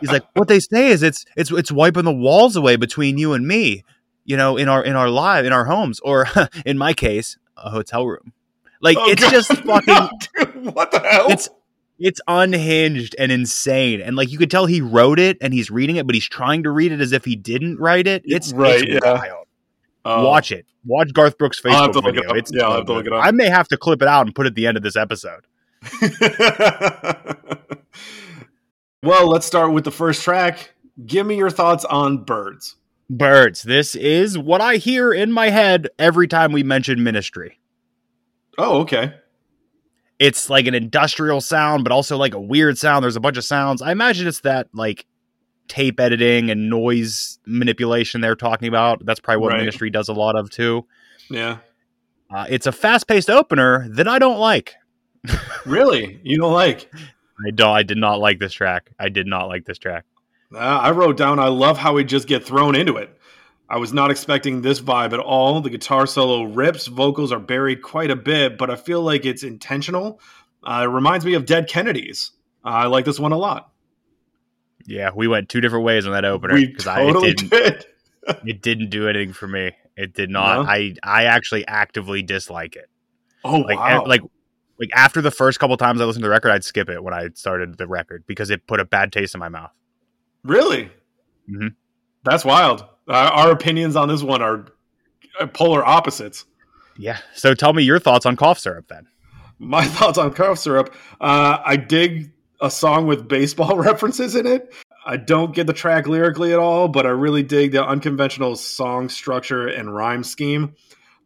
He's 0.00 0.10
like 0.10 0.24
what 0.34 0.48
they 0.48 0.60
say 0.60 0.88
is 0.88 1.02
it's 1.02 1.24
it's 1.36 1.50
it's 1.50 1.72
wiping 1.72 2.04
the 2.04 2.12
walls 2.12 2.56
away 2.56 2.76
between 2.76 3.18
you 3.18 3.32
and 3.32 3.46
me, 3.46 3.84
you 4.24 4.36
know, 4.36 4.56
in 4.56 4.68
our 4.68 4.84
in 4.84 4.96
our 4.96 5.08
live 5.08 5.44
in 5.44 5.52
our 5.52 5.64
homes 5.64 6.00
or 6.00 6.26
in 6.66 6.78
my 6.78 6.92
case, 6.92 7.38
a 7.56 7.70
hotel 7.70 8.06
room. 8.06 8.32
Like 8.80 8.96
Oh, 8.98 9.10
it's 9.10 9.22
God, 9.22 9.30
just 9.30 9.52
fucking 9.64 9.94
no, 9.94 10.10
dude, 10.44 10.74
what 10.74 10.90
the 10.90 11.00
hell? 11.00 11.30
it's 11.30 11.48
it's 11.98 12.20
unhinged 12.28 13.16
and 13.18 13.32
insane. 13.32 14.00
And 14.00 14.16
like 14.16 14.30
you 14.30 14.38
could 14.38 14.50
tell 14.50 14.66
he 14.66 14.80
wrote 14.80 15.18
it 15.18 15.38
and 15.40 15.52
he's 15.54 15.70
reading 15.70 15.96
it, 15.96 16.06
but 16.06 16.14
he's 16.14 16.28
trying 16.28 16.62
to 16.64 16.70
read 16.70 16.92
it 16.92 17.00
as 17.00 17.12
if 17.12 17.24
he 17.24 17.36
didn't 17.36 17.78
write 17.78 18.06
it. 18.06 18.22
It's 18.26 18.52
Right, 18.52 18.82
it's 18.82 19.04
yeah. 19.04 19.14
wild. 19.14 19.46
Oh. 20.04 20.24
Watch 20.24 20.52
it. 20.52 20.66
Watch 20.84 21.12
Garth 21.12 21.36
Brooks' 21.36 21.60
Facebook 21.60 21.96
it 21.96 22.14
video. 22.14 22.32
It's 22.34 22.52
Yeah, 22.54 22.64
I'll 22.64 22.76
have 22.76 22.86
to 22.86 22.92
look 22.92 23.06
it 23.06 23.12
up. 23.12 23.24
I 23.24 23.32
may 23.32 23.48
have 23.48 23.66
to 23.68 23.76
clip 23.76 24.02
it 24.02 24.08
out 24.08 24.26
and 24.26 24.34
put 24.34 24.46
it 24.46 24.50
at 24.50 24.54
the 24.54 24.66
end 24.66 24.76
of 24.76 24.84
this 24.84 24.94
episode. 24.94 25.44
Well, 29.06 29.28
let's 29.28 29.46
start 29.46 29.72
with 29.72 29.84
the 29.84 29.90
first 29.90 30.22
track. 30.22 30.74
Give 31.06 31.26
me 31.26 31.36
your 31.36 31.50
thoughts 31.50 31.84
on 31.84 32.24
birds. 32.24 32.76
Birds. 33.08 33.62
This 33.62 33.94
is 33.94 34.36
what 34.36 34.60
I 34.60 34.76
hear 34.76 35.12
in 35.12 35.30
my 35.32 35.50
head 35.50 35.88
every 35.98 36.26
time 36.26 36.52
we 36.52 36.62
mention 36.62 37.02
ministry. 37.04 37.58
Oh, 38.58 38.80
okay. 38.80 39.14
It's 40.18 40.48
like 40.48 40.66
an 40.66 40.74
industrial 40.74 41.40
sound, 41.40 41.84
but 41.84 41.92
also 41.92 42.16
like 42.16 42.34
a 42.34 42.40
weird 42.40 42.78
sound. 42.78 43.02
There's 43.02 43.16
a 43.16 43.20
bunch 43.20 43.36
of 43.36 43.44
sounds. 43.44 43.82
I 43.82 43.92
imagine 43.92 44.26
it's 44.26 44.40
that 44.40 44.68
like 44.72 45.06
tape 45.68 46.00
editing 46.00 46.50
and 46.50 46.70
noise 46.70 47.38
manipulation 47.46 48.20
they're 48.22 48.34
talking 48.34 48.68
about. 48.68 49.04
That's 49.04 49.20
probably 49.20 49.42
what 49.42 49.52
Right. 49.52 49.60
ministry 49.60 49.90
does 49.90 50.08
a 50.08 50.14
lot 50.14 50.36
of 50.36 50.48
too. 50.50 50.86
Yeah. 51.28 51.58
Uh, 52.34 52.46
it's 52.48 52.66
a 52.66 52.72
fast 52.72 53.06
paced 53.06 53.28
opener 53.30 53.86
that 53.90 54.08
I 54.08 54.18
don't 54.18 54.38
like. 54.38 54.74
Really? 55.66 56.20
You 56.22 56.38
don't 56.38 56.52
like? 56.52 56.88
I 57.44 57.50
don't. 57.50 57.74
I 57.74 57.82
did 57.82 57.98
not 57.98 58.18
like 58.20 58.38
this 58.38 58.52
track. 58.52 58.90
I 58.98 59.08
did 59.08 59.26
not 59.26 59.46
like 59.46 59.64
this 59.64 59.78
track. 59.78 60.04
Uh, 60.54 60.58
I 60.58 60.90
wrote 60.92 61.16
down, 61.16 61.38
I 61.38 61.48
love 61.48 61.76
how 61.76 61.94
we 61.94 62.04
just 62.04 62.28
get 62.28 62.44
thrown 62.44 62.76
into 62.76 62.96
it. 62.96 63.10
I 63.68 63.78
was 63.78 63.92
not 63.92 64.12
expecting 64.12 64.62
this 64.62 64.80
vibe 64.80 65.12
at 65.12 65.18
all. 65.18 65.60
The 65.60 65.70
guitar 65.70 66.06
solo 66.06 66.44
rips, 66.44 66.86
vocals 66.86 67.32
are 67.32 67.40
buried 67.40 67.82
quite 67.82 68.12
a 68.12 68.16
bit, 68.16 68.56
but 68.56 68.70
I 68.70 68.76
feel 68.76 69.02
like 69.02 69.24
it's 69.26 69.42
intentional. 69.42 70.20
Uh, 70.62 70.82
it 70.84 70.90
reminds 70.92 71.24
me 71.24 71.34
of 71.34 71.46
Dead 71.46 71.68
Kennedys. 71.68 72.30
Uh, 72.64 72.68
I 72.68 72.86
like 72.86 73.04
this 73.04 73.18
one 73.18 73.32
a 73.32 73.36
lot. 73.36 73.72
Yeah, 74.86 75.10
we 75.14 75.26
went 75.26 75.48
two 75.48 75.60
different 75.60 75.84
ways 75.84 76.06
on 76.06 76.12
that 76.12 76.24
opener 76.24 76.54
We 76.54 76.66
because 76.68 76.84
totally 76.84 77.28
I 77.28 77.30
it 77.32 77.36
didn't. 77.50 77.86
It 78.44 78.60
didn't 78.60 78.90
do 78.90 79.08
anything 79.08 79.32
for 79.32 79.46
me. 79.46 79.70
It 79.96 80.12
did 80.12 80.30
not. 80.30 80.64
No? 80.64 80.68
I 80.68 80.94
I 81.00 81.24
actually 81.26 81.64
actively 81.66 82.22
dislike 82.24 82.74
it. 82.74 82.90
Oh, 83.44 83.58
Like 83.58 83.78
wow. 83.78 84.04
like 84.04 84.22
like 84.78 84.90
after 84.94 85.20
the 85.20 85.30
first 85.30 85.58
couple 85.58 85.76
times 85.76 86.00
I 86.00 86.04
listened 86.04 86.22
to 86.22 86.26
the 86.26 86.30
record, 86.32 86.50
I'd 86.50 86.64
skip 86.64 86.88
it 86.88 87.02
when 87.02 87.14
I 87.14 87.28
started 87.34 87.78
the 87.78 87.86
record 87.86 88.24
because 88.26 88.50
it 88.50 88.66
put 88.66 88.80
a 88.80 88.84
bad 88.84 89.12
taste 89.12 89.34
in 89.34 89.38
my 89.38 89.48
mouth. 89.48 89.70
really? 90.44 90.90
Mhm. 91.50 91.74
That's 92.24 92.44
wild. 92.44 92.82
Uh, 93.08 93.30
our 93.32 93.52
opinions 93.52 93.94
on 93.94 94.08
this 94.08 94.22
one 94.22 94.42
are 94.42 94.66
uh, 95.40 95.46
polar 95.46 95.84
opposites. 95.86 96.44
Yeah. 96.98 97.18
So 97.34 97.54
tell 97.54 97.72
me 97.72 97.82
your 97.84 98.00
thoughts 98.00 98.26
on 98.26 98.34
cough 98.36 98.58
syrup 98.58 98.88
then. 98.88 99.06
My 99.58 99.84
thoughts 99.96 100.18
on 100.18 100.32
cough 100.34 100.58
syrup. 100.58 100.92
Uh, 101.20 101.58
I 101.64 101.76
dig 101.76 102.32
a 102.60 102.70
song 102.70 103.06
with 103.06 103.28
baseball 103.28 103.76
references 103.78 104.34
in 104.34 104.46
it. 104.46 104.74
I 105.04 105.16
don't 105.18 105.54
get 105.54 105.68
the 105.68 105.72
track 105.72 106.08
lyrically 106.08 106.52
at 106.52 106.58
all, 106.58 106.88
but 106.88 107.06
I 107.06 107.10
really 107.10 107.44
dig 107.44 107.70
the 107.72 107.84
unconventional 107.86 108.56
song 108.56 109.08
structure 109.08 109.68
and 109.68 109.94
rhyme 109.94 110.24
scheme. 110.24 110.74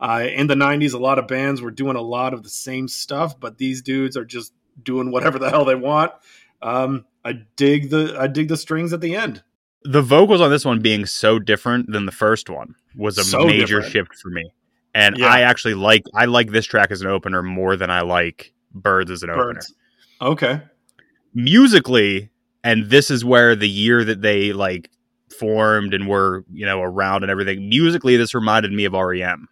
Uh, 0.00 0.26
in 0.34 0.46
the 0.46 0.54
90s, 0.54 0.94
a 0.94 0.98
lot 0.98 1.18
of 1.18 1.28
bands 1.28 1.60
were 1.60 1.70
doing 1.70 1.94
a 1.96 2.00
lot 2.00 2.32
of 2.32 2.42
the 2.42 2.48
same 2.48 2.88
stuff, 2.88 3.38
but 3.38 3.58
these 3.58 3.82
dudes 3.82 4.16
are 4.16 4.24
just 4.24 4.52
doing 4.82 5.10
whatever 5.10 5.38
the 5.38 5.50
hell 5.50 5.64
they 5.66 5.74
want. 5.74 6.12
Um, 6.62 7.04
I 7.24 7.34
dig 7.56 7.90
the 7.90 8.16
I 8.18 8.26
dig 8.26 8.48
the 8.48 8.56
strings 8.56 8.92
at 8.94 9.00
the 9.02 9.14
end. 9.14 9.42
The 9.82 10.00
vocals 10.02 10.40
on 10.40 10.50
this 10.50 10.64
one 10.64 10.80
being 10.80 11.04
so 11.06 11.38
different 11.38 11.90
than 11.92 12.06
the 12.06 12.12
first 12.12 12.48
one 12.48 12.74
was 12.96 13.18
a 13.18 13.24
So 13.24 13.44
major 13.44 13.80
different. 13.80 13.92
shift 13.92 14.14
for 14.22 14.30
me. 14.30 14.50
And 14.94 15.16
Yeah. 15.18 15.26
I 15.26 15.40
actually 15.40 15.74
like 15.74 16.04
I 16.14 16.24
like 16.24 16.50
this 16.50 16.64
track 16.66 16.90
as 16.90 17.02
an 17.02 17.08
opener 17.08 17.42
more 17.42 17.76
than 17.76 17.90
I 17.90 18.00
like 18.00 18.52
Birds 18.72 19.10
as 19.10 19.22
an 19.22 19.30
opener. 19.30 19.60
Okay. 20.22 20.62
musically 21.34 22.30
and 22.62 22.90
this 22.90 23.10
is 23.10 23.24
where 23.24 23.54
the 23.56 23.68
year 23.68 24.04
that 24.04 24.20
they 24.22 24.52
like 24.52 24.90
formed 25.38 25.94
and 25.94 26.08
were 26.08 26.44
you 26.52 26.66
know 26.66 26.82
around 26.82 27.22
and 27.22 27.30
everything 27.30 27.68
musically 27.68 28.16
this 28.16 28.34
reminded 28.34 28.72
me 28.72 28.84
of 28.84 28.92
rem 28.92 29.48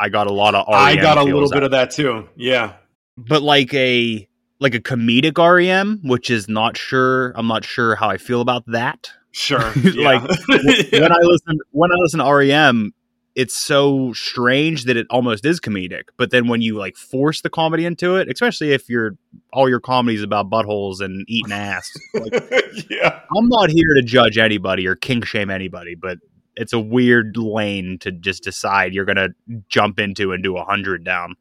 i 0.00 0.08
got 0.08 0.26
a 0.26 0.32
lot 0.32 0.54
of 0.54 0.66
rem 0.68 0.76
I 0.80 0.96
got 0.96 1.18
a 1.18 1.22
little 1.22 1.48
bit 1.48 1.58
out- 1.58 1.62
of 1.64 1.70
that 1.72 1.90
too. 1.92 2.28
Yeah. 2.36 2.72
but 3.16 3.42
like 3.42 3.72
a 3.74 4.26
like 4.58 4.74
a 4.74 4.80
comedic 4.80 5.38
rem 5.38 6.00
which 6.02 6.30
is 6.30 6.48
not 6.48 6.76
sure 6.76 7.32
i'm 7.36 7.46
not 7.46 7.64
sure 7.64 7.94
how 7.94 8.08
i 8.10 8.16
feel 8.18 8.40
about 8.40 8.64
that 8.66 9.10
Sure. 9.32 9.60
Like, 9.84 10.22
Yeah. 10.48 11.00
when 11.02 11.12
i 11.18 11.18
listen 11.22 11.58
when 11.70 11.92
i 11.92 11.94
listen 11.98 12.18
to 12.20 12.32
rem 12.34 12.92
it's 13.36 13.56
so 13.56 14.12
strange 14.12 14.84
that 14.86 14.96
it 14.96 15.06
almost 15.08 15.46
is 15.46 15.60
comedic 15.60 16.04
but 16.16 16.30
then 16.32 16.48
when 16.48 16.60
you 16.62 16.76
like 16.76 16.96
force 16.96 17.40
the 17.42 17.48
comedy 17.48 17.84
into 17.86 18.16
it 18.16 18.28
especially 18.28 18.72
if 18.72 18.88
you're 18.88 19.16
all 19.52 19.68
your 19.68 19.78
comedies 19.80 20.22
about 20.22 20.50
buttholes 20.50 21.00
and 21.00 21.24
eating 21.28 21.52
ass 21.52 21.88
like, 22.14 22.32
yeah. 22.90 23.20
I'm 23.36 23.48
not 23.48 23.70
here 23.70 23.94
to 23.94 24.02
judge 24.02 24.36
anybody 24.36 24.86
or 24.88 24.96
king 24.96 25.22
shame 25.22 25.48
anybody, 25.50 25.94
but 25.94 26.18
it's 26.56 26.72
a 26.72 26.78
weird 26.80 27.36
lane 27.36 27.98
to 28.00 28.10
just 28.12 28.42
decide 28.42 28.92
you're 28.94 29.04
gonna 29.04 29.28
jump 29.68 29.98
into 29.98 30.32
and 30.32 30.42
do 30.42 30.56
a 30.56 30.64
hundred 30.64 31.04
down. 31.04 31.36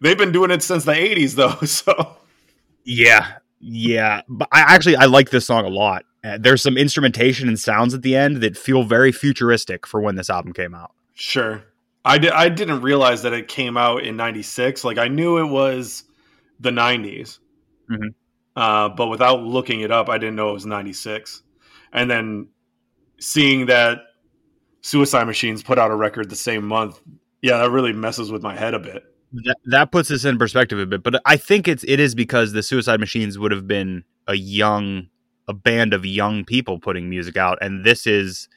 They've 0.00 0.18
been 0.18 0.32
doing 0.32 0.50
it 0.50 0.62
since 0.62 0.84
the 0.84 0.92
80s, 0.92 1.34
though. 1.34 1.54
So, 1.66 2.16
Yeah, 2.84 3.32
yeah. 3.60 4.22
But 4.28 4.48
I 4.52 4.60
actually 4.74 4.96
I 4.96 5.04
like 5.06 5.30
this 5.30 5.46
song 5.46 5.64
a 5.64 5.68
lot. 5.68 6.04
Uh, 6.22 6.38
there's 6.38 6.62
some 6.62 6.76
instrumentation 6.76 7.48
and 7.48 7.58
sounds 7.58 7.94
at 7.94 8.02
the 8.02 8.14
end 8.14 8.36
that 8.42 8.56
feel 8.56 8.82
very 8.82 9.10
futuristic 9.12 9.86
for 9.86 10.00
when 10.00 10.16
this 10.16 10.28
album 10.28 10.52
came 10.52 10.74
out. 10.74 10.92
sure. 11.14 11.62
I, 12.02 12.16
di- 12.16 12.30
I 12.30 12.48
didn't 12.48 12.80
realize 12.80 13.22
that 13.22 13.34
it 13.34 13.46
came 13.46 13.76
out 13.76 14.04
in 14.04 14.16
96. 14.16 14.84
Like, 14.84 14.96
I 14.96 15.08
knew 15.08 15.36
it 15.36 15.50
was 15.50 16.04
the 16.58 16.70
90s. 16.70 17.38
Mhm. 17.90 18.14
Uh, 18.56 18.88
but 18.88 19.08
without 19.08 19.42
looking 19.42 19.80
it 19.82 19.90
up, 19.92 20.08
I 20.08 20.16
didn't 20.16 20.36
know 20.36 20.48
it 20.48 20.54
was 20.54 20.64
96. 20.64 21.42
And 21.92 22.10
then 22.10 22.48
seeing 23.20 23.66
that 23.66 23.98
Suicide 24.82 25.24
Machines 25.24 25.62
put 25.62 25.78
out 25.78 25.90
a 25.90 25.96
record 25.96 26.30
the 26.30 26.36
same 26.36 26.66
month, 26.66 27.00
yeah, 27.42 27.58
that 27.58 27.70
really 27.70 27.92
messes 27.92 28.32
with 28.32 28.42
my 28.42 28.56
head 28.56 28.74
a 28.74 28.78
bit. 28.78 29.04
That, 29.32 29.56
that 29.66 29.92
puts 29.92 30.08
this 30.08 30.24
in 30.24 30.38
perspective 30.38 30.78
a 30.78 30.86
bit, 30.86 31.04
but 31.04 31.22
I 31.24 31.36
think 31.36 31.68
it's 31.68 31.84
it 31.84 32.00
is 32.00 32.14
because 32.14 32.52
the 32.52 32.62
Suicide 32.62 32.98
Machines 32.98 33.38
would 33.38 33.52
have 33.52 33.68
been 33.68 34.02
a 34.26 34.34
young 34.34 35.06
a 35.50 35.52
band 35.52 35.92
of 35.92 36.06
young 36.06 36.44
people 36.44 36.78
putting 36.78 37.10
music 37.10 37.36
out, 37.36 37.58
and 37.60 37.84
this 37.84 38.06
is. 38.06 38.48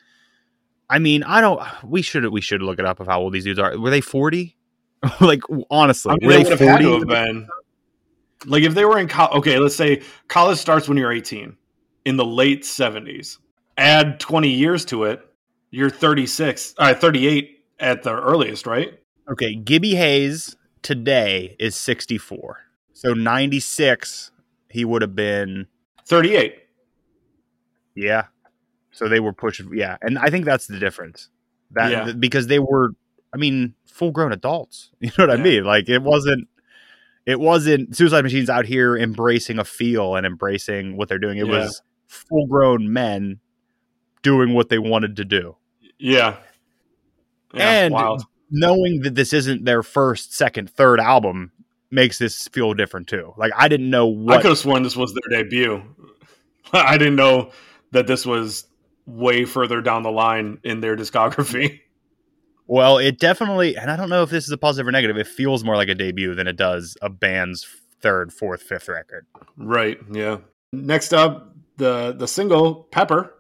I 0.89 0.99
mean, 0.99 1.23
I 1.23 1.41
don't. 1.41 1.61
We 1.83 2.01
should 2.01 2.27
we 2.29 2.41
should 2.41 2.61
look 2.61 2.79
it 2.79 2.85
up 2.85 2.99
of 2.99 3.07
how 3.07 3.19
old 3.19 3.33
these 3.33 3.43
dudes 3.43 3.59
are. 3.59 3.77
Were 3.77 3.89
they 3.89 4.01
forty? 4.01 4.57
like 5.21 5.41
honestly, 5.69 6.11
I 6.11 6.15
mean, 6.15 6.27
were 6.27 6.33
they 6.33 6.43
they 6.43 6.49
would 6.49 6.59
have 6.59 6.69
had 6.69 6.77
to 6.77 6.83
forty? 6.83 6.99
have 6.99 7.25
been. 7.25 7.47
Like 8.45 8.63
if 8.63 8.73
they 8.73 8.85
were 8.85 8.99
in 8.99 9.07
college, 9.07 9.37
okay, 9.39 9.57
let's 9.57 9.75
say 9.75 10.01
college 10.27 10.57
starts 10.57 10.87
when 10.87 10.97
you're 10.97 11.11
18 11.11 11.55
in 12.05 12.17
the 12.17 12.25
late 12.25 12.63
70s. 12.63 13.37
Add 13.77 14.19
20 14.19 14.49
years 14.49 14.85
to 14.85 15.05
it, 15.05 15.25
You're 15.71 15.89
36, 15.89 16.75
uh, 16.77 16.93
38 16.93 17.59
at 17.79 18.03
the 18.03 18.11
earliest, 18.13 18.67
right? 18.67 18.99
Okay, 19.31 19.55
Gibby 19.55 19.95
Haynes 19.95 20.55
today 20.83 21.55
is 21.59 21.75
64. 21.75 22.59
So 22.93 23.13
96, 23.13 24.31
he 24.69 24.85
would 24.85 25.01
have 25.01 25.15
been 25.15 25.65
38. 26.05 26.55
Yeah. 27.95 28.25
So 28.91 29.07
they 29.07 29.19
were 29.19 29.33
pushing, 29.33 29.71
yeah, 29.75 29.97
and 30.01 30.19
I 30.19 30.29
think 30.29 30.45
that's 30.45 30.67
the 30.67 30.77
difference. 30.77 31.29
That 31.71 31.91
Yeah. 31.91 32.11
because 32.13 32.45
they 32.47 32.59
were, 32.59 32.91
I 33.33 33.37
mean, 33.37 33.73
full 33.87 34.11
grown 34.11 34.31
adults. 34.31 34.91
You 34.99 35.09
know 35.17 35.25
what 35.27 35.39
I 35.39 35.41
mean? 35.41 35.63
Like 35.63 35.89
it 35.89 36.03
wasn't, 36.03 36.47
it 37.25 37.39
wasn't 37.39 37.95
Suicide 37.95 38.21
Machines 38.23 38.49
out 38.49 38.65
here 38.65 38.95
embracing 38.95 39.57
a 39.57 39.63
feel 39.63 40.15
and 40.15 40.25
embracing 40.27 40.97
what 40.97 41.09
they're 41.09 41.17
doing. 41.17 41.37
It 41.39 41.47
Yeah. 41.47 41.61
was 41.61 41.81
full 42.07 42.45
grown 42.45 42.93
men 42.93 43.39
doing 44.23 44.53
what 44.53 44.69
they 44.69 44.79
wanted 44.79 45.15
to 45.17 45.25
do, 45.25 45.55
Yeah. 45.99 46.37
Yeah, 47.53 47.83
and 47.83 47.93
wild. 47.93 48.23
knowing 48.49 49.01
that 49.03 49.13
this 49.13 49.31
isn't 49.31 49.63
their 49.65 49.83
first, 49.83 50.33
second, 50.33 50.71
third 50.71 50.99
album 50.99 51.51
makes 51.91 52.17
this 52.17 52.47
feel 52.47 52.73
different 52.73 53.07
too. 53.07 53.31
Like 53.37 53.51
I 53.55 53.67
didn't 53.67 53.91
know 53.91 54.07
what 54.07 54.37
I 54.37 54.41
could 54.41 54.49
have 54.49 54.57
sworn 54.57 54.81
this 54.81 54.95
was 54.95 55.13
their 55.13 55.43
debut. 55.43 55.83
I 56.73 56.97
didn't 56.97 57.15
know 57.15 57.51
that 57.91 58.07
this 58.07 58.25
was 58.25 58.65
way 59.05 59.45
further 59.45 59.81
down 59.81 60.01
the 60.01 60.11
line 60.11 60.57
in 60.63 60.81
their 60.81 60.95
discography. 60.97 61.81
Well, 62.65 62.97
it 62.97 63.19
definitely, 63.19 63.75
and 63.77 63.91
I 63.91 63.97
don't 63.97 64.09
know 64.09 64.23
if 64.23 64.29
this 64.29 64.45
is 64.45 64.51
a 64.51 64.57
positive 64.57 64.87
or 64.87 64.91
negative. 64.91 65.17
It 65.17 65.27
feels 65.27 65.63
more 65.63 65.75
like 65.75 65.89
a 65.89 65.95
debut 65.95 66.33
than 66.33 66.47
it 66.47 66.55
does 66.55 66.97
a 67.01 67.09
band's 67.09 67.67
third, 68.01 68.31
fourth, 68.33 68.63
fifth 68.63 68.87
record. 68.87 69.27
Right. 69.57 69.99
Yeah. 70.11 70.37
Next 70.71 71.13
up, 71.13 71.53
the 71.77 72.13
the 72.17 72.27
single 72.27 72.85
Pepper. 72.85 73.35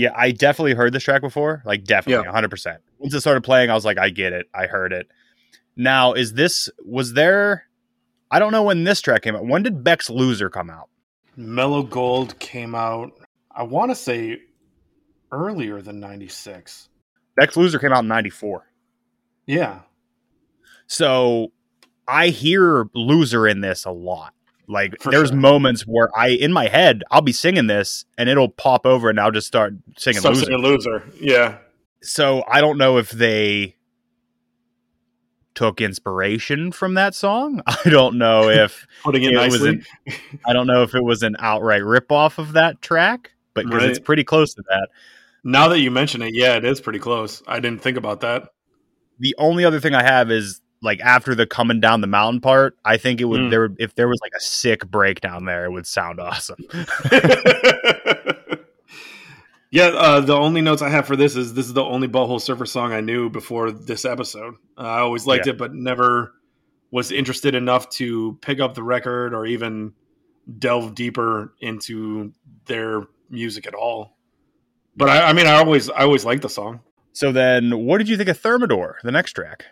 Yeah, 0.00 0.12
I 0.16 0.30
definitely 0.30 0.72
heard 0.74 0.92
this 0.94 1.02
track 1.02 1.20
before. 1.20 1.62
Like, 1.66 1.84
definitely, 1.84 2.24
Yeah. 2.26 2.32
100%. 2.32 2.78
Once 2.98 3.12
it 3.14 3.20
started 3.20 3.42
playing, 3.42 3.70
I 3.70 3.74
was 3.74 3.84
like, 3.84 3.98
I 3.98 4.08
get 4.08 4.32
it. 4.32 4.46
I 4.54 4.66
heard 4.66 4.92
it. 4.94 5.08
Now, 5.76 6.14
is 6.14 6.32
this, 6.32 6.70
was 6.84 7.12
there, 7.12 7.66
I 8.30 8.38
don't 8.38 8.50
know 8.52 8.62
when 8.62 8.84
this 8.84 9.00
track 9.02 9.22
came 9.22 9.36
out. 9.36 9.44
When 9.44 9.62
did 9.62 9.84
Beck's 9.84 10.08
Loser 10.08 10.48
come 10.48 10.70
out? 10.70 10.88
Mellow 11.36 11.82
Gold 11.82 12.38
came 12.38 12.74
out. 12.74 13.12
I 13.54 13.62
want 13.64 13.90
to 13.90 13.94
say 13.94 14.38
earlier 15.32 15.82
than 15.82 16.00
'96. 16.00 16.88
Beck's 17.36 17.56
Loser 17.56 17.78
came 17.78 17.92
out 17.92 18.00
in 18.04 18.08
94. 18.08 18.66
Yeah. 19.46 19.80
So 20.86 21.52
I 22.08 22.28
hear 22.28 22.88
Loser 22.94 23.46
in 23.46 23.60
this 23.60 23.84
a 23.84 23.90
lot. 23.90 24.34
Like, 24.70 24.94
For 25.00 25.10
there's 25.10 25.30
sure. 25.30 25.36
moments 25.38 25.82
where 25.82 26.08
I, 26.16 26.28
in 26.28 26.52
my 26.52 26.68
head, 26.68 27.02
I'll 27.10 27.20
be 27.22 27.32
singing 27.32 27.66
this 27.66 28.04
and 28.16 28.28
it'll 28.28 28.48
pop 28.48 28.86
over 28.86 29.10
and 29.10 29.18
I'll 29.18 29.32
just 29.32 29.46
start 29.48 29.74
singing 29.98 30.22
Loser. 30.22 30.44
singing 30.44 30.62
loser. 30.62 31.02
Yeah. 31.20 31.58
so 32.02 32.44
I 32.48 32.60
don't 32.60 32.78
know 32.78 32.96
if 32.98 33.10
they 33.10 33.76
took 35.54 35.80
inspiration 35.80 36.72
from 36.72 36.94
that 36.94 37.14
song. 37.14 37.62
I 37.66 37.90
don't 37.90 38.16
know 38.16 38.48
if 38.48 38.86
Putting 39.02 39.24
it 39.24 39.32
It 39.32 39.36
was 39.36 39.60
nicely. 39.60 39.68
an- 40.06 40.14
I 40.46 40.52
don't 40.52 40.66
know 40.66 40.82
if 40.82 40.94
it 40.94 41.02
was 41.02 41.22
an 41.22 41.36
outright 41.38 41.82
ripoff 41.82 42.38
of 42.38 42.52
that 42.52 42.80
track, 42.80 43.32
but 43.54 43.66
because 43.66 43.84
it's 43.84 43.98
pretty 43.98 44.24
close 44.24 44.54
to 44.54 44.62
that. 44.68 44.88
now 45.44 45.68
that 45.68 45.80
you 45.80 45.90
mention 45.90 46.22
it, 46.22 46.30
yeah, 46.34 46.54
it 46.56 46.64
is 46.64 46.80
pretty 46.80 46.98
close. 47.00 47.42
I 47.46 47.58
didn't 47.60 47.82
think 47.82 47.96
about 47.96 48.20
that. 48.20 48.48
The 49.18 49.34
only 49.38 49.64
other 49.64 49.80
thing 49.80 49.94
I 49.94 50.02
have 50.02 50.30
is 50.30 50.60
like 50.82 51.00
after 51.00 51.34
the 51.34 51.46
coming 51.46 51.80
down 51.80 52.00
the 52.00 52.06
mountain 52.06 52.40
part, 52.40 52.76
I 52.84 52.96
think 52.96 53.20
it 53.20 53.24
would 53.26 53.40
Mm. 53.40 53.50
there 53.50 53.60
would, 53.62 53.76
if 53.78 53.94
there 53.94 54.08
was 54.08 54.20
like 54.22 54.32
a 54.36 54.40
sick 54.40 54.86
breakdown 54.90 55.44
there, 55.44 55.64
it 55.66 55.70
would 55.72 55.86
sound 55.86 56.18
awesome. 56.20 56.56
yeah, 59.70 59.86
uh, 59.88 60.20
the 60.20 60.34
only 60.36 60.60
notes 60.60 60.82
I 60.82 60.88
have 60.88 61.06
for 61.06 61.16
this 61.16 61.36
is 61.36 61.54
this 61.54 61.66
is 61.66 61.72
the 61.74 61.84
only 61.84 62.08
Butthole 62.08 62.40
Surfer 62.40 62.66
song 62.66 62.92
I 62.92 63.00
knew 63.00 63.30
before 63.30 63.70
this 63.70 64.04
episode. 64.04 64.54
Uh, 64.76 64.80
I 64.82 64.98
always 65.00 65.26
liked 65.26 65.46
Yeah. 65.46 65.52
it, 65.52 65.58
but 65.58 65.72
never 65.74 66.32
was 66.90 67.12
interested 67.12 67.54
enough 67.54 67.88
to 67.90 68.36
pick 68.42 68.58
up 68.58 68.74
the 68.74 68.82
record 68.82 69.32
or 69.32 69.46
even 69.46 69.92
delve 70.58 70.94
deeper 70.96 71.54
into 71.60 72.32
their 72.66 73.02
music 73.28 73.66
at 73.66 73.74
all. 73.74 74.16
But 74.96 75.08
I, 75.08 75.28
I 75.28 75.32
mean, 75.34 75.46
I 75.46 75.54
always, 75.54 75.88
I 75.88 76.00
always 76.00 76.24
liked 76.24 76.42
the 76.42 76.48
song. 76.48 76.80
So 77.12 77.30
then, 77.30 77.84
what 77.84 77.98
did 77.98 78.08
you 78.08 78.16
think 78.16 78.28
of 78.28 78.38
Thermidor, 78.40 78.96
the 79.04 79.12
next 79.12 79.32
track? 79.34 79.66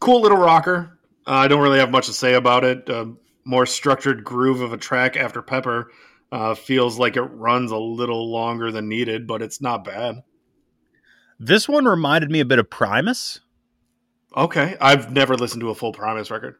Cool 0.00 0.20
little 0.22 0.38
rocker. 0.38 0.98
Uh, 1.26 1.30
I 1.32 1.48
don't 1.48 1.62
really 1.62 1.78
have 1.78 1.90
much 1.90 2.06
to 2.06 2.12
say 2.12 2.34
about 2.34 2.64
it. 2.64 2.88
Uh, 2.88 3.06
more 3.44 3.66
structured 3.66 4.24
groove 4.24 4.60
of 4.60 4.72
a 4.72 4.76
track 4.76 5.16
after 5.16 5.40
Pepper. 5.42 5.90
Uh, 6.32 6.54
feels 6.54 6.98
like 6.98 7.16
it 7.16 7.22
runs 7.22 7.70
a 7.70 7.76
little 7.76 8.30
longer 8.30 8.72
than 8.72 8.88
needed, 8.88 9.26
but 9.26 9.40
it's 9.42 9.60
not 9.60 9.84
bad. 9.84 10.22
This 11.38 11.68
one 11.68 11.84
reminded 11.84 12.30
me 12.30 12.40
a 12.40 12.44
bit 12.44 12.58
of 12.58 12.68
Primus. 12.68 13.40
Okay, 14.36 14.76
I've 14.80 15.12
never 15.12 15.36
listened 15.36 15.60
to 15.60 15.70
a 15.70 15.74
full 15.74 15.92
Primus 15.92 16.30
record. 16.30 16.56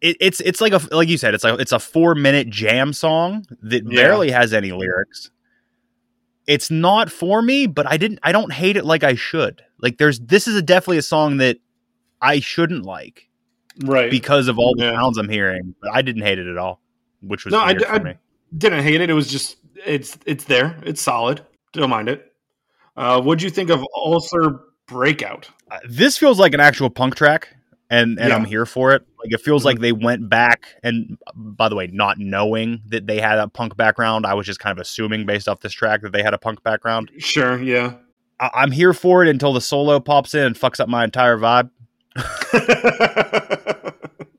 it, 0.00 0.16
it's 0.20 0.40
it's 0.40 0.60
like 0.60 0.72
a 0.72 0.80
like 0.94 1.08
you 1.08 1.16
said 1.18 1.32
it's 1.34 1.44
like 1.44 1.60
it's 1.60 1.70
a 1.72 1.78
four 1.78 2.14
minute 2.16 2.50
jam 2.50 2.92
song 2.92 3.46
that 3.62 3.84
Yeah. 3.84 4.02
barely 4.02 4.30
has 4.32 4.52
any 4.52 4.72
lyrics 4.72 5.30
it's 6.48 6.70
not 6.72 7.08
for 7.10 7.40
me 7.40 7.68
but 7.68 7.86
i 7.86 7.96
didn't 7.96 8.18
i 8.24 8.32
don't 8.32 8.52
hate 8.52 8.76
it 8.76 8.84
like 8.84 9.04
i 9.04 9.14
should 9.14 9.62
like 9.80 9.98
there's 9.98 10.18
this 10.18 10.48
is 10.48 10.56
a, 10.56 10.62
definitely 10.62 10.98
a 10.98 11.02
song 11.02 11.36
that 11.36 11.58
i 12.26 12.40
shouldn't 12.40 12.84
like 12.84 13.28
Right. 13.84 14.10
because 14.10 14.48
of 14.48 14.58
all 14.58 14.74
the 14.76 14.84
Yeah. 14.84 14.92
sounds 15.00 15.18
i'm 15.18 15.28
hearing 15.28 15.74
but 15.82 15.90
i 15.94 16.02
didn't 16.02 16.22
hate 16.22 16.38
it 16.38 16.46
at 16.46 16.56
all 16.58 16.80
which 17.22 17.44
was 17.44 17.52
No, 17.52 17.60
I 17.60 17.66
weird 17.68 17.78
d- 17.78 17.84
for 17.84 18.08
I- 18.08 18.18
Didn't 18.56 18.82
hate 18.84 19.00
it. 19.00 19.10
It 19.10 19.14
was 19.14 19.28
just 19.28 19.56
it's 19.84 20.16
it's 20.24 20.44
there. 20.44 20.78
It's 20.84 21.02
solid. 21.02 21.40
Don't 21.72 21.90
mind 21.90 22.08
it. 22.08 22.32
Uh, 22.96 23.20
what'd 23.20 23.42
you 23.42 23.50
think 23.50 23.70
of 23.70 23.84
Ulcer 23.96 24.60
Breakout? 24.86 25.50
Uh, 25.70 25.78
this 25.88 26.16
feels 26.16 26.38
like 26.38 26.54
an 26.54 26.60
actual 26.60 26.88
punk 26.88 27.16
track 27.16 27.48
and 27.90 28.18
and 28.20 28.28
Yeah. 28.30 28.36
i'm 28.36 28.44
here 28.44 28.64
for 28.66 28.92
it 28.94 29.02
like 29.22 29.32
it 29.32 29.40
feels 29.40 29.62
Mhm. 29.62 29.66
like 29.66 29.78
they 29.80 29.92
went 29.92 30.28
back 30.28 30.74
and 30.84 31.18
by 31.34 31.68
the 31.68 31.74
way 31.76 31.88
not 31.92 32.18
knowing 32.18 32.82
that 32.88 33.06
they 33.06 33.20
had 33.20 33.38
a 33.38 33.46
punk 33.48 33.76
background 33.76 34.26
i 34.26 34.34
was 34.34 34.44
just 34.46 34.58
kind 34.60 34.76
of 34.76 34.80
assuming 34.82 35.24
based 35.26 35.48
off 35.48 35.60
this 35.60 35.72
track 35.72 36.02
that 36.02 36.12
they 36.12 36.22
had 36.22 36.34
a 36.34 36.38
punk 36.38 36.62
background 36.64 37.10
Sure, 37.18 37.60
yeah. 37.62 37.94
I- 38.40 38.50
I'm 38.54 38.70
here 38.72 38.92
for 38.92 39.22
it 39.24 39.28
until 39.28 39.52
the 39.52 39.60
solo 39.60 39.98
pops 40.00 40.34
in 40.34 40.42
and 40.44 40.56
fucks 40.56 40.78
up 40.80 40.88
my 40.88 41.04
entire 41.04 41.36
vibe. 41.38 41.70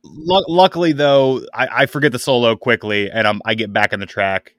Lu- 0.04 0.46
luckily, 0.48 0.94
though, 0.94 1.42
I-, 1.54 1.84
I 1.84 1.86
forget 1.86 2.12
the 2.12 2.20
solo 2.20 2.56
quickly 2.56 3.10
and 3.12 3.28
I'm, 3.28 3.42
I 3.46 3.56
get 3.56 3.72
back 3.72 3.94
in 3.94 4.00
the 4.00 4.06
track. 4.06 4.56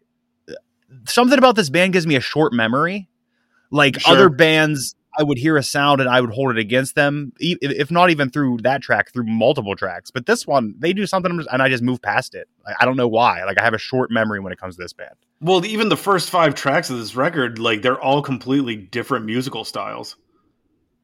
Something 1.07 1.39
about 1.39 1.57
this 1.57 1.69
band 1.71 1.93
gives 1.93 2.07
me 2.07 2.17
a 2.17 2.21
short 2.21 2.53
memory. 2.53 3.09
Like 3.71 4.01
Sure. 4.01 4.15
other 4.15 4.29
bands, 4.31 4.95
I 5.19 5.23
would 5.25 5.37
hear 5.37 5.57
a 5.59 5.63
sound 5.63 6.01
and 6.01 6.09
I 6.09 6.21
would 6.23 6.31
hold 6.31 6.53
it 6.53 6.59
against 6.59 6.95
them, 6.95 7.33
if 7.39 7.91
not 7.91 8.09
even 8.11 8.31
through 8.31 8.59
that 8.63 8.81
track, 8.83 9.13
through 9.13 9.25
multiple 9.27 9.77
tracks. 9.77 10.11
But 10.11 10.25
this 10.27 10.47
one, 10.47 10.75
they 10.79 10.95
do 10.95 11.07
something 11.07 11.45
and 11.53 11.63
I 11.63 11.69
just 11.69 11.83
move 11.83 12.01
past 12.01 12.35
it. 12.35 12.49
I 12.81 12.87
don't 12.87 12.97
know 12.97 13.09
why. 13.09 13.45
Like 13.45 13.61
I 13.61 13.65
have 13.65 13.75
a 13.75 13.79
short 13.79 14.11
memory 14.11 14.41
when 14.41 14.53
it 14.53 14.59
comes 14.59 14.77
to 14.77 14.83
this 14.83 14.93
band. 14.95 15.15
well, 15.41 15.63
even 15.67 15.91
the 15.91 15.97
first 15.99 16.31
five 16.31 16.55
tracks 16.55 16.89
of 16.89 16.99
this 16.99 17.15
record, 17.15 17.59
like 17.59 17.83
they're 17.83 18.01
all 18.01 18.23
completely 18.23 18.77
different 18.77 19.27
musical 19.27 19.65
styles. 19.65 20.17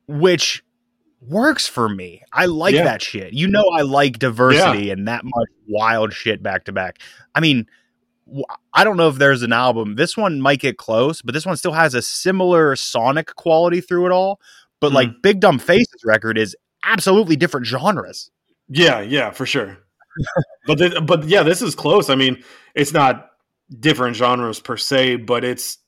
which 0.07 0.64
works 1.29 1.67
for 1.67 1.89
me. 1.89 2.23
I 2.33 2.47
like 2.47 2.75
Yeah. 2.75 2.85
that 2.85 3.03
shit. 3.03 3.33
You 3.33 3.49
know, 3.49 3.65
I 3.77 3.83
like 3.83 4.19
diversity 4.19 4.91
and 4.91 5.09
that 5.09 5.25
much 5.25 5.49
wild 5.69 6.13
shit 6.13 6.43
back 6.43 6.65
to 6.65 6.73
back. 6.73 6.99
I 7.35 7.41
mean, 7.41 7.67
I 8.73 8.85
don't 8.85 8.97
know 8.97 9.09
if 9.09 9.17
there's 9.17 9.43
an 9.43 9.53
album. 9.53 9.97
This 9.97 10.17
one 10.17 10.41
might 10.41 10.61
get 10.61 10.79
close, 10.79 11.21
but 11.23 11.35
this 11.35 11.45
one 11.47 11.57
still 11.57 11.73
has 11.73 11.95
a 11.95 12.03
similar 12.03 12.75
sonic 12.77 13.35
quality 13.37 13.81
through 13.81 14.07
it 14.07 14.13
all. 14.13 14.41
But 14.81 14.91
Hmm. 14.91 14.95
like 14.97 15.23
Big 15.23 15.41
Dumb 15.41 15.59
Faces 15.59 16.03
record 16.05 16.39
is 16.39 16.57
absolutely 16.85 17.37
different 17.37 17.67
genres. 17.67 18.31
Yeah, 18.69 19.01
yeah, 19.01 19.31
for 19.31 19.47
sure. 19.47 19.79
but 20.67 20.79
the, 20.79 21.01
but 21.01 21.25
yeah, 21.25 21.43
this 21.43 21.61
is 21.63 21.75
close. 21.75 22.09
I 22.11 22.15
mean, 22.15 22.43
it's 22.75 22.93
not 22.93 23.31
different 23.81 24.17
genres 24.17 24.61
per 24.61 24.77
se, 24.77 25.17
but 25.17 25.45
it's 25.45 25.79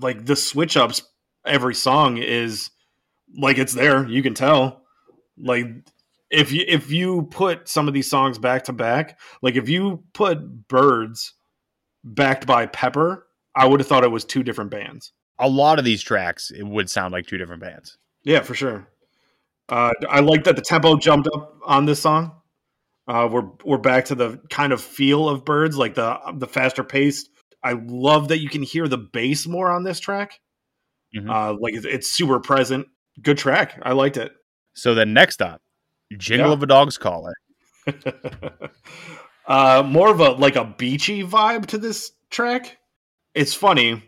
like 0.00 0.26
the 0.26 0.36
switch 0.36 0.76
ups 0.76 1.02
every 1.44 1.74
song 1.74 2.16
is 2.18 2.70
like 3.36 3.58
it's 3.58 3.72
there. 3.72 4.06
You 4.08 4.22
can 4.22 4.34
tell. 4.34 4.82
Like 5.38 5.66
if 6.30 6.52
you 6.52 6.64
if 6.66 6.90
you 6.90 7.22
put 7.30 7.68
some 7.68 7.88
of 7.88 7.94
these 7.94 8.08
songs 8.10 8.38
back 8.38 8.64
to 8.64 8.72
back, 8.72 9.18
like 9.42 9.56
if 9.56 9.68
you 9.68 10.04
put 10.12 10.68
Birds 10.68 11.34
backed 12.04 12.46
by 12.46 12.66
Pepper, 12.66 13.26
I 13.54 13.66
would 13.66 13.80
have 13.80 13.86
thought 13.86 14.04
it 14.04 14.10
was 14.10 14.24
two 14.24 14.42
different 14.42 14.70
bands. 14.70 15.12
A 15.38 15.48
lot 15.48 15.78
of 15.78 15.84
these 15.84 16.02
tracks 16.02 16.50
it 16.50 16.64
would 16.64 16.90
sound 16.90 17.12
like 17.12 17.26
two 17.26 17.38
different 17.38 17.62
bands. 17.62 17.96
Yeah, 18.24 18.40
for 18.40 18.54
sure. 18.54 18.88
Uh, 19.68 19.92
I 20.08 20.20
like 20.20 20.44
that 20.44 20.56
the 20.56 20.62
tempo 20.62 20.96
jumped 20.96 21.28
up 21.34 21.56
on 21.64 21.86
this 21.86 22.00
song. 22.00 22.32
Uh, 23.08 23.28
we're 23.30 23.48
we're 23.64 23.78
back 23.78 24.04
to 24.06 24.14
the 24.14 24.40
kind 24.50 24.72
of 24.72 24.80
feel 24.80 25.28
of 25.28 25.44
birds, 25.44 25.76
like 25.76 25.94
the 25.94 26.18
the 26.36 26.46
faster 26.46 26.84
paced. 26.84 27.30
I 27.62 27.72
love 27.72 28.28
that 28.28 28.40
you 28.40 28.48
can 28.48 28.62
hear 28.62 28.88
the 28.88 28.98
bass 28.98 29.46
more 29.46 29.70
on 29.70 29.84
this 29.84 30.00
track. 30.00 30.38
Mhm. 31.14 31.28
Uh, 31.28 31.56
like 31.58 31.74
it's, 31.74 31.86
it's 31.86 32.08
super 32.10 32.38
present. 32.40 32.86
Good 33.22 33.38
track. 33.38 33.78
I 33.82 33.92
liked 33.92 34.16
it. 34.16 34.32
So 34.74 34.94
then 34.94 35.12
next 35.12 35.42
up, 35.42 35.60
Jingle 36.16 36.48
Yeah. 36.48 36.52
of 36.54 36.62
a 36.62 36.66
Dog's 36.66 36.96
Collar. 36.98 37.34
uh, 39.46 39.82
more 39.86 40.10
of 40.10 40.20
a 40.20 40.30
like 40.32 40.56
a 40.56 40.64
beachy 40.78 41.22
vibe 41.22 41.66
to 41.66 41.78
this 41.78 42.12
track. 42.30 42.78
It's 43.34 43.54
funny. 43.54 44.02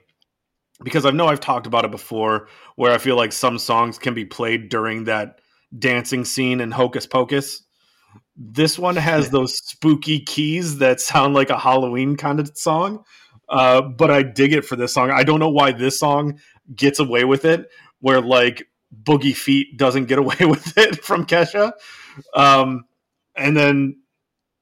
because 0.85 1.07
I 1.07 1.11
know 1.11 1.29
I've 1.29 1.39
talked 1.39 1.69
about 1.69 1.85
it 1.85 1.93
before, 1.93 2.49
where 2.75 2.93
I 2.93 2.99
feel 2.99 3.15
like 3.17 3.31
some 3.33 3.57
songs 3.59 3.99
can 3.99 4.15
be 4.15 4.25
played 4.25 4.69
during 4.69 5.05
that 5.05 5.41
dancing 5.79 6.25
scene 6.25 6.61
in 6.61 6.73
Hocus 6.73 7.07
Pocus. 7.07 7.63
This 8.35 8.81
one 8.81 8.97
has 8.97 9.31
those 9.31 9.57
spooky 9.59 10.19
keys 10.21 10.79
that 10.79 11.01
sound 11.01 11.35
like 11.35 11.51
a 11.51 11.59
Halloween 11.59 12.17
kind 12.17 12.41
of 12.41 12.51
song, 12.59 13.05
uh, 13.49 13.81
but 13.83 14.11
I 14.11 14.25
dig 14.25 14.53
it 14.53 14.65
for 14.65 14.75
this 14.75 14.93
song. 14.93 15.13
I 15.13 15.23
don't 15.23 15.39
know 15.39 15.51
why 15.51 15.71
this 15.71 16.01
song 16.01 16.41
gets 16.75 16.99
away 16.99 17.25
with 17.25 17.45
it, 17.45 17.69
where 18.01 18.21
like 18.21 18.67
Boogie 19.03 19.37
Feet 19.37 19.77
doesn't 19.77 20.07
get 20.07 20.19
away 20.19 20.37
with 20.41 20.77
it 20.77 21.05
from 21.05 21.27
Kesha. 21.27 21.73
Um, 22.35 22.85
and 23.37 23.57
then 23.57 24.01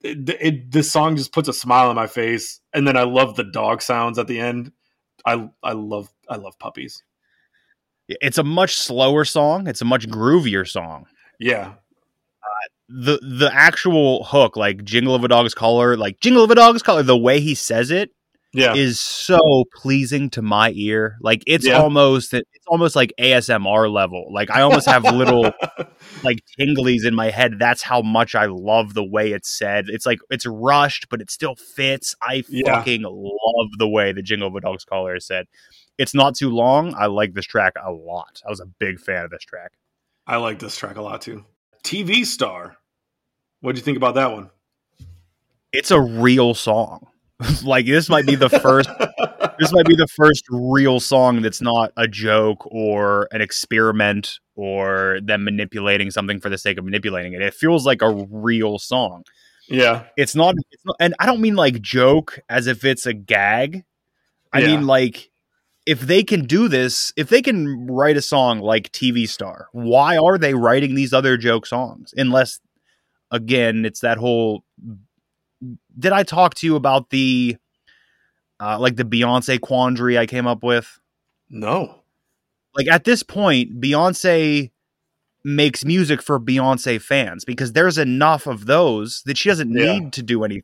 it, 0.02 0.28
it, 0.40 0.70
this 0.70 0.90
song 0.90 1.16
just 1.16 1.32
puts 1.32 1.48
a 1.48 1.52
smile 1.52 1.88
on 1.88 1.96
my 1.96 2.06
face. 2.06 2.60
And 2.72 2.86
then 2.86 2.96
I 2.96 3.02
love 3.02 3.36
the 3.36 3.44
dog 3.44 3.82
sounds 3.82 4.18
at 4.18 4.26
the 4.26 4.40
end. 4.40 4.72
I 5.26 5.50
I 5.62 5.72
love 5.72 6.08
I 6.28 6.36
love 6.36 6.58
puppies. 6.58 7.02
It's 8.08 8.38
a 8.38 8.42
much 8.44 8.76
slower 8.76 9.24
song. 9.24 9.66
It's 9.66 9.82
a 9.82 9.84
much 9.84 10.08
groovier 10.08 10.66
song. 10.68 11.06
Yeah, 11.38 11.74
The 12.88 13.18
the 13.22 13.50
actual 13.52 14.24
hook, 14.24 14.56
like 14.56 14.84
"Jingle 14.84 15.14
of 15.14 15.24
a 15.24 15.28
Dog's 15.28 15.54
Collar," 15.54 15.96
like 15.96 16.20
"Jingle 16.20 16.42
of 16.42 16.50
a 16.50 16.54
Dog's 16.54 16.82
Collar," 16.82 17.02
the 17.02 17.16
way 17.16 17.40
he 17.40 17.54
says 17.54 17.90
it 17.90 18.10
yeah, 18.52 18.74
is 18.74 18.98
so 19.00 19.38
pleasing 19.74 20.28
to 20.30 20.42
my 20.42 20.72
ear. 20.74 21.16
Like 21.20 21.42
it's 21.46 21.66
Yeah. 21.66 21.80
almost 21.80 22.34
it's 22.34 22.48
almost 22.66 22.96
like 22.96 23.12
ASMR 23.18 23.88
level. 23.92 24.26
Like 24.32 24.50
I 24.50 24.62
almost 24.62 24.86
have 24.88 25.04
little 25.04 25.52
like 26.24 26.40
tinglies 26.58 27.04
in 27.06 27.14
my 27.14 27.30
head. 27.30 27.54
That's 27.58 27.82
how 27.82 28.02
much 28.02 28.34
I 28.34 28.46
love 28.46 28.94
the 28.94 29.04
way 29.04 29.32
it's 29.32 29.48
said. 29.48 29.84
It's 29.88 30.04
like 30.06 30.18
it's 30.30 30.46
rushed, 30.46 31.08
but 31.10 31.20
it 31.20 31.30
still 31.30 31.54
fits. 31.54 32.14
I 32.22 32.42
Yeah. 32.48 32.76
fucking 32.76 33.02
love 33.02 33.68
the 33.78 33.88
way 33.88 34.12
the 34.12 34.22
Jingle 34.22 34.48
of 34.48 34.54
a 34.56 34.60
Dog's 34.60 34.84
Collar 34.84 35.16
is 35.16 35.26
said. 35.26 35.46
It's 35.98 36.14
not 36.14 36.34
too 36.34 36.50
long. 36.50 36.94
I 36.98 37.06
like 37.06 37.34
this 37.34 37.46
track 37.46 37.74
a 37.84 37.92
lot. 37.92 38.40
I 38.46 38.50
was 38.50 38.60
a 38.60 38.66
big 38.66 38.98
fan 38.98 39.24
of 39.24 39.30
this 39.30 39.42
track. 39.44 39.72
I 40.26 40.36
like 40.38 40.58
this 40.58 40.76
track 40.76 40.96
a 40.96 41.02
lot 41.02 41.20
too. 41.20 41.44
TV 41.84 42.24
star. 42.24 42.76
What'd 43.60 43.78
you 43.78 43.84
think 43.84 43.96
about 43.98 44.14
that 44.14 44.32
one? 44.32 44.50
It's 45.72 45.90
a 45.90 46.00
real 46.00 46.54
song. 46.54 47.06
like 47.64 47.86
this 47.86 48.08
might 48.08 48.26
be 48.26 48.34
the 48.34 48.48
first 48.50 48.88
this 49.58 49.72
might 49.72 49.86
be 49.86 49.96
the 49.96 50.06
first 50.08 50.44
real 50.50 51.00
song 51.00 51.42
that's 51.42 51.60
not 51.62 51.92
a 51.96 52.06
joke 52.08 52.66
or 52.70 53.28
an 53.32 53.40
experiment 53.40 54.38
or 54.56 55.18
them 55.22 55.44
manipulating 55.44 56.10
something 56.10 56.40
for 56.40 56.48
the 56.50 56.58
sake 56.58 56.78
of 56.78 56.84
manipulating 56.84 57.32
it. 57.32 57.42
It 57.42 57.54
feels 57.54 57.86
like 57.86 58.02
a 58.02 58.10
real 58.30 58.78
song. 58.78 59.22
yeah, 59.68 60.04
It's 60.16 60.34
not, 60.34 60.54
it's 60.70 60.84
not 60.84 60.96
and 61.00 61.14
I 61.18 61.26
don't 61.26 61.40
mean 61.40 61.56
like 61.56 61.80
joke 61.80 62.38
as 62.48 62.66
if 62.66 62.84
it's 62.84 63.06
a 63.06 63.12
gag. 63.14 63.84
I 64.52 64.60
Yeah. 64.60 64.66
mean 64.68 64.86
like 64.86 65.30
if 65.86 66.00
they 66.00 66.22
can 66.22 66.44
do 66.44 66.68
this, 66.68 67.12
if 67.16 67.28
they 67.30 67.40
can 67.42 67.86
write 67.86 68.16
a 68.16 68.22
song 68.22 68.60
like 68.60 68.92
TV 68.92 69.26
Star, 69.28 69.68
why 69.72 70.16
are 70.18 70.36
they 70.38 70.54
writing 70.54 70.94
these 70.94 71.12
other 71.12 71.36
joke 71.36 71.66
songs? 71.66 72.12
Unless 72.16 72.60
again, 73.30 73.84
it's 73.84 74.00
that 74.00 74.18
whole 74.18 74.64
did 75.98 76.12
I 76.12 76.22
talk 76.22 76.54
to 76.56 76.66
you 76.66 76.76
about 76.76 77.10
the 77.10 77.56
uh, 78.60 78.78
like 78.78 78.96
the 78.96 79.04
Beyonce 79.04 79.60
quandary 79.60 80.18
I 80.18 80.26
came 80.26 80.46
up 80.46 80.62
with? 80.62 80.98
no, 81.48 82.02
Like 82.76 82.86
at 82.88 83.04
this 83.04 83.22
point, 83.22 83.80
Beyonce 83.80 84.70
makes 85.44 85.84
music 85.84 86.22
for 86.22 86.38
Beyonce 86.38 87.00
fans 87.00 87.44
because 87.44 87.72
there's 87.72 87.96
enough 87.98 88.46
of 88.46 88.66
those 88.66 89.22
that 89.26 89.38
she 89.38 89.48
doesn't 89.48 89.72
Yeah. 89.72 89.98
need 89.98 90.12
to 90.12 90.22
do 90.22 90.44
anything. 90.44 90.62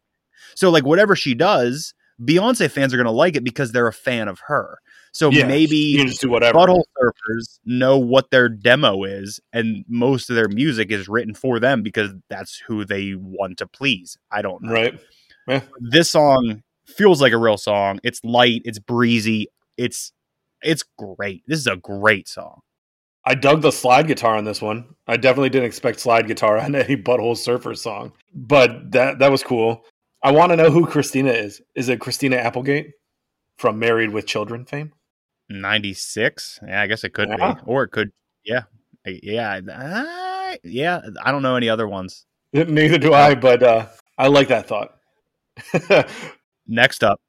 So 0.54 0.70
like 0.70 0.84
whatever 0.84 1.16
she 1.16 1.34
does, 1.34 1.94
Beyonce 2.20 2.70
fans 2.70 2.92
are 2.94 2.96
going 2.98 3.06
to 3.06 3.10
like 3.10 3.36
it 3.36 3.44
because 3.44 3.72
they're 3.72 3.86
a 3.88 3.92
fan 3.92 4.28
of 4.28 4.40
her. 4.46 4.78
So 5.16 5.30
yeah, 5.30 5.46
maybe 5.46 5.76
you 5.76 5.98
can 6.00 6.08
just 6.08 6.20
do 6.20 6.28
whatever. 6.28 6.58
Butthole 6.58 6.82
Surfers 7.00 7.58
know 7.64 7.96
what 7.96 8.30
their 8.30 8.50
demo 8.50 9.04
is, 9.04 9.40
and 9.50 9.82
most 9.88 10.28
of 10.28 10.36
their 10.36 10.48
music 10.48 10.90
is 10.90 11.08
written 11.08 11.32
for 11.32 11.58
them 11.58 11.82
because 11.82 12.12
that's 12.28 12.58
who 12.66 12.84
they 12.84 13.14
want 13.14 13.56
to 13.58 13.66
please. 13.66 14.18
I 14.30 14.42
don't 14.42 14.62
know. 14.62 14.74
right? 14.74 15.00
Yeah, 15.48 15.62
This 15.80 16.10
song 16.10 16.62
feels 16.84 17.22
like 17.22 17.32
a 17.32 17.38
real 17.38 17.56
song. 17.56 17.98
It's 18.02 18.22
light, 18.24 18.60
it's 18.66 18.78
breezy, 18.78 19.48
it's 19.78 20.12
it's 20.62 20.84
great. 20.98 21.44
This 21.46 21.60
is 21.60 21.66
a 21.66 21.76
great 21.76 22.28
song. 22.28 22.60
I 23.24 23.34
dug 23.34 23.62
the 23.62 23.72
slide 23.72 24.08
guitar 24.08 24.36
on 24.36 24.44
this 24.44 24.60
one. 24.60 24.84
I 25.06 25.16
definitely 25.16 25.48
didn't 25.48 25.66
expect 25.66 25.98
slide 25.98 26.26
guitar 26.26 26.58
on 26.58 26.74
any 26.74 26.94
Butthole 26.94 27.38
Surfer 27.38 27.74
song, 27.74 28.12
but 28.34 28.92
that 28.92 29.18
that 29.20 29.30
was 29.30 29.42
cool. 29.42 29.82
I 30.22 30.30
want 30.32 30.50
to 30.50 30.56
know 30.56 30.70
who 30.70 30.84
Christina 30.84 31.30
is. 31.30 31.62
Is 31.74 31.88
it 31.88 32.00
Christina 32.00 32.36
Applegate 32.36 32.90
from 33.56 33.78
Married 33.78 34.10
with 34.10 34.26
Children 34.26 34.66
fame? 34.66 34.92
96? 35.48 36.60
Yeah, 36.66 36.82
I 36.82 36.86
guess 36.86 37.04
it 37.04 37.10
could 37.14 37.28
Yeah. 37.28 37.54
be. 37.54 37.60
Or 37.66 37.84
it 37.84 37.88
could 37.88 38.12
yeah. 38.44 38.62
Yeah, 39.04 39.60
uh, 39.72 40.56
yeah, 40.64 41.00
I 41.24 41.30
don't 41.30 41.42
know 41.42 41.54
any 41.56 41.68
other 41.68 41.86
ones. 41.86 42.26
Neither 42.52 42.98
do 42.98 43.12
I, 43.14 43.34
but 43.36 43.62
uh, 43.62 43.86
I 44.18 44.26
like 44.28 44.48
that 44.48 44.66
thought. 44.66 44.98
Next 46.66 47.04
up, 47.04 47.20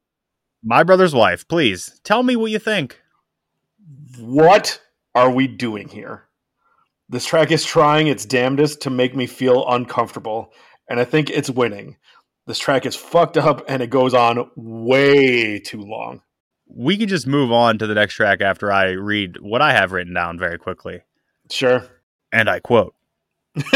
My 0.64 0.84
Brother's 0.84 1.14
Wife. 1.14 1.48
Please 1.48 2.00
tell 2.04 2.24
me 2.24 2.36
what 2.36 2.50
you 2.52 2.58
think. 2.60 3.00
what 4.20 4.82
are 5.14 5.30
we 5.32 5.48
doing 5.48 5.88
here? 5.88 6.24
This 7.10 7.26
track 7.26 7.52
is 7.52 7.64
trying 7.64 8.08
its 8.08 8.26
damnedest 8.26 8.82
to 8.82 8.90
make 8.90 9.16
me 9.16 9.28
feel 9.28 9.64
uncomfortable, 9.68 10.52
and 10.90 11.00
I 11.00 11.06
think 11.06 11.30
it's 11.30 11.50
winning. 11.50 11.98
This 12.48 12.60
track 12.60 12.86
is 12.86 12.96
fucked 12.96 13.38
up 13.38 13.64
and 13.68 13.84
it 13.84 13.90
goes 13.90 14.14
on 14.14 14.50
way 14.56 15.60
too 15.60 15.82
long. 15.82 16.22
We 16.70 16.98
can 16.98 17.08
just 17.08 17.26
move 17.28 17.52
on 17.52 17.78
to 17.80 17.88
the 17.88 17.96
next 17.96 18.14
track 18.16 18.42
after 18.42 18.72
I 18.72 18.92
read 18.92 19.40
what 19.42 19.62
I 19.62 19.72
have 19.74 19.92
written 19.92 20.14
down 20.14 20.38
very 20.38 20.58
quickly. 20.58 21.02
Sure. 21.52 21.84
And 22.32 22.50
I 22.50 22.60
quote 22.60 22.94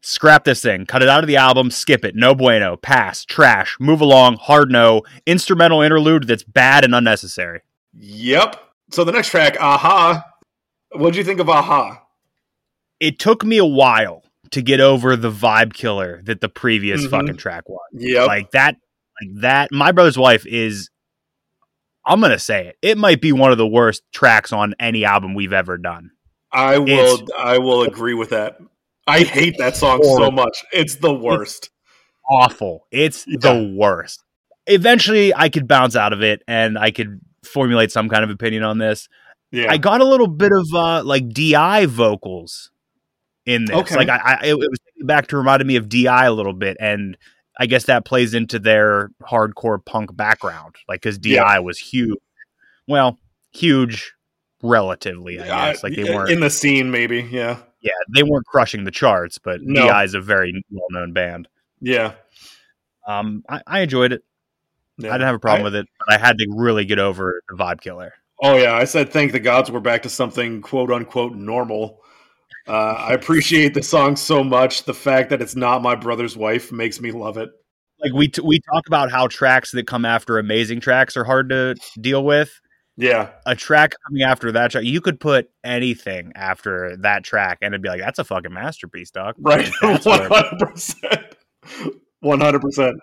Scrap 0.00 0.44
this 0.44 0.62
thing, 0.62 0.86
cut 0.86 1.02
it 1.02 1.08
out 1.08 1.24
of 1.24 1.26
the 1.26 1.36
album, 1.36 1.68
skip 1.72 2.04
it, 2.04 2.14
no 2.14 2.32
bueno, 2.34 2.76
pass, 2.76 3.24
trash, 3.24 3.76
move 3.80 4.00
along, 4.00 4.36
hard 4.36 4.70
no, 4.70 5.02
instrumental 5.26 5.82
interlude 5.82 6.28
that's 6.28 6.44
bad 6.44 6.84
and 6.84 6.94
unnecessary. 6.94 7.62
yep. 7.92 8.62
So 8.92 9.02
the 9.02 9.10
next 9.10 9.30
track, 9.30 9.56
Aha. 9.60 10.24
What'd 10.92 11.16
you 11.16 11.24
think 11.24 11.40
of 11.40 11.48
Aha? 11.48 12.00
It 13.00 13.18
took 13.18 13.44
me 13.44 13.58
a 13.58 13.64
while 13.66 14.22
to 14.52 14.62
get 14.62 14.78
over 14.78 15.16
the 15.16 15.30
vibe 15.32 15.74
killer 15.74 16.22
that 16.26 16.40
the 16.40 16.48
previous 16.48 17.04
Mhm. 17.04 17.10
fucking 17.10 17.36
track 17.36 17.68
was. 17.68 17.80
Yep. 17.94 18.28
Like 18.28 18.52
that, 18.52 18.76
like 19.20 19.40
that. 19.42 19.72
My 19.72 19.92
brother's 19.92 20.18
wife 20.18 20.46
is. 20.46 20.90
I'm 22.04 22.20
gonna 22.20 22.38
say 22.38 22.68
it. 22.68 22.76
It 22.82 22.98
might 22.98 23.20
be 23.20 23.32
one 23.32 23.50
of 23.50 23.58
the 23.58 23.66
worst 23.66 24.02
tracks 24.12 24.52
on 24.52 24.74
any 24.78 25.04
album 25.04 25.34
we've 25.34 25.52
ever 25.52 25.76
done. 25.76 26.10
I 26.52 26.78
will 26.78 26.88
it's- 26.88 27.28
I 27.38 27.58
will 27.58 27.82
agree 27.82 28.14
with 28.14 28.30
that. 28.30 28.58
I 29.08 29.20
hate 29.20 29.56
that 29.58 29.76
song 29.76 30.02
so 30.02 30.30
much. 30.30 30.64
It's 30.72 30.96
the 30.96 31.12
worst. 31.12 31.70
Awful. 32.28 32.86
It's 32.90 33.24
Yeah. 33.26 33.36
the 33.40 33.74
worst. 33.76 34.22
Eventually, 34.66 35.32
I 35.34 35.48
could 35.48 35.68
bounce 35.68 35.94
out 35.96 36.12
of 36.12 36.22
it 36.22 36.42
and 36.48 36.76
I 36.78 36.90
could 36.90 37.20
formulate 37.44 37.92
some 37.92 38.08
kind 38.08 38.24
of 38.24 38.30
opinion 38.30 38.64
on 38.64 38.78
this. 38.78 39.08
Yeah. 39.52 39.70
I 39.70 39.78
got 39.78 40.00
a 40.00 40.04
little 40.04 40.26
bit 40.26 40.50
of 40.52 40.66
uh, 40.74 41.04
like 41.04 41.28
DI 41.28 41.86
vocals 41.86 42.70
in 43.46 43.64
this. 43.66 43.76
Okay. 43.76 43.96
Like 43.96 44.08
I, 44.08 44.38
I, 44.42 44.46
it 44.46 44.58
was 44.58 44.68
back 45.04 45.28
to 45.28 45.36
reminded 45.36 45.66
me 45.68 45.76
of 45.76 45.88
DI 45.88 46.24
a 46.26 46.32
little 46.32 46.52
bit, 46.52 46.76
and 46.80 47.16
I 47.58 47.66
guess 47.66 47.84
that 47.84 48.04
plays 48.04 48.34
into 48.34 48.58
their 48.58 49.10
hardcore 49.22 49.84
punk 49.84 50.14
background. 50.16 50.74
Like 50.88 51.00
because 51.00 51.18
DI 51.18 51.30
Yeah. 51.34 51.58
was 51.60 51.78
huge. 51.78 52.18
Well, 52.86 53.18
huge 53.52 54.12
relatively, 54.62 55.40
I 55.40 55.46
guess. 55.46 55.82
Like 55.82 55.94
they 55.96 56.04
weren't. 56.04 56.30
in 56.30 56.40
the 56.40 56.50
scene, 56.50 56.90
maybe. 56.90 57.20
Yeah. 57.30 57.58
yeah, 57.80 57.92
they 58.14 58.22
weren't 58.22 58.46
crushing 58.46 58.84
the 58.84 58.90
charts, 58.90 59.38
but 59.38 59.60
No. 59.62 59.86
DI 59.86 60.04
is 60.04 60.14
a 60.14 60.20
very 60.20 60.64
well 60.70 60.86
known 60.90 61.12
band. 61.12 61.48
Yeah. 61.80 62.12
Um, 63.06 63.44
I, 63.48 63.60
I 63.66 63.80
enjoyed 63.80 64.12
it. 64.12 64.22
yeah. 64.98 65.10
I 65.10 65.12
didn't 65.12 65.26
have 65.26 65.34
a 65.36 65.40
problem 65.40 65.62
I- 65.62 65.64
with 65.64 65.74
it, 65.76 65.86
but 65.98 66.14
I 66.14 66.18
had 66.18 66.38
to 66.38 66.46
really 66.54 66.84
get 66.84 66.98
over 66.98 67.42
the 67.48 67.54
vibe 67.56 67.80
killer. 67.80 68.12
Oh 68.42 68.56
yeah, 68.56 68.74
I 68.74 68.84
said 68.84 69.10
thank 69.10 69.32
the 69.32 69.40
gods 69.40 69.70
we're 69.70 69.80
back 69.80 70.02
to 70.02 70.10
something 70.10 70.60
quote 70.60 70.90
unquote 70.90 71.34
normal. 71.34 72.02
Uh, 72.68 72.72
I 72.98 73.12
appreciate 73.12 73.74
the 73.74 73.82
song 73.82 74.16
so 74.16 74.42
much. 74.42 74.84
The 74.84 74.94
fact 74.94 75.30
that 75.30 75.40
it's 75.40 75.54
not 75.56 75.82
my 75.82 75.94
brother's 75.94 76.36
wife 76.36 76.72
makes 76.72 77.00
me 77.00 77.12
love 77.12 77.36
it. 77.36 77.50
Like 78.00 78.12
we 78.12 78.28
t- 78.28 78.42
we 78.44 78.60
talk 78.72 78.86
about 78.86 79.10
how 79.10 79.26
tracks 79.28 79.70
that 79.72 79.86
come 79.86 80.04
after 80.04 80.38
amazing 80.38 80.80
tracks 80.80 81.16
are 81.16 81.24
hard 81.24 81.48
to 81.50 81.76
deal 82.00 82.24
with. 82.24 82.60
Yeah, 82.98 83.28
A 83.44 83.54
track 83.54 83.92
coming 84.06 84.22
after 84.22 84.50
that 84.52 84.70
track, 84.70 84.84
you 84.84 85.02
could 85.02 85.20
put 85.20 85.50
anything 85.62 86.32
after 86.34 86.96
that 87.02 87.24
track, 87.24 87.58
and 87.60 87.74
it'd 87.74 87.82
be 87.82 87.90
like 87.90 88.00
that's 88.00 88.18
a 88.18 88.24
fucking 88.24 88.52
masterpiece, 88.52 89.10
doc. 89.10 89.36
right. 89.40 89.68
One 89.82 90.00
hundred 90.00 90.58
percent. 90.58 91.36
One 92.20 92.40
hundred 92.40 92.62
percent. 92.62 92.96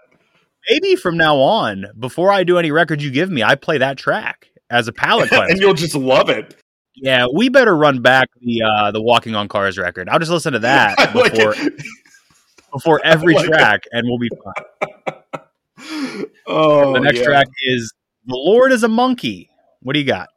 Maybe 0.70 0.95
from 0.95 1.16
now 1.18 1.38
on, 1.38 1.86
before 1.99 2.32
I 2.32 2.43
do 2.43 2.57
any 2.57 2.72
records 2.72 3.03
you 3.03 3.11
give 3.11 3.30
me, 3.30 3.43
I 3.43 3.55
play 3.55 3.78
that 3.80 3.97
track 3.97 4.47
as 4.70 4.88
a 4.88 4.93
palate 4.93 5.30
cleanser, 5.30 5.51
And 5.51 5.59
you'll 5.59 5.74
just 5.74 5.95
love 5.95 6.30
it. 6.30 6.55
Yeah, 6.96 7.28
we 7.34 7.50
better 7.50 7.76
run 7.76 8.02
back 8.02 8.30
the 8.41 8.62
uh, 8.64 8.91
the 8.91 9.02
Walking 9.02 9.36
on 9.36 9.48
Cars 9.48 9.78
record. 9.78 10.10
I'll 10.10 10.20
just 10.20 10.32
listen 10.32 10.54
to 10.54 10.60
that 10.60 10.96
I 11.00 11.12
like 11.14 11.34
before 11.34 11.56
before 12.72 13.02
every 13.04 13.34
like 13.36 13.46
it. 13.46 13.50
track, 13.50 13.84
and 13.91 14.08
we'll 14.08 14.20
be 14.20 14.30
fine. 14.44 15.16
Oh, 16.46 16.94
the 16.94 17.00
next 17.00 17.20
yeah. 17.20 17.26
track 17.26 17.48
is 17.66 17.94
The 18.26 18.36
Lord 18.36 18.72
is 18.72 18.84
a 18.84 18.88
monkey. 18.88 19.50
What 19.82 19.94
do 19.94 20.00
you 20.00 20.06
got? 20.06 20.30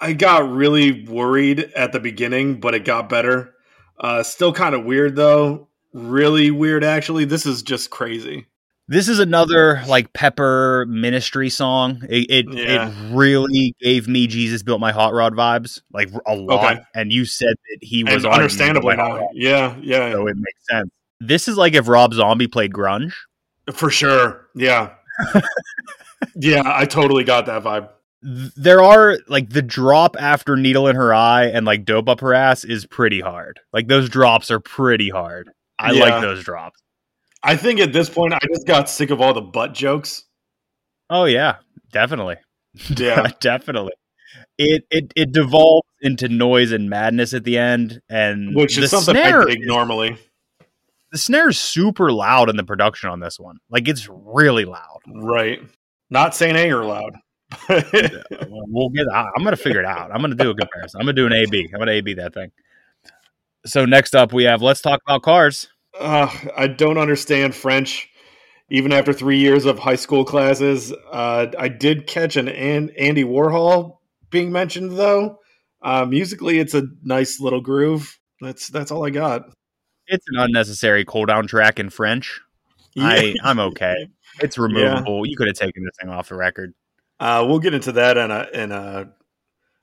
I 0.00 0.12
got 0.12 0.50
really 0.50 1.04
worried 1.04 1.70
at 1.74 1.92
the 1.92 2.00
beginning, 2.00 2.60
but 2.60 2.74
it 2.74 2.84
got 2.84 3.08
better. 3.08 3.54
Uh, 3.98 4.22
still 4.22 4.52
kind 4.52 4.74
of 4.74 4.84
weird 4.84 5.16
though. 5.16 5.68
Really 5.92 6.50
weird, 6.50 6.84
actually. 6.84 7.24
This 7.24 7.46
is 7.46 7.62
just 7.62 7.90
crazy. 7.90 8.46
This 8.90 9.06
is 9.08 9.18
another 9.18 9.82
like 9.86 10.12
Pepper 10.14 10.86
ministry 10.88 11.50
song. 11.50 12.02
It 12.08 12.26
it, 12.30 12.46
Yeah. 12.52 12.88
it 12.88 13.14
really 13.14 13.74
gave 13.80 14.08
me 14.08 14.26
Jesus 14.26 14.62
built 14.62 14.80
my 14.80 14.92
hot 14.92 15.12
rod 15.12 15.34
vibes, 15.34 15.82
like 15.92 16.10
a 16.26 16.34
lot. 16.34 16.72
Okay. 16.72 16.80
And 16.94 17.12
you 17.12 17.24
said 17.26 17.54
that 17.70 17.78
he 17.82 18.02
was 18.02 18.24
And 18.24 18.32
understandably 18.32 18.94
Jesus 18.94 18.96
Built 18.96 19.08
My 19.08 19.18
Hot 19.18 19.20
now. 19.20 19.26
Rod, 19.26 19.30
Yeah, 19.34 19.76
yeah, 19.82 20.12
so 20.12 20.26
it 20.26 20.36
makes 20.36 20.60
sense. 20.70 20.90
This 21.20 21.48
is 21.48 21.56
like 21.58 21.74
if 21.74 21.86
Rob 21.88 22.14
Zombie 22.14 22.46
played 22.46 22.72
grunge. 22.72 23.12
for 23.74 23.90
sure. 23.90 24.46
Yeah, 24.54 24.94
yeah. 26.36 26.62
I 26.64 26.84
totally 26.86 27.24
got 27.24 27.46
that 27.46 27.62
vibe. 27.62 27.90
There 28.22 28.82
are 28.82 29.18
like 29.28 29.50
the 29.50 29.62
drop 29.62 30.16
after 30.18 30.56
needle 30.56 30.88
in 30.88 30.96
her 30.96 31.12
eye 31.14 31.44
and 31.46 31.64
like 31.66 31.84
dope 31.84 32.08
up 32.08 32.20
her 32.20 32.34
ass 32.34 32.64
is 32.64 32.86
pretty 32.86 33.20
hard. 33.20 33.60
Like 33.72 33.86
those 33.88 34.08
drops 34.08 34.50
are 34.50 34.60
pretty 34.60 35.08
hard. 35.10 35.50
I 35.78 35.92
Yeah. 35.92 36.04
like 36.04 36.22
those 36.22 36.42
drops. 36.42 36.80
I 37.42 37.56
think 37.56 37.80
at 37.80 37.92
this 37.92 38.10
point, 38.10 38.34
I 38.34 38.38
just 38.52 38.66
got 38.66 38.90
sick 38.90 39.10
of 39.10 39.20
all 39.20 39.32
the 39.32 39.40
butt 39.40 39.74
jokes. 39.74 40.24
Oh 41.10 41.24
yeah, 41.24 41.56
definitely. 41.92 42.36
Yeah, 42.96 43.26
definitely. 43.40 43.94
It 44.56 44.84
it 44.90 45.12
it 45.16 45.32
devolves 45.32 45.88
into 46.00 46.28
noise 46.28 46.70
and 46.70 46.88
madness 46.88 47.34
at 47.34 47.42
the 47.42 47.58
end, 47.58 48.00
and 48.08 48.54
which 48.54 48.78
is 48.78 48.90
something 48.90 49.14
snare 49.14 49.42
I 49.42 49.46
dig 49.46 49.60
normally. 49.62 50.18
The 51.10 51.18
snare 51.18 51.48
is 51.48 51.58
super 51.58 52.12
loud 52.12 52.50
in 52.50 52.56
the 52.56 52.62
production 52.62 53.08
on 53.10 53.20
this 53.20 53.40
one. 53.40 53.56
Like 53.70 53.88
it's 53.88 54.08
really 54.08 54.64
loud. 54.64 55.00
Right. 55.08 55.60
Not 56.10 56.36
saying 56.36 56.56
anger 56.56 56.84
loud. 56.84 57.16
We'll 58.70 58.90
get. 58.90 59.06
I'm 59.12 59.42
gonna 59.42 59.56
figure 59.56 59.80
it 59.80 59.86
out. 59.86 60.10
I'm 60.12 60.20
gonna 60.20 60.34
do 60.34 60.50
a 60.50 60.54
comparison. 60.54 61.00
I'm 61.00 61.06
gonna 61.06 61.14
do 61.14 61.26
an 61.26 61.32
A/B. 61.32 61.70
I'm 61.72 61.78
gonna 61.78 61.92
A/B 61.92 62.14
that 62.14 62.34
thing. 62.34 62.52
So 63.64 63.86
next 63.86 64.14
up, 64.14 64.32
we 64.32 64.44
have 64.44 64.60
let's 64.60 64.82
talk 64.82 65.00
about 65.06 65.22
cars. 65.22 65.68
Uh, 65.98 66.30
I 66.56 66.66
don't 66.66 66.98
understand 66.98 67.54
French. 67.54 68.08
Even 68.70 68.92
after 68.92 69.14
three 69.14 69.38
years 69.38 69.64
of 69.64 69.78
high 69.78 69.96
school 69.96 70.24
classes, 70.24 70.92
uh, 71.10 71.46
I 71.58 71.68
did 71.68 72.06
catch 72.06 72.36
an, 72.36 72.48
an 72.48 72.90
Andy 72.98 73.24
Warhol 73.24 73.98
being 74.30 74.52
mentioned 74.52 74.92
though. 74.92 75.38
Uh, 75.80 76.04
musically, 76.04 76.58
it's 76.58 76.74
a 76.74 76.82
nice 77.02 77.40
little 77.40 77.62
groove. 77.62 78.18
That's 78.40 78.68
that's 78.68 78.90
all 78.90 79.06
I 79.06 79.10
got. 79.10 79.50
It's 80.06 80.26
an 80.28 80.40
unnecessary 80.40 81.04
cooldown 81.04 81.48
track 81.48 81.78
in 81.78 81.90
French. 81.90 82.40
I 82.96 83.34
I'm 83.42 83.58
okay. 83.58 84.08
It's 84.40 84.56
removable. 84.56 85.26
You 85.26 85.36
could 85.36 85.48
have 85.48 85.56
taken 85.56 85.82
this 85.84 85.96
thing 86.00 86.10
off 86.10 86.28
the 86.28 86.36
record. 86.36 86.72
Uh, 87.18 87.44
we'll 87.48 87.58
get 87.58 87.74
into 87.74 87.92
that 87.92 88.16
in 88.16 88.30
a 88.30 88.46
in 88.52 88.70
a 88.70 89.10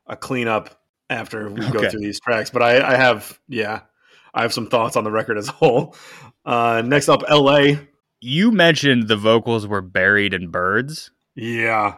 a 0.07 0.15
cleanup 0.15 0.79
after 1.09 1.49
we 1.49 1.67
go 1.71 1.89
through 1.89 1.99
these 1.99 2.21
tracks. 2.21 2.51
But 2.51 2.61
I, 2.61 2.93
I 2.93 2.95
have 2.95 3.37
yeah, 3.49 3.81
I 4.35 4.41
have 4.43 4.53
some 4.53 4.67
thoughts 4.67 4.95
on 4.95 5.03
the 5.03 5.11
record 5.11 5.37
as 5.39 5.47
a 5.47 5.53
whole. 5.53 5.95
Uh, 6.45 6.83
next 6.85 7.09
up, 7.09 7.23
L.A. 7.27 7.79
You 8.21 8.51
mentioned 8.51 9.07
the 9.07 9.15
vocals 9.17 9.65
were 9.65 9.81
buried 9.81 10.33
in 10.33 10.49
birds. 10.51 11.09
Yeah, 11.35 11.95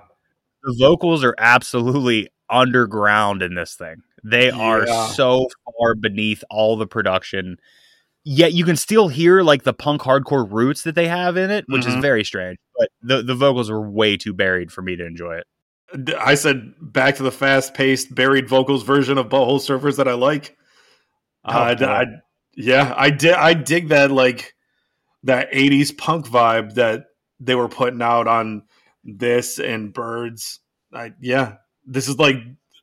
the 0.63 0.75
vocals 0.79 1.23
are 1.23 1.35
absolutely 1.37 2.29
underground 2.49 3.41
in 3.41 3.55
this 3.55 3.75
thing. 3.75 3.97
They 4.23 4.49
are 4.51 4.85
Yeah. 4.87 5.07
so 5.07 5.47
far 5.79 5.95
beneath 5.95 6.43
all 6.49 6.77
the 6.77 6.87
production. 6.87 7.57
Yet 8.23 8.53
you 8.53 8.65
can 8.65 8.75
still 8.75 9.07
hear 9.07 9.41
like 9.41 9.63
the 9.63 9.73
punk 9.73 10.01
hardcore 10.01 10.49
roots 10.51 10.83
that 10.83 10.95
they 10.95 11.07
have 11.07 11.37
in 11.37 11.49
it, 11.49 11.65
which 11.69 11.85
is 11.85 11.93
Mhm. 11.95 12.01
very 12.01 12.23
strange. 12.23 12.57
But 12.77 12.89
the 13.01 13.21
the 13.23 13.35
vocals 13.35 13.69
were 13.71 13.89
way 13.89 14.17
too 14.17 14.33
buried 14.33 14.71
for 14.71 14.81
me 14.81 14.95
to 14.97 15.05
enjoy 15.05 15.37
it. 15.37 15.47
I 16.19 16.35
said 16.35 16.73
back 16.81 17.15
to 17.17 17.23
the 17.23 17.31
fast 17.31 17.73
paced 17.73 18.13
buried 18.13 18.49
vocals 18.49 18.83
version 18.83 19.17
of 19.17 19.27
Butthole 19.29 19.59
Surfers 19.61 19.95
that 19.97 20.07
I 20.09 20.13
like. 20.13 20.57
Oh, 21.45 21.51
Uh. 21.51 21.75
I, 21.79 22.05
yeah, 22.57 22.93
I 22.97 23.11
did. 23.11 23.33
I 23.33 23.53
dig 23.53 23.89
that 23.89 24.11
like 24.11 24.55
that 25.23 25.51
'80s 25.51 25.95
punk 25.95 26.27
vibe 26.27 26.73
that 26.73 27.05
they 27.39 27.53
were 27.55 27.69
putting 27.69 28.01
out 28.01 28.27
on 28.27 28.63
this 29.03 29.59
and 29.59 29.93
Birds. 29.93 30.59
I, 30.91 31.13
yeah, 31.21 31.57
this 31.85 32.07
is 32.07 32.17
like 32.17 32.37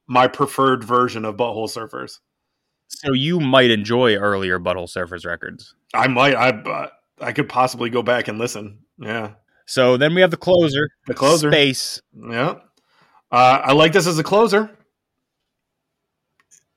my 0.06 0.28
preferred 0.28 0.84
version 0.84 1.24
of 1.24 1.36
Butthole 1.36 1.68
Surfers. 1.68 2.20
So 2.88 3.12
you 3.12 3.40
might 3.40 3.70
enjoy 3.70 4.14
earlier 4.14 4.60
Butthole 4.60 4.88
Surfers 4.88 5.26
records. 5.26 5.74
I 5.92 6.06
might. 6.06 6.34
I 6.34 6.50
uh, 6.50 6.88
I 7.20 7.32
could 7.32 7.48
possibly 7.48 7.90
go 7.90 8.02
back 8.02 8.28
and 8.28 8.38
listen. 8.38 8.78
Yeah, 8.98 9.32
So 9.66 9.96
then 9.96 10.14
we 10.14 10.20
have 10.20 10.30
the 10.30 10.36
closer, 10.36 10.88
the 11.08 11.14
closer. 11.14 11.50
Space. 11.50 12.00
Yeah, 12.14 12.60
uh, 13.32 13.60
I 13.64 13.72
like 13.72 13.92
this 13.92 14.06
as 14.06 14.18
a 14.20 14.22
closer. 14.22 14.70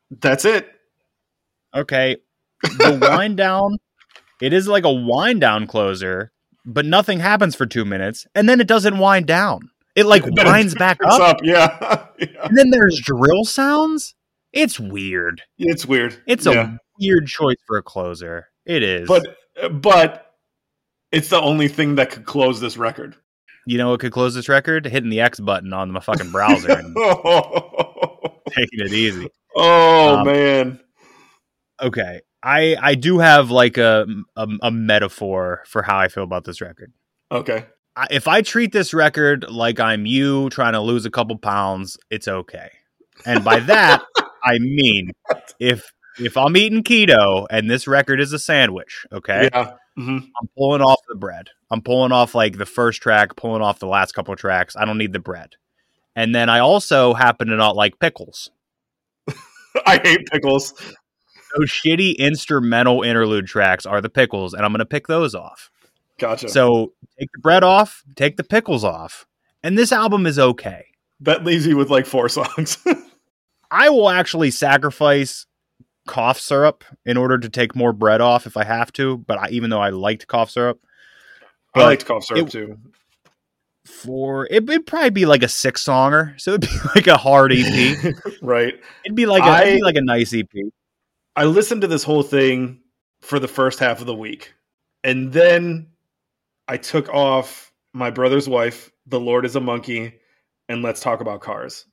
That's 0.09 0.45
it. 0.45 0.67
Okay, 1.75 2.17
the 2.63 2.97
wind 3.01 3.37
down. 3.37 3.77
It 4.41 4.53
is 4.53 4.67
like 4.67 4.83
a 4.83 4.91
wind 4.93 5.41
down 5.41 5.67
closer, 5.67 6.31
but 6.65 6.85
nothing 6.85 7.19
happens 7.19 7.55
for 7.55 7.65
two 7.65 7.85
minutes, 7.85 8.25
and 8.35 8.47
then 8.47 8.59
it 8.61 8.67
doesn't 8.67 8.97
wind 8.99 9.25
down. 9.27 9.69
It 9.95 10.05
like 10.05 10.23
winds 10.27 10.75
back 10.75 10.99
up, 11.03 11.19
up. 11.21 11.37
Yeah. 11.43 12.05
yeah. 12.19 12.27
and 12.45 12.57
then 12.57 12.69
there's 12.69 12.99
drill 13.03 13.45
sounds. 13.45 14.13
It's 14.53 14.79
weird. 14.79 15.41
It's 15.57 15.85
weird. 15.85 16.21
It's 16.27 16.45
Yeah. 16.45 16.73
a 16.75 16.77
weird 16.99 17.27
choice 17.27 17.57
for 17.65 17.77
a 17.77 17.83
closer. 17.83 18.47
It 18.65 18.83
is. 18.83 19.07
but 19.07 19.23
but 19.71 20.23
it's 21.11 21.29
the 21.29 21.39
only 21.41 21.67
thing 21.67 21.95
that 21.95 22.11
could 22.11 22.25
close 22.25 22.59
this 22.59 22.77
record. 22.77 23.15
you 23.65 23.77
know 23.77 23.89
what 23.89 23.99
could 23.99 24.11
close 24.11 24.35
this 24.35 24.47
record? 24.49 24.85
Hitting 24.85 25.09
the 25.09 25.21
X 25.21 25.39
button 25.39 25.73
on 25.73 25.91
my 25.91 25.99
fucking 25.99 26.31
browser 26.31 26.71
and 26.71 26.95
taking 28.49 28.79
it 28.79 28.93
easy. 28.93 29.27
oh 29.55 30.17
Um, 30.17 30.27
man. 30.27 30.79
Okay. 31.81 32.21
I 32.43 32.75
I 32.81 32.95
do 32.95 33.19
have 33.19 33.51
like 33.51 33.77
a, 33.77 34.05
a 34.35 34.47
a 34.61 34.71
metaphor 34.71 35.63
for 35.67 35.81
how 35.83 35.97
I 35.97 36.07
feel 36.07 36.23
about 36.23 36.45
this 36.45 36.61
record. 36.61 36.91
Okay. 37.31 37.65
I, 37.95 38.07
if 38.11 38.27
I 38.27 38.41
treat 38.41 38.71
this 38.71 38.93
record 38.93 39.45
like 39.49 39.79
I'm 39.79 40.05
you 40.05 40.49
trying 40.49 40.73
to 40.73 40.81
lose 40.81 41.05
a 41.05 41.11
couple 41.11 41.37
pounds, 41.37 41.97
it's 42.09 42.27
okay. 42.27 42.69
And 43.25 43.43
by 43.43 43.59
that, 43.61 44.03
I 44.43 44.59
mean 44.59 45.11
if 45.59 45.91
if 46.19 46.37
I'm 46.37 46.55
eating 46.57 46.83
keto 46.83 47.45
and 47.49 47.69
this 47.69 47.87
record 47.87 48.19
is 48.19 48.33
a 48.33 48.39
sandwich, 48.39 49.05
okay, 49.11 49.49
Yeah. 49.53 49.73
hmm 49.95 50.17
I'm 50.17 50.49
pulling 50.57 50.81
off 50.81 50.99
the 51.09 51.15
bread. 51.15 51.49
I'm 51.71 51.81
pulling 51.81 52.11
off 52.11 52.33
like 52.35 52.57
the 52.57 52.65
first 52.65 53.01
track, 53.01 53.35
pulling 53.35 53.61
off 53.61 53.79
the 53.79 53.87
last 53.87 54.13
couple 54.13 54.33
of 54.33 54.39
tracks. 54.39 54.75
I 54.75 54.85
don't 54.85 54.97
need 54.97 55.13
the 55.13 55.19
bread. 55.19 55.55
And 56.15 56.33
then 56.33 56.49
I 56.49 56.59
also 56.59 57.13
happen 57.13 57.47
to 57.49 57.55
not 57.55 57.75
like 57.75 57.99
pickles. 57.99 58.49
I 59.85 59.99
hate 60.03 60.25
pickles. 60.31 60.73
Those 61.57 61.69
shitty 61.69 62.17
instrumental 62.17 63.03
interlude 63.03 63.47
tracks 63.47 63.85
are 63.85 64.01
the 64.01 64.09
pickles, 64.09 64.53
and 64.53 64.63
I'm 64.63 64.71
going 64.71 64.79
to 64.79 64.85
pick 64.85 65.07
those 65.07 65.33
off. 65.35 65.69
Gotcha. 66.19 66.49
So 66.49 66.93
take 67.19 67.29
the 67.33 67.39
bread 67.39 67.63
off, 67.63 68.03
take 68.15 68.37
the 68.37 68.43
pickles 68.43 68.83
off, 68.83 69.25
and 69.63 69.77
this 69.77 69.91
album 69.91 70.25
is 70.25 70.39
okay. 70.39 70.85
that 71.21 71.43
leaves 71.43 71.65
you 71.67 71.77
with 71.77 71.89
like 71.89 72.05
four 72.05 72.29
songs. 72.37 72.77
I 73.69 73.89
will 73.89 74.09
actually 74.09 74.51
sacrifice 74.51 75.45
cough 76.07 76.39
syrup 76.39 76.83
in 77.05 77.17
order 77.17 77.37
to 77.37 77.49
take 77.49 77.75
more 77.75 77.91
bread 77.93 78.21
off 78.21 78.47
if 78.47 78.55
I 78.57 78.63
have 78.63 78.93
to. 78.93 79.17
But 79.17 79.37
I, 79.39 79.49
even 79.49 79.69
though 79.69 79.81
I 79.81 79.89
liked 79.89 80.27
cough 80.27 80.49
syrup, 80.49 80.79
I 81.75 81.83
liked 81.83 82.05
cough 82.05 82.23
syrup 82.23 82.47
it- 82.47 82.51
too. 82.51 82.77
for 83.85 84.45
it, 84.45 84.63
it'd 84.69 84.85
probably 84.85 85.09
be 85.11 85.25
like 85.25 85.43
a 85.43 85.47
six 85.47 85.83
songer, 85.85 86.39
so 86.39 86.53
it'd 86.53 86.61
be 86.61 86.77
like 86.95 87.07
a 87.07 87.17
hard 87.17 87.51
EP. 87.53 88.15
right. 88.41 88.73
It'd 89.05 89.15
be 89.15 89.25
like 89.25 89.43
a, 89.43 89.67
it'd 89.67 89.79
be 89.79 89.83
like 89.83 89.95
a 89.97 90.01
nice 90.01 90.33
EP. 90.33 90.47
I 91.37 91.45
listened 91.45 91.81
to 91.81 91.87
this 91.87 92.03
whole 92.03 92.23
thing 92.23 92.81
for 93.21 93.37
the 93.37 93.47
first 93.47 93.77
half 93.77 94.01
of 94.01 94.07
the 94.07 94.15
week. 94.15 94.53
And 95.03 95.31
then 95.31 95.87
I 96.67 96.77
took 96.77 97.09
off 97.09 97.71
my 97.93 98.09
brother's 98.09 98.49
wife, 98.49 98.91
The 99.05 99.19
Lord 99.19 99.45
is 99.45 99.55
a 99.55 99.61
Monkey, 99.61 100.15
and 100.67 100.81
Let's 100.81 100.99
Talk 100.99 101.21
About 101.21 101.41
Cars. 101.41 101.85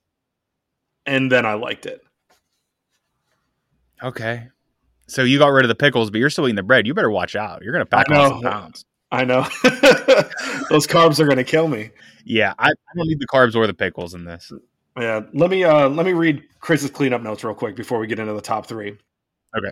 And 1.04 1.30
then 1.30 1.44
I 1.44 1.54
liked 1.54 1.84
it. 1.84 2.00
Okay. 4.02 4.48
So 5.08 5.22
you 5.22 5.38
got 5.38 5.48
rid 5.48 5.66
of 5.66 5.68
the 5.68 5.74
pickles, 5.74 6.10
but 6.10 6.20
you're 6.20 6.30
still 6.30 6.46
eating 6.46 6.56
the 6.56 6.62
bread. 6.62 6.86
You 6.86 6.94
better 6.94 7.10
watch 7.10 7.36
out. 7.36 7.62
You're 7.62 7.74
gonna 7.74 7.84
pack 7.84 8.10
I 8.10 8.16
on 8.16 8.30
some 8.30 8.40
pounds. 8.40 8.86
I 9.12 9.24
know. 9.24 9.42
Those 10.70 10.86
carbs 10.86 11.20
are 11.20 11.26
going 11.26 11.36
to 11.36 11.44
kill 11.44 11.68
me. 11.68 11.90
Yeah, 12.24 12.52
I, 12.58 12.70
I 12.70 12.96
don't 12.96 13.06
need 13.06 13.20
the 13.20 13.28
carbs 13.28 13.54
or 13.54 13.64
the 13.66 13.74
pickles 13.74 14.14
in 14.14 14.24
this. 14.24 14.50
Yeah, 14.98 15.20
let 15.34 15.50
me 15.50 15.62
uh 15.62 15.88
let 15.90 16.06
me 16.06 16.14
read 16.14 16.42
Chris's 16.60 16.90
cleanup 16.90 17.20
notes 17.20 17.44
real 17.44 17.54
quick 17.54 17.76
before 17.76 17.98
we 17.98 18.06
get 18.06 18.18
into 18.18 18.32
the 18.32 18.40
top 18.40 18.66
three. 18.66 18.96
Okay. 19.56 19.70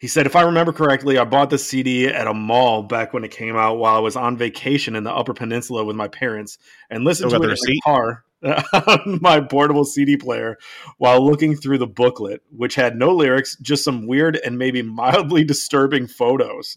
He 0.00 0.08
said, 0.08 0.26
if 0.26 0.36
I 0.36 0.42
remember 0.42 0.72
correctly, 0.72 1.16
I 1.18 1.24
bought 1.24 1.50
the 1.50 1.58
CD 1.58 2.08
at 2.08 2.26
a 2.26 2.34
mall 2.34 2.82
back 2.82 3.12
when 3.14 3.24
it 3.24 3.30
came 3.30 3.56
out 3.56 3.78
while 3.78 3.96
I 3.96 4.00
was 4.00 4.16
on 4.16 4.36
vacation 4.36 4.96
in 4.96 5.04
the 5.04 5.12
Upper 5.12 5.32
Peninsula 5.32 5.84
with 5.84 5.96
my 5.96 6.08
parents 6.08 6.58
and 6.90 7.04
listened 7.04 7.30
Still 7.30 7.40
to 7.40 7.48
it 7.48 7.56
the 7.56 7.68
in 7.68 7.74
the 7.74 7.80
car 7.84 8.24
on 9.04 9.18
my 9.22 9.40
portable 9.40 9.84
CD 9.84 10.16
player 10.16 10.58
while 10.98 11.24
looking 11.24 11.56
through 11.56 11.78
the 11.78 11.86
booklet, 11.86 12.42
which 12.50 12.74
had 12.74 12.96
no 12.96 13.14
lyrics, 13.14 13.56
just 13.62 13.84
some 13.84 14.06
weird 14.06 14.36
and 14.36 14.58
maybe 14.58 14.82
mildly 14.82 15.44
disturbing 15.44 16.06
photos. 16.06 16.76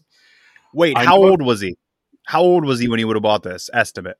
Wait, 0.72 0.96
I 0.96 1.04
how 1.04 1.16
know- 1.16 1.28
old 1.28 1.42
was 1.42 1.60
he? 1.60 1.76
How 2.26 2.42
old 2.42 2.64
was 2.64 2.78
he 2.78 2.88
when 2.88 2.98
he 2.98 3.04
would 3.04 3.16
have 3.16 3.22
bought 3.22 3.42
this? 3.42 3.68
Estimate. 3.72 4.16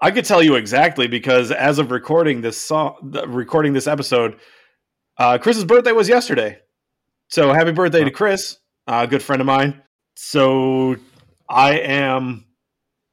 I 0.00 0.10
could 0.10 0.24
tell 0.24 0.42
you 0.42 0.56
exactly 0.56 1.06
because 1.06 1.50
as 1.52 1.78
of 1.78 1.90
recording 1.90 2.40
this 2.40 2.58
song, 2.58 2.96
recording 3.28 3.72
this 3.72 3.86
episode, 3.86 4.38
uh, 5.18 5.38
Chris's 5.38 5.64
birthday 5.64 5.92
was 5.92 6.08
yesterday. 6.08 6.58
So 7.28 7.52
happy 7.52 7.72
birthday 7.72 8.04
to 8.04 8.10
oh. 8.10 8.14
Chris, 8.14 8.58
a 8.86 9.06
good 9.06 9.22
friend 9.22 9.40
of 9.40 9.46
mine. 9.46 9.82
So 10.16 10.96
I 11.48 11.78
am 11.78 12.46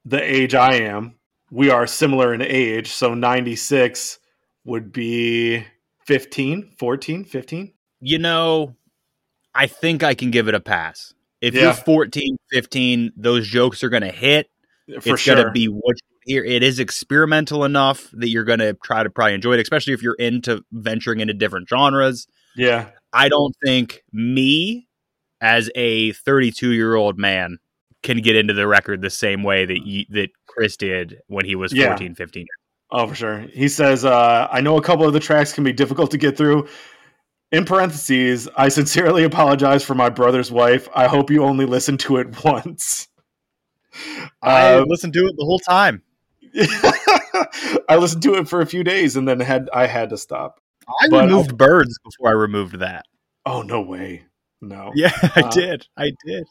the 0.04 0.22
age 0.22 0.54
I 0.54 0.74
am. 0.74 1.16
We 1.50 1.70
are 1.70 1.86
similar 1.86 2.32
in 2.32 2.40
age. 2.42 2.92
So 2.92 3.14
96 3.14 4.18
would 4.64 4.92
be 4.92 5.64
15, 6.06 6.74
14, 6.78 7.24
15. 7.24 7.72
You 8.00 8.18
know, 8.18 8.76
I 9.54 9.66
think 9.66 10.02
I 10.02 10.14
can 10.14 10.30
give 10.30 10.48
it 10.48 10.54
a 10.54 10.60
pass. 10.60 11.14
If 11.40 11.54
Yeah. 11.54 11.62
you're 11.62 11.72
14, 11.74 12.36
15, 12.52 13.12
those 13.16 13.46
jokes 13.48 13.82
are 13.82 13.88
going 13.88 14.02
to 14.02 14.12
hit. 14.12 14.48
For 15.00 15.14
it's 15.14 15.22
sure. 15.22 15.34
going 15.36 15.46
to 15.46 15.52
be 15.52 15.66
what 15.66 15.96
hear. 16.24 16.44
It 16.44 16.62
is 16.62 16.78
experimental 16.78 17.64
enough 17.64 18.08
that 18.12 18.28
you're 18.28 18.44
going 18.44 18.58
to 18.60 18.74
try 18.84 19.02
to 19.02 19.10
probably 19.10 19.34
enjoy 19.34 19.54
it, 19.54 19.60
especially 19.60 19.92
if 19.92 20.02
you're 20.02 20.14
into 20.14 20.64
venturing 20.72 21.20
into 21.20 21.34
different 21.34 21.68
genres. 21.68 22.26
yeah. 22.56 22.90
I 23.12 23.28
don't 23.28 23.54
think 23.64 24.02
me, 24.12 24.88
as 25.40 25.70
a 25.74 26.12
32 26.12 26.72
year 26.72 26.94
old 26.94 27.18
man, 27.18 27.58
can 28.02 28.18
get 28.18 28.36
into 28.36 28.54
the 28.54 28.66
record 28.66 29.00
the 29.02 29.10
same 29.10 29.42
way 29.42 29.64
that 29.64 29.86
you, 29.86 30.04
that 30.10 30.30
Chris 30.46 30.76
did 30.76 31.18
when 31.28 31.44
he 31.44 31.54
was 31.54 31.72
Yeah. 31.72 31.86
14, 31.88 32.14
15. 32.14 32.46
Oh, 32.90 33.06
for 33.06 33.14
sure. 33.14 33.38
He 33.52 33.68
says, 33.68 34.04
uh, 34.04 34.48
I 34.50 34.60
know 34.60 34.76
a 34.76 34.82
couple 34.82 35.06
of 35.06 35.12
the 35.12 35.20
tracks 35.20 35.52
can 35.52 35.64
be 35.64 35.72
difficult 35.72 36.10
to 36.10 36.18
get 36.18 36.36
through. 36.36 36.68
In 37.50 37.64
parentheses, 37.64 38.48
I 38.56 38.68
sincerely 38.68 39.24
apologize 39.24 39.84
for 39.84 39.94
my 39.94 40.08
brother's 40.08 40.50
wife. 40.50 40.88
I 40.94 41.06
hope 41.06 41.30
you 41.30 41.44
only 41.44 41.66
listen 41.66 41.96
to 41.98 42.16
it 42.16 42.44
once. 42.44 43.08
I 44.42 44.74
Uh, 44.74 44.84
listened 44.86 45.12
to 45.14 45.26
it 45.26 45.34
the 45.36 45.44
whole 45.44 45.58
time. 45.58 46.02
I 47.88 47.96
listened 47.96 48.22
to 48.24 48.34
it 48.34 48.48
for 48.48 48.60
a 48.60 48.66
few 48.66 48.84
days 48.84 49.16
and 49.16 49.26
then 49.28 49.40
had 49.40 49.68
I 49.72 49.86
had 49.86 50.10
to 50.10 50.18
stop. 50.18 50.60
I 51.00 51.08
but- 51.08 51.24
removed 51.26 51.56
birds 51.56 51.98
before 52.04 52.28
I 52.28 52.32
removed 52.32 52.78
that. 52.80 53.04
Oh 53.46 53.62
no 53.62 53.80
way. 53.82 54.24
No. 54.60 54.92
Yeah, 54.96 55.10
I 55.36 55.42
Uh, 55.42 55.50
did. 55.50 55.86
I 55.96 56.12
did. 56.24 56.46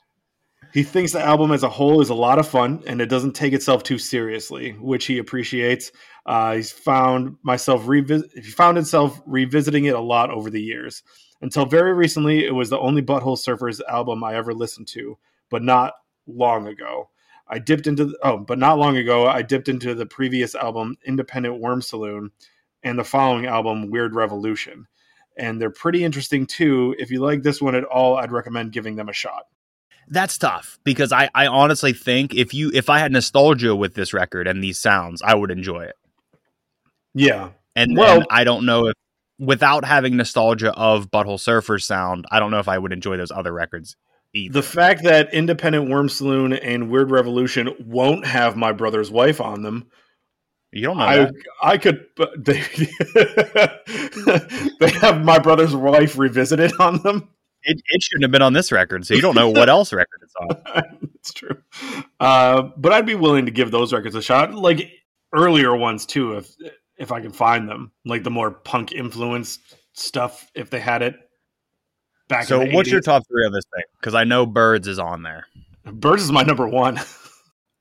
He 0.73 0.83
thinks 0.83 1.11
the 1.11 1.21
album 1.21 1.51
as 1.51 1.63
a 1.63 1.69
whole 1.69 2.01
is 2.01 2.09
a 2.09 2.13
lot 2.13 2.39
of 2.39 2.47
fun 2.47 2.81
and 2.87 3.01
it 3.01 3.07
doesn't 3.07 3.33
take 3.33 3.51
itself 3.53 3.83
too 3.83 3.97
seriously, 3.97 4.71
which 4.79 5.05
he 5.05 5.17
appreciates. 5.17 5.91
Uh, 6.25 6.55
he's 6.55 6.71
found 6.71 7.35
myself 7.43 7.83
revis- 7.83 8.29
he 8.35 8.49
found 8.51 8.77
himself 8.77 9.21
revisiting 9.25 9.85
it 9.85 9.95
a 9.95 9.99
lot 9.99 10.29
over 10.29 10.49
the 10.49 10.61
years. 10.61 11.03
Until 11.41 11.65
very 11.65 11.93
recently, 11.93 12.45
it 12.45 12.53
was 12.53 12.69
the 12.69 12.79
only 12.79 13.01
Butthole 13.01 13.37
Surfers 13.37 13.81
album 13.89 14.23
I 14.23 14.35
ever 14.35 14.53
listened 14.53 14.87
to, 14.89 15.17
but 15.49 15.63
not 15.63 15.93
long 16.27 16.67
ago. 16.67 17.09
I 17.47 17.59
dipped 17.59 17.87
into 17.87 18.05
the, 18.05 18.17
oh, 18.23 18.37
but 18.37 18.59
not 18.59 18.77
long 18.77 18.95
ago, 18.95 19.27
I 19.27 19.41
dipped 19.41 19.67
into 19.67 19.93
the 19.95 20.05
previous 20.05 20.55
album, 20.55 20.95
Independent 21.05 21.59
Worm 21.59 21.81
Saloon, 21.81 22.31
and 22.83 22.97
the 22.97 23.03
following 23.03 23.45
album, 23.45 23.89
Weird 23.89 24.15
Revolution. 24.15 24.87
And 25.37 25.61
they're 25.61 25.69
pretty 25.71 26.03
interesting 26.03 26.45
too. 26.45 26.95
If 26.99 27.09
you 27.09 27.19
like 27.21 27.41
this 27.41 27.61
one 27.61 27.75
at 27.75 27.83
all, 27.85 28.17
I'd 28.17 28.31
recommend 28.31 28.73
giving 28.73 28.95
them 28.95 29.09
a 29.09 29.13
shot. 29.13 29.43
That's 30.09 30.37
tough 30.37 30.77
because 30.83 31.13
I, 31.13 31.29
I 31.33 31.47
honestly 31.47 31.93
think 31.93 32.35
if 32.35 32.53
you 32.53 32.69
if 32.73 32.89
I 32.89 32.99
had 32.99 33.11
nostalgia 33.13 33.75
with 33.75 33.93
this 33.93 34.13
record 34.13 34.47
and 34.47 34.61
these 34.63 34.79
sounds, 34.79 35.21
I 35.21 35.35
would 35.35 35.51
enjoy 35.51 35.83
it. 35.83 35.95
Yeah, 37.13 37.49
And 37.75 37.97
Well- 37.97 38.19
then 38.19 38.25
I 38.29 38.43
don't 38.43 38.65
know 38.65 38.87
if 38.87 38.95
without 39.39 39.85
having 39.85 40.15
nostalgia 40.17 40.71
of 40.73 41.09
Butthole 41.09 41.39
Surfers 41.39 41.83
sound, 41.83 42.25
I 42.31 42.39
don't 42.39 42.51
know 42.51 42.59
if 42.59 42.67
I 42.67 42.77
would 42.77 42.93
enjoy 42.93 43.17
those 43.17 43.31
other 43.31 43.51
records 43.51 43.95
either. 44.33 44.53
The 44.53 44.61
fact 44.63 45.03
that 45.03 45.33
Independent 45.33 45.89
Worm 45.89 46.09
Saloon 46.09 46.53
and 46.53 46.89
Weird 46.91 47.09
Revolution 47.09 47.73
won't 47.79 48.25
have 48.25 48.55
my 48.55 48.71
brother's 48.71 49.09
wife 49.09 49.41
on 49.41 49.61
them, 49.63 49.87
you 50.71 50.83
don't 50.83 50.97
know 50.97 51.03
I 51.03 51.17
that. 51.17 51.33
I 51.61 51.77
could 51.77 52.05
they 52.37 52.61
they 54.79 54.91
have 54.99 55.23
my 55.23 55.39
brother's 55.39 55.75
wife 55.75 56.17
revisited 56.17 56.71
on 56.79 57.01
them. 57.03 57.29
It, 57.63 57.79
it 57.89 58.01
shouldn't 58.01 58.23
have 58.23 58.31
been 58.31 58.41
on 58.41 58.53
this 58.53 58.71
record, 58.71 59.05
so 59.05 59.13
you 59.13 59.21
don't 59.21 59.35
know 59.35 59.49
what 59.49 59.69
else 59.69 59.93
record 59.93 60.21
it's 60.23 60.33
on. 60.35 60.99
it's 61.15 61.33
true, 61.33 61.57
uh, 62.19 62.69
but 62.77 62.91
I'd 62.91 63.05
be 63.05 63.15
willing 63.15 63.45
to 63.45 63.51
give 63.51 63.69
those 63.69 63.93
records 63.93 64.15
a 64.15 64.21
shot, 64.21 64.53
like 64.53 64.89
earlier 65.33 65.75
ones 65.75 66.05
too, 66.05 66.37
if 66.37 66.55
if 66.97 67.11
I 67.11 67.21
can 67.21 67.31
find 67.31 67.67
them, 67.67 67.91
like 68.05 68.23
the 68.23 68.31
more 68.31 68.51
punk 68.51 68.91
influenced 68.91 69.59
stuff, 69.93 70.49
if 70.55 70.69
they 70.69 70.79
had 70.79 71.01
it. 71.01 71.15
Back 72.27 72.45
So 72.45 72.61
in 72.61 72.69
the 72.69 72.75
what's 72.75 72.89
your 72.89 73.01
top 73.01 73.23
three 73.27 73.45
on 73.45 73.51
this 73.51 73.65
thing? 73.75 73.83
Because 73.99 74.15
I 74.15 74.23
know 74.23 74.45
Birds 74.45 74.87
is 74.87 74.99
on 74.99 75.23
there. 75.23 75.47
Birds 75.85 76.23
is 76.23 76.31
my 76.31 76.43
number 76.43 76.67
one. 76.67 76.99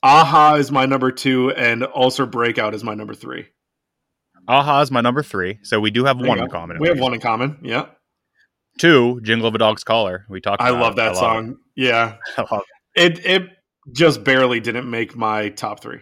Aha 0.03 0.55
is 0.55 0.71
my 0.71 0.87
number 0.87 1.11
two, 1.11 1.51
and 1.53 1.87
Ulcer 1.95 2.27
Breakout 2.27 2.75
is 2.75 2.83
my 2.83 2.95
number 2.95 3.15
three. 3.15 3.47
Aha 4.49 4.81
is 4.81 4.91
my 4.91 5.01
number 5.01 5.23
three, 5.23 5.59
so 5.63 5.79
we 5.81 5.91
do 5.91 6.05
have 6.05 6.19
There 6.19 6.29
one 6.29 6.39
in 6.39 6.49
common. 6.49 6.79
We 6.79 6.89
have 6.89 6.97
least. 6.97 7.03
one 7.03 7.15
in 7.15 7.21
common. 7.21 7.59
Yeah, 7.63 7.87
Two, 8.79 9.21
Jingle 9.23 9.49
of 9.49 9.55
a 9.55 9.59
Dog's 9.59 9.85
Collar. 9.85 10.25
We 10.29 10.41
talked. 10.41 10.63
About 10.63 10.75
I 10.77 10.81
love 10.81 10.97
that 10.97 11.17
song. 11.17 11.57
Yeah, 11.77 12.17
it. 12.39 13.19
It. 13.19 13.27
it 13.27 13.43
just 13.93 14.23
barely 14.23 14.61
didn't 14.61 14.89
make 14.89 15.17
my 15.17 15.49
top 15.49 15.81
three. 15.81 16.01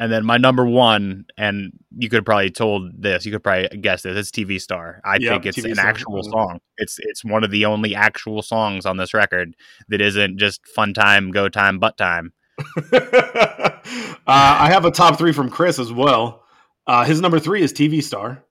And 0.00 0.12
then 0.12 0.24
my 0.24 0.36
number 0.36 0.64
one, 0.64 1.24
and 1.36 1.72
you 1.96 2.08
could 2.08 2.18
have 2.18 2.24
probably 2.24 2.50
told 2.50 3.02
this. 3.02 3.26
You 3.26 3.32
could 3.32 3.42
probably 3.42 3.68
guess 3.78 4.02
this. 4.02 4.16
It's 4.16 4.30
TV 4.30 4.60
Star. 4.60 5.00
I 5.04 5.16
Yeah, 5.20 5.30
think 5.30 5.46
it's 5.46 5.58
TV 5.58 5.66
an 5.70 5.74
Star. 5.74 5.86
actual 5.86 6.22
mm-hmm. 6.22 6.30
song. 6.30 6.60
It's 6.76 6.98
it's 7.00 7.24
one 7.24 7.42
of 7.42 7.50
the 7.50 7.64
only 7.64 7.94
actual 7.94 8.42
songs 8.42 8.86
on 8.86 8.96
this 8.96 9.12
record 9.12 9.54
that 9.88 10.00
isn't 10.00 10.38
just 10.38 10.66
fun 10.66 10.94
time, 10.94 11.30
go 11.30 11.48
time, 11.48 11.78
butt 11.78 11.96
time. 11.96 12.32
uh, 12.92 13.80
I 14.26 14.68
have 14.70 14.84
a 14.84 14.90
top 14.90 15.18
three 15.18 15.32
from 15.32 15.50
Chris 15.50 15.78
as 15.78 15.92
well. 15.92 16.44
Uh, 16.86 17.04
his 17.04 17.20
number 17.20 17.38
three 17.38 17.62
is 17.62 17.72
TV 17.72 18.02
Star. 18.02 18.44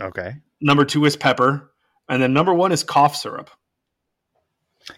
Okay. 0.00 0.36
Number 0.60 0.84
two 0.84 1.04
is 1.04 1.16
Pepper, 1.16 1.72
and 2.08 2.22
then 2.22 2.32
number 2.32 2.54
one 2.54 2.72
is 2.72 2.82
Cough 2.82 3.16
Syrup. 3.16 3.50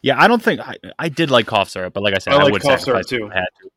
Yeah, 0.02 0.20
I 0.20 0.28
don't 0.28 0.42
think 0.42 0.60
I, 0.60 0.76
I 0.98 1.08
did 1.08 1.30
like 1.30 1.46
cough 1.46 1.68
syrup, 1.68 1.94
but 1.94 2.02
like 2.02 2.14
I 2.14 2.18
said, 2.18 2.34
I 2.34 2.38
I, 2.38 2.42
like 2.44 2.52
would 2.52 2.62
cough 2.62 2.80
syrup 2.80 3.04
sacrifice 3.04 3.12
it 3.12 3.16
if 3.16 3.20
too. 3.20 3.30
I 3.32 3.40
to. 3.40 3.70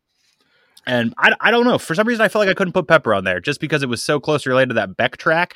And 0.85 1.13
I, 1.17 1.33
I 1.39 1.51
don't 1.51 1.65
know. 1.65 1.77
For 1.77 1.95
some 1.95 2.07
reason, 2.07 2.23
I 2.23 2.27
felt 2.27 2.45
like 2.45 2.51
I 2.51 2.57
couldn't 2.57 2.73
put 2.73 2.87
pepper 2.87 3.13
on 3.13 3.23
there 3.23 3.39
just 3.39 3.59
because 3.59 3.83
it 3.83 3.89
was 3.89 4.03
so 4.03 4.19
closely 4.19 4.49
related 4.49 4.69
to 4.69 4.75
that 4.75 4.97
Beck 4.97 5.17
track. 5.17 5.55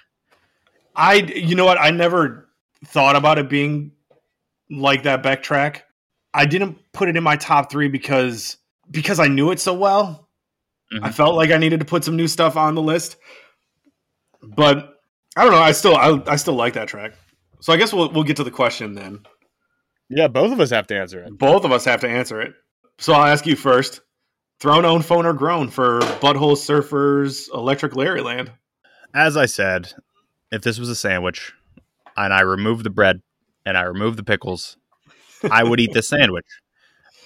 I, 0.95 1.15
you 1.15 1.55
know 1.55 1.65
what? 1.65 1.79
I 1.79 1.91
never 1.91 2.49
thought 2.85 3.15
about 3.15 3.37
it 3.37 3.49
being 3.49 3.91
like 4.69 5.03
that 5.03 5.23
Beck 5.23 5.43
track. 5.43 5.85
I 6.33 6.45
didn't 6.45 6.79
put 6.93 7.09
it 7.09 7.17
in 7.17 7.23
my 7.23 7.35
top 7.35 7.69
three 7.69 7.89
because 7.89 8.57
because 8.89 9.19
I 9.19 9.27
knew 9.27 9.51
it 9.51 9.59
so 9.59 9.73
well. 9.73 10.29
Mhm. 10.93 10.99
I 11.03 11.11
felt 11.11 11.35
like 11.35 11.51
I 11.51 11.57
needed 11.57 11.79
to 11.81 11.85
put 11.85 12.03
some 12.03 12.15
new 12.15 12.27
stuff 12.27 12.55
on 12.55 12.75
the 12.75 12.81
list, 12.81 13.17
but 14.41 15.01
I 15.35 15.43
don't 15.43 15.51
know. 15.51 15.59
I 15.59 15.71
still 15.71 15.95
I, 15.95 16.21
I 16.27 16.35
still 16.37 16.53
like 16.55 16.73
that 16.73 16.87
track. 16.87 17.13
So 17.59 17.73
I 17.73 17.77
guess 17.77 17.91
we'll 17.93 18.11
we'll 18.11 18.23
get 18.23 18.37
to 18.37 18.43
the 18.43 18.51
question 18.51 18.93
then. 18.93 19.19
Yeah, 20.09 20.27
both 20.27 20.51
of 20.53 20.59
us 20.61 20.69
have 20.69 20.87
to 20.87 20.97
answer 20.97 21.21
it. 21.21 21.37
Both 21.37 21.65
of 21.65 21.71
us 21.71 21.83
have 21.85 21.99
to 22.01 22.09
answer 22.09 22.41
it. 22.41 22.53
So 22.97 23.13
I'll 23.13 23.25
ask 23.27 23.45
you 23.45 23.55
first. 23.55 24.01
Throne, 24.59 24.85
own, 24.85 25.03
phone, 25.03 25.27
or 25.27 25.33
grown 25.33 25.69
for 25.69 25.99
Butthole 25.99 26.55
Surfers 26.57 27.47
Electriclarryland. 27.51 28.49
As 29.13 29.37
I 29.37 29.45
said, 29.45 29.93
if 30.51 30.63
this 30.63 30.79
was 30.79 30.89
a 30.89 30.95
sandwich 30.95 31.53
and 32.15 32.33
I 32.33 32.41
removed 32.41 32.83
the 32.83 32.89
bread 32.89 33.21
and 33.67 33.77
I 33.77 33.83
removed 33.83 34.17
the 34.17 34.23
pickles, 34.23 34.77
I 35.51 35.63
would 35.63 35.79
eat 35.79 35.93
this 35.93 36.07
sandwich. 36.09 36.45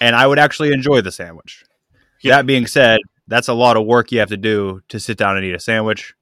And 0.02 0.16
I 0.16 0.28
would 0.28 0.40
actually 0.40 0.74
enjoy 0.74 1.00
the 1.02 1.12
sandwich. 1.12 1.64
Yeah. 2.22 2.36
That 2.38 2.46
being 2.46 2.68
said, 2.68 3.00
that's 3.28 3.48
a 3.48 3.54
lot 3.54 3.78
of 3.78 3.86
work 3.86 4.12
you 4.12 4.20
have 4.20 4.30
to 4.30 4.38
do 4.38 4.82
to 4.90 5.00
sit 5.00 5.18
down 5.18 5.38
and 5.38 5.46
eat 5.46 5.54
a 5.56 5.60
sandwich. 5.60 6.14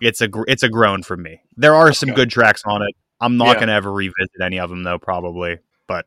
It's 0.00 0.20
a 0.20 0.28
gr- 0.28 0.44
it's 0.46 0.62
a 0.62 0.68
groan 0.68 1.02
for 1.02 1.16
me. 1.16 1.40
There 1.56 1.74
are 1.74 1.92
some 1.92 2.10
good 2.10 2.30
tracks 2.30 2.62
on 2.66 2.82
it. 2.82 2.94
I'm 3.20 3.36
not 3.36 3.48
Yeah. 3.48 3.54
going 3.54 3.68
to 3.68 3.74
ever 3.74 3.92
revisit 3.92 4.30
any 4.42 4.58
of 4.60 4.68
them 4.70 4.82
though 4.84 4.98
probably, 4.98 5.58
but 5.86 6.06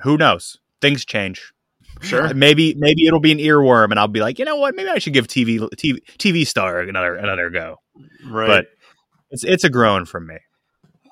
who 0.00 0.16
knows? 0.16 0.58
Things 0.80 1.04
change. 1.04 1.52
Sure. 2.00 2.32
Maybe 2.34 2.74
maybe 2.74 3.06
it'll 3.06 3.20
be 3.20 3.32
an 3.32 3.38
earworm 3.38 3.90
and 3.90 4.00
I'll 4.00 4.08
be 4.08 4.20
like, 4.20 4.38
"You 4.38 4.44
know 4.44 4.56
what? 4.56 4.74
Maybe 4.74 4.88
I 4.88 4.98
should 4.98 5.12
give 5.12 5.26
TV 5.28 5.58
TV, 5.76 6.00
TV 6.18 6.46
Star 6.46 6.80
another 6.80 7.14
another 7.14 7.50
go." 7.50 7.80
Right. 8.26 8.46
But 8.48 8.66
it's 9.30 9.44
it's 9.44 9.64
a 9.64 9.70
groan 9.70 10.04
for 10.04 10.20
me. 10.20 10.36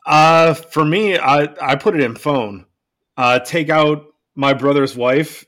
Uh, 0.07 0.55
for 0.55 0.85
me, 0.85 1.19
I 1.19 1.49
I 1.61 1.77
put 1.77 1.95
it 1.95 2.01
in 2.03 2.15
phone. 2.17 2.67
Uh, 3.17 3.39
take 3.39 3.69
out 3.71 4.07
my 4.35 4.55
brother's 4.55 4.97
wife, 4.97 5.45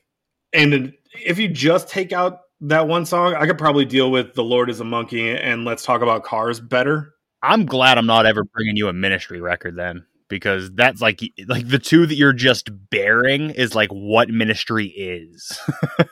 and 0.53 0.93
if 1.23 1.39
you 1.39 1.47
just 1.47 1.89
take 1.89 2.13
out 2.13 2.39
that 2.61 2.87
one 2.87 3.05
song, 3.05 3.35
I 3.35 3.45
could 3.45 3.57
probably 3.57 3.85
deal 3.85 4.11
with 4.11 4.33
"The 4.33 4.43
Lord 4.43 4.69
Is 4.69 4.79
a 4.79 4.83
Monkey" 4.83 5.29
and 5.31 5.65
"Let's 5.65 5.83
Talk 5.83 6.01
About 6.01 6.23
Cars" 6.23 6.59
better. 6.59 7.13
I'm 7.41 7.65
glad 7.65 7.97
I'm 7.97 8.07
not 8.07 8.25
ever 8.25 8.43
bringing 8.43 8.75
you 8.75 8.87
a 8.87 8.93
ministry 8.93 9.39
record 9.41 9.75
then 9.75 10.05
because 10.29 10.71
that's 10.71 11.01
like 11.01 11.21
like 11.47 11.67
the 11.67 11.79
two 11.79 12.05
that 12.05 12.15
you're 12.15 12.33
just 12.33 12.69
bearing 12.89 13.51
is 13.51 13.75
like 13.75 13.89
what 13.91 14.29
ministry 14.29 14.87
is. 14.87 15.59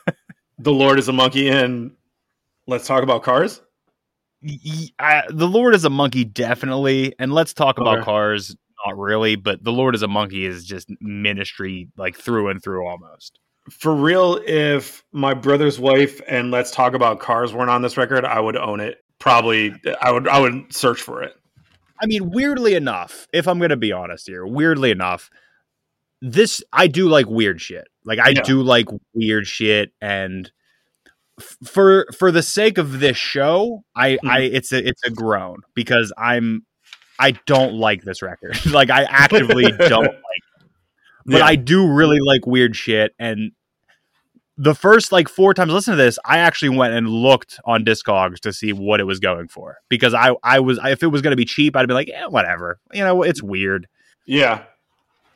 "The 0.58 0.72
Lord 0.72 0.98
Is 0.98 1.08
a 1.08 1.12
Monkey" 1.12 1.48
and 1.48 1.92
"Let's 2.66 2.86
Talk 2.86 3.02
About 3.02 3.22
Cars." 3.22 3.60
I- 4.98 5.24
the 5.30 5.48
Lord 5.48 5.74
is 5.74 5.84
a 5.86 5.90
monkey 5.90 6.24
definitely 6.24 7.14
and 7.18 7.32
let's 7.32 7.54
talk 7.54 7.78
about 7.78 8.04
cars 8.04 8.54
not 8.86 8.98
really 8.98 9.36
but 9.36 9.62
the 9.62 9.72
Lord 9.72 9.94
is 9.94 10.02
a 10.02 10.08
monkey 10.08 10.44
is 10.44 10.64
just 10.64 10.88
ministry 11.00 11.88
like 11.96 12.16
through 12.16 12.48
and 12.48 12.62
through 12.62 12.86
almost. 12.86 13.38
For 13.70 13.94
real, 13.94 14.40
if 14.46 15.02
my 15.12 15.32
brother's 15.32 15.80
wife 15.80 16.20
and 16.28 16.50
Let's 16.50 16.70
Talk 16.70 16.92
About 16.92 17.18
Cars 17.18 17.54
weren't 17.54 17.70
on 17.70 17.80
this 17.80 17.96
record, 17.96 18.24
I 18.26 18.38
would 18.38 18.56
own 18.56 18.78
it. 18.80 18.98
Probably, 19.18 19.74
I 20.02 20.10
would. 20.12 20.28
I 20.28 20.38
would 20.38 20.70
search 20.70 21.00
for 21.00 21.22
it. 21.22 21.32
I 21.98 22.04
mean, 22.04 22.30
weirdly 22.30 22.74
enough, 22.74 23.26
if 23.32 23.48
I'm 23.48 23.58
going 23.58 23.70
to 23.70 23.76
be 23.76 23.90
honest 23.90 24.26
here, 24.26 24.44
weirdly 24.44 24.90
enough, 24.90 25.30
this 26.20 26.62
I 26.74 26.88
do 26.88 27.08
like 27.08 27.26
weird 27.26 27.60
shit. 27.60 27.86
Like 28.04 28.18
I 28.18 28.30
Yeah. 28.30 28.42
do 28.42 28.62
like 28.62 28.86
weird 29.14 29.46
shit 29.46 29.92
and 30.00 30.50
f- 31.40 31.56
for 31.64 32.06
for 32.18 32.30
the 32.30 32.42
sake 32.42 32.76
of 32.76 33.00
this 33.00 33.16
show, 33.16 33.84
I 33.96 34.18
hmm. 34.20 34.28
I 34.28 34.40
it's 34.40 34.72
a 34.72 34.86
it's 34.86 35.02
a 35.04 35.10
groan 35.10 35.62
because 35.74 36.12
I'm 36.18 36.66
I 37.18 37.32
don't 37.46 37.74
like 37.74 38.02
this 38.02 38.22
record. 38.22 38.64
like 38.70 38.90
I 38.90 39.04
actively 39.04 39.64
don't 39.88 40.04
like 40.04 40.12
it. 40.12 40.66
But 41.26 41.38
Yeah. 41.38 41.46
I 41.46 41.56
do 41.56 41.86
really 41.90 42.18
like 42.20 42.46
weird 42.46 42.76
shit 42.76 43.14
and 43.18 43.52
the 44.56 44.74
first 44.74 45.10
like 45.10 45.28
four 45.28 45.52
times 45.52 45.72
listen 45.72 45.96
to 45.96 45.96
this, 45.96 46.16
I 46.24 46.38
actually 46.38 46.68
went 46.76 46.94
and 46.94 47.08
looked 47.08 47.58
on 47.64 47.84
Discogs 47.84 48.38
to 48.40 48.52
see 48.52 48.72
what 48.72 49.00
it 49.00 49.04
was 49.04 49.18
going 49.18 49.48
for 49.48 49.78
because 49.88 50.14
I 50.14 50.34
I 50.44 50.60
was 50.60 50.78
if 50.84 51.02
it 51.02 51.08
was 51.08 51.22
going 51.22 51.32
to 51.32 51.36
be 51.36 51.44
cheap, 51.44 51.74
I'd 51.74 51.88
be 51.88 51.94
like, 51.94 52.08
yeah, 52.08 52.26
whatever. 52.26 52.78
You 52.92 53.02
know, 53.02 53.22
it's 53.22 53.42
weird. 53.42 53.88
Yeah, 54.26 54.62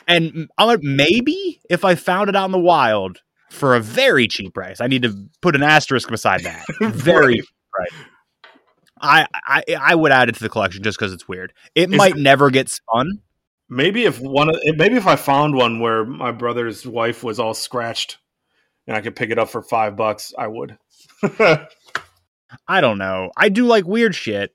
And 0.06 0.48
I'm 0.56 0.66
like, 0.68 0.82
maybe 0.82 1.60
if 1.68 1.84
I 1.84 1.94
found 1.94 2.30
it 2.30 2.36
out 2.36 2.46
in 2.46 2.52
the 2.52 2.58
wild 2.58 3.18
for 3.50 3.74
a 3.74 3.80
very 3.80 4.26
cheap 4.28 4.54
price, 4.54 4.80
I 4.80 4.86
need 4.86 5.02
to 5.02 5.28
put 5.42 5.54
an 5.54 5.62
asterisk 5.62 6.08
beside 6.08 6.44
that. 6.44 6.64
Very 6.80 7.42
Right. 7.78 7.90
I, 9.00 9.26
I 9.32 9.62
I 9.80 9.94
would 9.94 10.12
add 10.12 10.28
it 10.28 10.34
to 10.36 10.40
the 10.42 10.48
collection 10.48 10.82
just 10.82 10.98
because 10.98 11.12
it's 11.12 11.26
weird. 11.28 11.52
It 11.74 11.90
Is- 11.90 11.96
might 11.96 12.16
never 12.16 12.50
get 12.50 12.68
spun. 12.68 13.20
maybe 13.68 14.04
if 14.04 14.18
one. 14.20 14.48
of- 14.48 14.60
eh, 14.66 14.72
Maybe 14.76 14.96
if 14.96 15.06
I 15.06 15.16
found 15.16 15.54
one 15.54 15.80
where 15.80 16.04
my 16.04 16.32
brother's 16.32 16.86
wife 16.86 17.22
was 17.24 17.38
all 17.40 17.54
scratched, 17.54 18.18
and 18.86 18.96
I 18.96 19.00
could 19.00 19.16
pick 19.16 19.30
it 19.30 19.38
up 19.38 19.48
for 19.50 19.62
five 19.62 19.96
bucks, 19.96 20.32
I 20.38 20.46
would. 20.46 20.78
I 22.66 22.80
don't 22.80 22.98
know. 22.98 23.30
I 23.36 23.48
do 23.50 23.66
like 23.66 23.86
weird 23.86 24.14
shit 24.14 24.54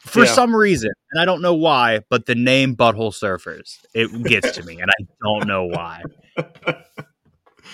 for 0.00 0.24
Yeah. 0.24 0.32
some 0.32 0.54
reason, 0.54 0.90
and 1.12 1.20
I 1.22 1.24
don't 1.24 1.40
know 1.40 1.54
why. 1.54 2.00
But 2.10 2.26
the 2.26 2.34
name 2.34 2.76
Butthole 2.76 3.14
Surfers 3.14 3.78
it 3.94 4.10
gets 4.24 4.52
to 4.52 4.62
me, 4.62 4.80
and 4.80 4.90
I 4.90 5.04
don't 5.22 5.46
know 5.48 5.64
why. 5.64 6.02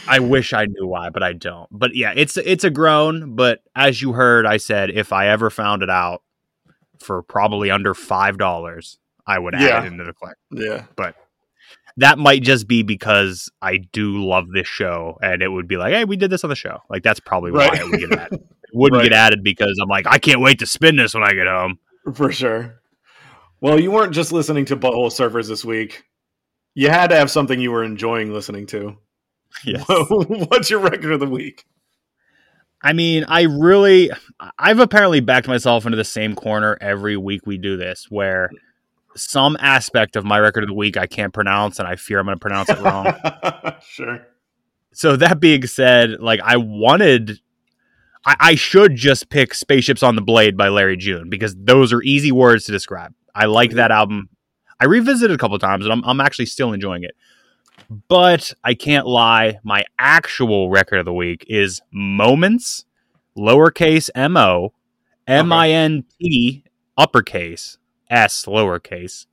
I 0.09 0.19
wish 0.21 0.53
I 0.53 0.65
knew 0.67 0.87
why, 0.87 1.11
but 1.11 1.23
I 1.23 1.33
don't. 1.33 1.69
But 1.71 1.95
yeah, 1.95 2.13
it's 2.17 2.37
it's 2.37 2.65
a 2.65 2.71
groan. 2.71 3.35
But 3.37 3.61
as 3.77 4.01
you 4.03 4.13
heard, 4.13 4.47
I 4.47 4.57
said 4.57 4.91
if 4.91 5.13
I 5.13 5.29
ever 5.29 5.51
found 5.51 5.83
it 5.83 5.91
out 5.91 6.23
for 7.01 7.23
probably 7.23 7.71
under 7.71 7.95
five 7.95 8.39
dollars, 8.39 8.99
I 9.27 9.39
would 9.39 9.55
add 9.55 9.85
it 9.85 9.93
into 9.93 10.05
the 10.05 10.13
collection. 10.13 10.39
yeah, 10.53 10.85
but 10.97 11.15
That 11.97 12.19
might 12.19 12.43
just 12.43 12.67
be 12.67 12.83
because 12.83 13.51
I 13.63 13.77
do 13.79 14.25
love 14.25 14.47
this 14.53 14.67
show, 14.67 15.19
and 15.23 15.43
it 15.43 15.49
would 15.49 15.69
be 15.69 15.77
like, 15.77 15.93
hey, 15.93 16.05
we 16.05 16.17
did 16.17 16.31
this 16.31 16.45
on 16.45 16.51
the 16.51 16.57
show. 16.57 16.79
Like 16.89 17.03
that's 17.03 17.21
probably 17.21 17.53
why 17.53 17.69
Right. 17.69 17.81
it 17.81 17.91
would 17.91 18.01
get 18.01 18.13
added. 18.13 18.41
It 18.41 18.77
wouldn't 18.77 19.01
Right. 19.01 19.11
get 19.11 19.13
added 19.13 19.43
because 19.43 19.79
I'm 19.83 19.89
like, 19.89 20.07
I 20.07 20.19
can't 20.19 20.41
wait 20.41 20.59
to 20.61 20.67
spin 20.67 20.97
this 20.97 21.15
when 21.15 21.23
I 21.25 21.33
get 21.33 21.47
home. 21.47 21.79
for 22.15 22.33
sure. 22.33 22.81
Well, 23.61 23.79
you 23.81 23.91
weren't 23.91 24.15
just 24.15 24.33
listening 24.33 24.65
to 24.67 24.77
Butthole 24.77 25.11
Surfers 25.11 25.49
this 25.49 25.65
week. 25.65 26.05
You 26.75 26.89
had 26.89 27.11
to 27.11 27.17
have 27.17 27.31
something 27.31 27.61
you 27.61 27.71
were 27.73 27.85
enjoying 27.85 28.33
listening 28.33 28.67
to. 28.69 28.97
Yes. 29.65 29.85
What's 29.89 30.71
your 30.71 30.81
record 30.81 31.13
of 31.13 31.21
the 31.21 31.27
week? 31.27 31.67
I 32.83 32.93
mean, 32.95 33.25
I 33.29 33.43
really, 33.43 34.11
I've 34.59 34.79
apparently 34.79 35.21
backed 35.21 35.49
myself 35.49 35.85
into 35.85 35.97
the 35.97 36.05
same 36.05 36.35
corner 36.35 36.79
every 36.81 37.17
week 37.17 37.47
we 37.47 37.59
do 37.59 37.77
this, 37.77 38.07
where 38.09 38.51
some 39.17 39.57
aspect 39.61 40.17
of 40.17 40.25
my 40.25 40.39
record 40.39 40.65
of 40.65 40.69
the 40.69 40.75
week 40.75 40.97
I 40.97 41.07
can't 41.07 41.33
pronounce, 41.33 41.79
and 41.79 41.87
I 41.87 41.97
fear 41.97 42.21
I'm 42.21 42.27
going 42.27 42.37
to 42.37 42.41
pronounce 42.41 42.71
it 42.71 42.79
wrong. 42.79 43.13
sure. 43.83 44.27
so 44.93 45.17
that 45.17 45.41
being 45.41 45.67
said, 45.67 46.21
like 46.21 46.41
I 46.43 46.57
wanted, 46.57 47.41
I, 48.25 48.37
I 48.41 48.55
should 48.55 48.97
just 48.97 49.29
pick 49.29 49.53
"Spaceships 49.53 50.03
on 50.03 50.17
the 50.17 50.23
Blade" 50.23 50.57
by 50.57 50.69
Larry 50.69 50.97
June 50.97 51.29
because 51.29 51.55
those 51.59 51.93
are 51.93 52.03
easy 52.03 52.33
words 52.33 52.65
to 52.65 52.73
describe. 52.73 53.13
I 53.35 53.47
like 53.47 53.71
mm-hmm. 53.71 53.77
that 53.77 53.91
album. 53.91 54.31
I 54.81 54.87
revisited 54.87 55.33
it 55.33 55.35
a 55.35 55.39
couple 55.39 55.59
times, 55.59 55.85
and 55.85 55.93
I'm, 55.93 56.03
I'm 56.05 56.21
actually 56.21 56.47
still 56.47 56.73
enjoying 56.73 57.05
it. 57.05 57.13
But 58.09 58.53
I 58.63 58.75
can't 58.75 59.07
lie, 59.07 59.59
my 59.63 59.85
actual 59.99 60.71
record 60.71 60.99
of 60.99 61.05
the 61.05 61.13
week 61.13 61.45
is 61.49 61.81
moMINTs, 61.95 62.85
lowercase 63.37 64.11
M 64.15 64.37
O, 64.37 64.73
M 65.27 65.53
I 65.53 65.71
N 65.71 66.05
T, 66.21 66.65
uppercase, 66.97 67.79
S, 68.09 68.45
lowercase, 68.47 69.27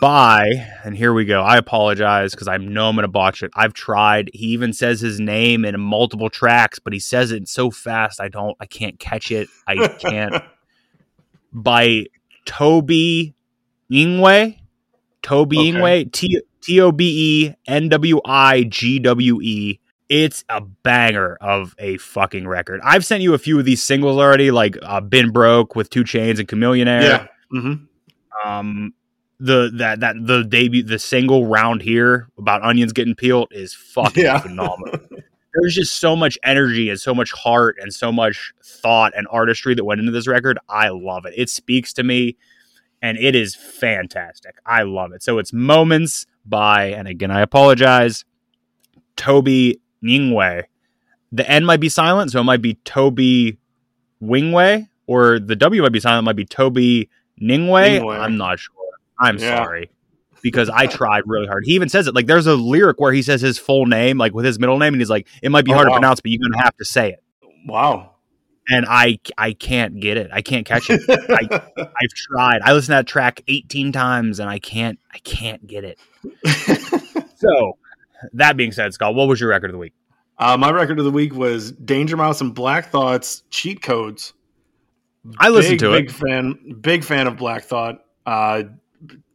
by, 0.00 0.50
and 0.84 0.96
here 0.96 1.12
we 1.14 1.24
go. 1.24 1.40
I 1.40 1.56
apologize 1.56 2.32
because 2.32 2.48
I 2.48 2.58
know 2.58 2.88
I'm 2.88 2.96
going 2.96 3.02
to 3.04 3.08
botch 3.08 3.42
it. 3.42 3.50
I've 3.54 3.72
tried. 3.72 4.30
He 4.34 4.48
even 4.48 4.72
says 4.72 5.00
his 5.00 5.20
name 5.20 5.64
in 5.64 5.80
multiple 5.80 6.28
tracks, 6.28 6.78
but 6.78 6.92
he 6.92 6.98
says 6.98 7.30
it 7.30 7.48
so 7.48 7.70
fast 7.70 8.20
I 8.20 8.28
don't, 8.28 8.56
I 8.60 8.66
can't 8.66 8.98
catch 8.98 9.30
it. 9.30 9.48
I 9.66 9.88
can't. 9.98 10.34
by 11.52 12.06
Toby 12.44 13.34
Ingwe. 13.90 14.58
Toby 15.22 15.58
Okay. 15.58 15.72
Ingwe. 15.72 16.12
T 16.12 16.40
T 16.64 16.80
O 16.80 16.90
B 16.92 17.46
E 17.48 17.54
N 17.66 17.88
W 17.90 18.20
I 18.24 18.64
G 18.64 18.98
W 18.98 19.40
E. 19.42 19.78
It's 20.08 20.44
a 20.48 20.60
banger 20.60 21.36
of 21.40 21.74
a 21.78 21.96
fucking 21.96 22.46
record. 22.46 22.80
I've 22.84 23.04
sent 23.04 23.22
you 23.22 23.34
a 23.34 23.38
few 23.38 23.58
of 23.58 23.64
these 23.64 23.82
singles 23.82 24.18
already, 24.18 24.50
like 24.50 24.76
uh, 24.82 25.00
"Been 25.00 25.30
Broke" 25.30 25.74
with 25.76 25.90
2 25.90 26.04
Chainz 26.04 26.38
and 26.38 26.48
Chamillionaire 26.48 27.02
Yeah. 27.02 27.26
hmm 27.50 27.74
um 28.44 28.92
the 29.40 29.70
that 29.74 30.00
that 30.00 30.16
the 30.26 30.42
debut 30.44 30.82
the 30.82 30.98
single 30.98 31.46
round 31.46 31.82
here 31.82 32.28
about 32.38 32.62
onions 32.62 32.92
getting 32.92 33.14
peeled 33.14 33.48
is 33.50 33.72
fucking 33.74 34.22
Yeah. 34.24 34.38
phenomenal 34.38 34.98
there's 35.54 35.74
just 35.74 35.98
so 36.00 36.14
much 36.16 36.36
energy 36.44 36.88
and 36.90 37.00
so 37.00 37.14
much 37.14 37.32
heart 37.32 37.76
and 37.80 37.92
so 37.92 38.10
much 38.12 38.52
thought 38.62 39.12
and 39.16 39.26
artistry 39.30 39.74
that 39.74 39.84
went 39.84 39.98
into 40.00 40.12
this 40.12 40.26
record 40.26 40.58
i 40.68 40.88
love 40.88 41.24
it 41.26 41.34
it 41.36 41.48
speaks 41.50 41.92
to 41.94 42.02
me 42.04 42.36
and 43.02 43.16
it 43.18 43.34
is 43.34 43.54
fantastic 43.54 44.56
i 44.66 44.82
love 44.82 45.12
it 45.12 45.22
so 45.22 45.38
it's 45.38 45.52
moments 45.52 46.26
by 46.46 46.86
and 46.86 47.08
again 47.08 47.30
i 47.30 47.40
apologize 47.40 48.24
toby 49.16 49.80
ningwe 50.02 50.64
the 51.32 51.48
n 51.50 51.64
might 51.64 51.80
be 51.80 51.88
silent 51.88 52.30
so 52.30 52.40
it 52.40 52.44
might 52.44 52.62
be 52.62 52.74
toby 52.84 53.58
wingway 54.22 54.86
or 55.06 55.38
the 55.38 55.56
w 55.56 55.82
might 55.82 55.92
be 55.92 56.00
silent 56.00 56.22
it 56.22 56.26
might 56.26 56.36
be 56.36 56.44
toby 56.44 57.08
Ningway? 57.42 57.98
Ningway. 57.98 58.16
I'm 58.20 58.36
not 58.36 58.60
sure. 58.60 58.72
I'm 59.18 59.38
Yeah. 59.38 59.56
sorry. 59.64 59.90
Because 60.40 60.70
I 60.70 60.86
tried 60.86 61.24
really 61.26 61.48
hard. 61.48 61.64
He 61.66 61.72
even 61.74 61.88
says 61.88 62.06
it. 62.06 62.14
Like 62.14 62.26
there's 62.26 62.46
a 62.46 62.54
lyric 62.54 63.00
where 63.00 63.12
he 63.12 63.22
says 63.22 63.40
his 63.40 63.58
full 63.58 63.86
name, 63.86 64.18
like 64.18 64.32
with 64.32 64.44
his 64.44 64.60
middle 64.60 64.78
name, 64.78 64.94
and 64.94 65.00
he's 65.00 65.10
like, 65.10 65.26
it 65.42 65.50
might 65.50 65.64
be 65.64 65.72
Oh, 65.72 65.74
hard 65.74 65.88
wow. 65.88 65.94
to 65.94 65.98
pronounce, 66.00 66.20
but 66.20 66.30
you're 66.30 66.48
gonna 66.48 66.62
have 66.62 66.76
to 66.76 66.84
say 66.84 67.10
it. 67.10 67.22
Wow. 67.66 68.13
And 68.68 68.86
I 68.88 69.18
I 69.36 69.52
can't 69.52 70.00
get 70.00 70.16
it. 70.16 70.30
I 70.32 70.40
can't 70.42 70.64
catch 70.66 70.88
it. 70.88 71.00
I've 72.00 72.14
tried. 72.14 72.62
I 72.62 72.72
listened 72.72 72.92
to 72.92 72.98
that 72.98 73.06
track 73.06 73.42
18 73.46 73.92
times 73.92 74.40
and 74.40 74.48
I 74.48 74.58
can't 74.58 74.98
I 75.12 75.18
can't 75.18 75.66
get 75.66 75.84
it. 75.84 75.98
So 77.36 77.76
that 78.32 78.56
being 78.56 78.72
said, 78.72 78.94
Scott, 78.94 79.14
what 79.14 79.28
was 79.28 79.38
your 79.38 79.50
record 79.50 79.68
of 79.68 79.72
the 79.72 79.78
week? 79.78 79.92
uh, 80.38 80.56
my 80.56 80.70
record 80.70 80.98
of 80.98 81.04
the 81.04 81.10
week 81.10 81.34
was 81.34 81.72
Danger 81.72 82.16
Mouse 82.16 82.40
and 82.40 82.54
Black 82.54 82.90
Thoughts 82.90 83.42
cheat 83.50 83.82
codes. 83.82 84.32
I 85.38 85.50
listened 85.50 85.80
big, 85.80 85.80
to 85.80 85.90
big 85.90 86.06
it. 86.06 86.12
fan, 86.12 86.76
big 86.80 87.04
fan 87.04 87.26
of 87.26 87.36
Black 87.36 87.64
Thought. 87.64 88.02
Uh, 88.24 88.62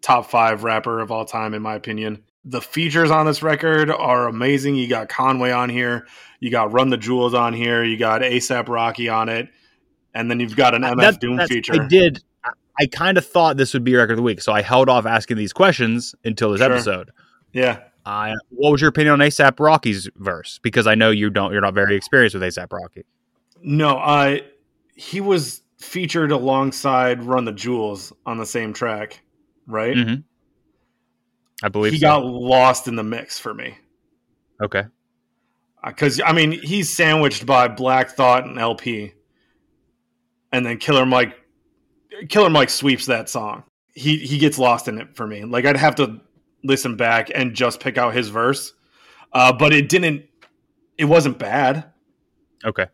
top 0.01 0.29
five 0.29 0.63
rapper 0.63 0.99
of 1.01 1.11
all 1.11 1.23
time, 1.25 1.53
in 1.53 1.61
my 1.61 1.75
opinion. 1.75 2.23
The 2.45 2.61
features 2.61 3.11
on 3.11 3.25
this 3.25 3.43
record 3.43 3.91
are 3.91 4.27
amazing. 4.27 4.75
You 4.75 4.87
got 4.87 5.09
Conway 5.09 5.51
on 5.51 5.69
here, 5.69 6.07
you 6.39 6.49
got 6.49 6.71
Run 6.71 6.89
the 6.89 6.97
Jewels 6.97 7.33
on 7.33 7.53
here, 7.53 7.83
you 7.83 7.97
got 7.97 8.21
ASAP 8.21 8.69
Rocky 8.69 9.09
on 9.09 9.27
it, 9.29 9.49
and 10.13 10.31
then 10.31 10.39
you've 10.39 10.55
got 10.55 10.73
an 10.73 10.83
MF 10.83 10.97
That- 10.97 11.19
Doom 11.19 11.39
feature. 11.47 11.73
I 11.81 11.87
did. 11.87 12.23
I, 12.43 12.51
I 12.79 12.85
kind 12.87 13.17
of 13.17 13.25
thought 13.25 13.57
this 13.57 13.73
would 13.73 13.83
be 13.83 13.93
record 13.95 14.11
of 14.13 14.17
the 14.17 14.23
week, 14.23 14.41
so 14.41 14.53
I 14.53 14.61
held 14.61 14.87
off 14.89 15.05
asking 15.05 15.35
these 15.37 15.51
questions 15.51 16.15
until 16.23 16.51
this 16.51 16.61
Sure. 16.61 16.71
episode. 16.71 17.11
Yeah, 17.51 17.81
Uh, 18.05 18.35
what 18.49 18.71
was 18.71 18.79
your 18.81 18.89
opinion 18.89 19.13
on 19.13 19.19
ASAP 19.19 19.59
Rocky's 19.59 20.09
verse? 20.15 20.59
Because 20.63 20.87
I 20.87 20.95
know 20.95 21.11
you 21.11 21.29
don't. 21.29 21.51
You're 21.51 21.61
not 21.61 21.73
very 21.73 21.95
experienced 21.95 22.35
with 22.35 22.43
ASAP 22.43 22.71
Rocky. 22.71 23.03
no, 23.61 23.97
uh, 23.97 24.37
he 24.95 25.19
was 25.19 25.61
featured 25.77 26.31
alongside 26.31 27.23
Run 27.23 27.43
the 27.45 27.51
Jewels 27.51 28.13
on 28.25 28.37
the 28.37 28.45
same 28.45 28.71
track, 28.73 29.21
right? 29.67 29.95
Mhm. 29.95 30.23
I 31.63 31.69
believe 31.69 31.93
he 31.93 31.99
so. 31.99 32.07
got 32.07 32.25
lost 32.25 32.87
in 32.87 32.95
the 32.95 33.03
mix 33.03 33.39
for 33.39 33.53
me. 33.53 33.77
okay. 34.61 34.85
because 35.85 36.21
I 36.25 36.31
mean 36.31 36.51
he's 36.51 36.89
sandwiched 36.89 37.45
by 37.45 37.67
Black 37.67 38.11
Thought 38.11 38.45
and 38.45 38.57
El-P, 38.57 39.13
and 40.51 40.65
then 40.65 40.77
Killer 40.77 41.05
Mike, 41.05 41.35
Killer 42.29 42.49
Mike 42.49 42.69
sweeps 42.69 43.05
that 43.07 43.29
song. 43.29 43.63
He 43.93 44.17
he 44.17 44.37
gets 44.37 44.57
lost 44.57 44.87
in 44.87 44.99
it 44.99 45.15
for 45.15 45.27
me. 45.27 45.43
Like 45.43 45.65
I'd 45.65 45.77
have 45.77 45.95
to 45.95 46.21
listen 46.63 46.95
back 46.95 47.31
and 47.33 47.53
just 47.53 47.79
pick 47.79 47.97
out 47.97 48.13
his 48.13 48.29
verse, 48.29 48.73
uh, 49.33 49.53
but 49.53 49.73
it 49.73 49.89
didn't. 49.89 50.25
It 50.97 51.05
wasn't 51.05 51.39
bad. 51.39 51.91
Okay. 52.65 52.87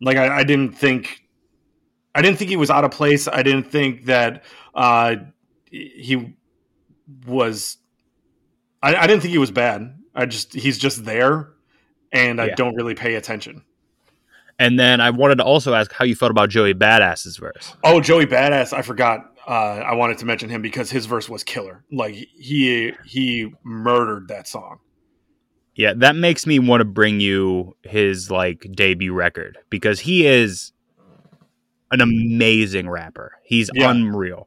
Like 0.00 0.16
I, 0.16 0.38
I 0.38 0.44
didn't 0.44 0.72
think, 0.72 1.22
I 2.14 2.22
didn't 2.22 2.36
think 2.36 2.50
he 2.50 2.56
was 2.56 2.68
out 2.68 2.84
of 2.84 2.90
place. 2.90 3.28
I 3.28 3.42
didn't 3.42 3.70
think 3.70 4.06
that 4.06 4.44
uh, 4.74 5.16
he 5.70 6.34
was. 7.26 7.78
I, 8.84 8.94
I 9.02 9.06
didn't 9.06 9.22
think 9.22 9.32
he 9.32 9.38
was 9.38 9.50
bad. 9.50 9.98
I 10.14 10.26
just 10.26 10.52
he's 10.54 10.78
just 10.78 11.04
there, 11.04 11.48
and 12.12 12.40
I 12.40 12.46
Yeah. 12.48 12.54
don't 12.54 12.74
really 12.74 12.94
pay 12.94 13.14
attention. 13.14 13.64
And 14.58 14.78
then 14.78 15.00
I 15.00 15.10
wanted 15.10 15.36
to 15.36 15.44
also 15.44 15.74
ask 15.74 15.92
how 15.92 16.04
you 16.04 16.14
felt 16.14 16.30
about 16.30 16.48
Joey 16.50 16.74
Badass's 16.74 17.38
verse. 17.38 17.74
Oh, 17.82 18.00
Joey 18.00 18.26
Badass! 18.26 18.72
I 18.72 18.82
forgot. 18.82 19.30
Uh, 19.46 19.50
I 19.84 19.94
wanted 19.94 20.18
to 20.18 20.26
mention 20.26 20.48
him 20.48 20.62
because 20.62 20.90
his 20.90 21.06
verse 21.06 21.28
was 21.28 21.42
killer. 21.42 21.84
Like 21.90 22.14
he 22.14 22.92
he 23.04 23.52
murdered 23.64 24.28
that 24.28 24.46
song. 24.46 24.78
Yeah, 25.74 25.92
that 25.96 26.14
makes 26.14 26.46
me 26.46 26.60
want 26.60 26.82
to 26.82 26.84
bring 26.84 27.18
you 27.18 27.76
his 27.82 28.30
like 28.30 28.66
debut 28.72 29.12
record 29.12 29.58
because 29.70 29.98
he 30.00 30.24
is 30.26 30.72
an 31.90 32.00
amazing 32.00 32.88
rapper. 32.88 33.32
He's 33.42 33.70
Yeah. 33.74 33.90
unreal. 33.90 34.46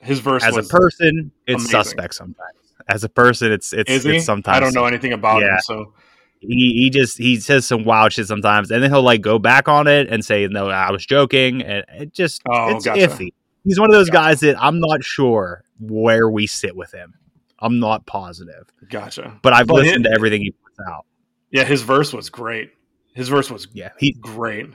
His 0.00 0.20
verse 0.20 0.44
As 0.44 0.56
a 0.56 0.62
person, 0.62 1.32
it's 1.46 1.64
amazing. 1.64 1.70
suspect 1.70 2.14
sometimes. 2.14 2.54
As 2.88 3.04
a 3.04 3.08
person, 3.08 3.52
it's 3.52 3.72
it's, 3.72 4.04
it's 4.04 4.24
sometimes 4.24 4.56
I 4.56 4.60
don't 4.60 4.74
know 4.74 4.86
anything 4.86 5.12
about 5.12 5.42
him, 5.42 5.50
so 5.62 5.92
he 6.40 6.72
he 6.74 6.90
just 6.90 7.18
he 7.18 7.38
says 7.38 7.66
some 7.66 7.84
wild 7.84 8.12
shit 8.12 8.26
sometimes, 8.26 8.70
and 8.70 8.82
then 8.82 8.90
he'll 8.90 9.02
like 9.02 9.20
go 9.20 9.38
back 9.38 9.68
on 9.68 9.86
it 9.86 10.08
and 10.08 10.24
say, 10.24 10.46
"No, 10.48 10.68
I 10.68 10.90
was 10.90 11.04
joking," 11.04 11.62
and 11.62 11.84
it 11.94 12.12
just 12.14 12.42
Oh, 12.48 12.74
it's 12.74 12.84
gotcha. 12.84 13.00
iffy. 13.08 13.32
He's 13.64 13.78
one 13.78 13.90
of 13.90 13.94
those 13.94 14.08
guys 14.10 14.40
that 14.40 14.56
I'm 14.62 14.80
not 14.80 15.04
sure 15.04 15.62
where 15.78 16.30
we 16.30 16.46
sit 16.46 16.74
with 16.74 16.92
him. 16.92 17.14
I'm 17.58 17.78
not 17.78 18.06
positive, 18.06 18.64
gotcha. 18.88 19.38
but 19.42 19.52
I've 19.52 19.66
But 19.66 19.74
listened 19.82 20.04
to 20.04 20.12
everything 20.12 20.40
he 20.40 20.50
puts 20.52 20.78
out. 20.88 21.04
Yeah, 21.50 21.64
his 21.64 21.82
verse 21.82 22.12
was 22.14 22.30
great. 22.30 22.70
His 23.12 23.28
verse 23.28 23.50
was 23.50 23.68
Yeah, 23.74 23.90
he 23.98 24.12
great. 24.12 24.70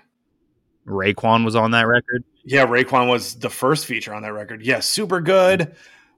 Raekwon 0.86 1.46
was 1.46 1.56
on 1.56 1.72
that 1.72 1.88
record. 1.88 2.24
Yeah, 2.44 2.68
Raekwon 2.68 3.10
was 3.10 3.36
the 3.36 3.50
first 3.50 3.88
feature 3.88 4.14
on 4.14 4.22
that 4.22 4.34
record. 4.34 4.64
Yeah, 4.64 4.82
super 4.82 5.20
good. 5.20 5.74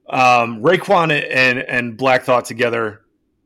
Um, 0.10 0.62
Raekwon 0.62 1.12
and 1.12 1.60
and 1.60 1.98
Black 1.98 2.24
Thought 2.24 2.46
together, 2.46 3.02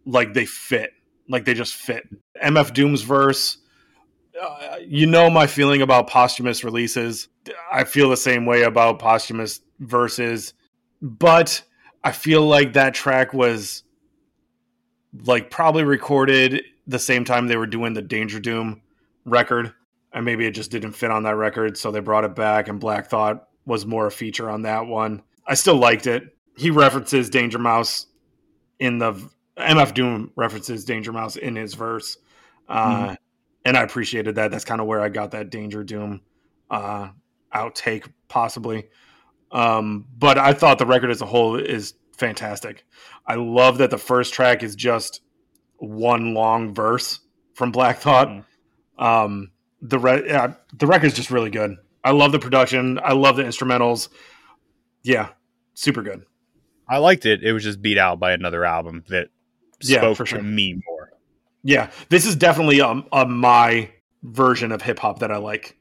like 0.05 0.33
they 0.33 0.45
fit, 0.45 0.91
like 1.27 1.45
they 1.45 1.53
just 1.53 1.75
fit. 1.75 2.07
MF 2.43 2.73
Doom's 2.73 3.01
verse. 3.01 3.57
Uh, 4.39 4.77
you 4.85 5.05
know 5.05 5.29
my 5.29 5.45
feeling 5.45 5.81
about 5.81 6.07
posthumous 6.07 6.63
releases. 6.63 7.27
I 7.71 7.83
feel 7.83 8.09
the 8.09 8.17
same 8.17 8.45
way 8.45 8.63
about 8.63 8.99
posthumous 8.99 9.61
verses, 9.79 10.53
but 11.01 11.61
I 12.03 12.11
feel 12.11 12.45
like 12.47 12.73
that 12.73 12.93
track 12.93 13.33
was 13.33 13.83
like 15.25 15.49
probably 15.49 15.83
recorded 15.83 16.63
the 16.87 16.99
same 16.99 17.25
time 17.25 17.47
they 17.47 17.57
were 17.57 17.67
doing 17.67 17.93
the 17.93 18.01
Danger 18.01 18.39
Doom 18.39 18.81
record 19.25 19.73
and 20.13 20.25
maybe 20.25 20.45
it 20.45 20.51
just 20.51 20.71
didn't 20.71 20.91
fit 20.93 21.11
on 21.11 21.23
that 21.23 21.35
record, 21.35 21.77
so 21.77 21.91
they 21.91 21.99
brought 21.99 22.23
it 22.23 22.35
back. 22.35 22.67
And 22.67 22.79
Black 22.79 23.07
Thought 23.07 23.47
was 23.65 23.85
more 23.85 24.07
a 24.07 24.11
feature 24.11 24.49
on 24.49 24.63
that 24.63 24.85
one. 24.85 25.21
I 25.47 25.53
still 25.53 25.77
liked 25.77 26.07
it. 26.07 26.35
He 26.61 26.69
references 26.69 27.31
Danger 27.31 27.57
Mouse 27.57 28.05
in 28.77 28.99
the 28.99 29.13
MF 29.57 29.95
Doom 29.95 30.31
references 30.35 30.85
Danger 30.85 31.11
Mouse 31.11 31.35
in 31.35 31.55
his 31.55 31.73
verse, 31.73 32.19
uh, 32.69 33.15
and 33.65 33.75
I 33.75 33.81
appreciated 33.81 34.35
that. 34.35 34.51
That's 34.51 34.63
kind 34.63 34.79
of 34.79 34.85
where 34.85 35.01
I 35.01 35.09
got 35.09 35.31
that 35.31 35.49
Danger 35.49 35.83
Doom 35.83 36.21
uh, 36.69 37.09
outtake, 37.51 38.07
possibly. 38.27 38.89
Um, 39.51 40.05
but 40.15 40.37
I 40.37 40.53
thought 40.53 40.77
the 40.77 40.85
record 40.85 41.09
as 41.09 41.21
a 41.21 41.25
whole 41.25 41.55
is 41.55 41.95
fantastic. 42.15 42.85
I 43.25 43.35
love 43.35 43.79
that 43.79 43.89
the 43.89 43.97
first 43.97 44.31
track 44.31 44.61
is 44.61 44.75
just 44.75 45.21
one 45.77 46.35
long 46.35 46.75
verse 46.75 47.21
from 47.55 47.71
Black 47.71 47.97
Thought. 47.97 48.45
Um, 48.99 49.49
the 49.81 49.97
re- 49.97 50.27
yeah, 50.27 50.53
the 50.77 50.85
record's 50.85 51.15
just 51.15 51.31
really 51.31 51.49
good. 51.49 51.75
I 52.03 52.11
love 52.11 52.31
the 52.31 52.39
production. 52.39 52.99
I 53.03 53.13
love 53.13 53.35
the 53.35 53.43
instrumentals. 53.43 54.09
Yeah, 55.01 55.29
super 55.73 56.03
good. 56.03 56.23
I 56.91 56.97
liked 56.97 57.25
it. 57.25 57.41
It 57.43 57.53
was 57.53 57.63
just 57.63 57.81
beat 57.81 57.97
out 57.97 58.19
by 58.19 58.33
another 58.33 58.65
album 58.65 59.03
that 59.09 59.29
Yeah, 59.81 59.99
spoke 59.99 60.17
for 60.17 60.25
to 60.25 60.41
me 60.41 60.79
more. 60.87 61.13
Yeah, 61.63 61.89
this 62.09 62.25
is 62.25 62.35
definitely 62.35 62.79
a, 62.79 63.03
a 63.13 63.25
my 63.25 63.89
version 64.23 64.71
of 64.71 64.81
hip 64.81 64.99
hop 64.99 65.19
that 65.19 65.31
I 65.31 65.37
like. 65.37 65.77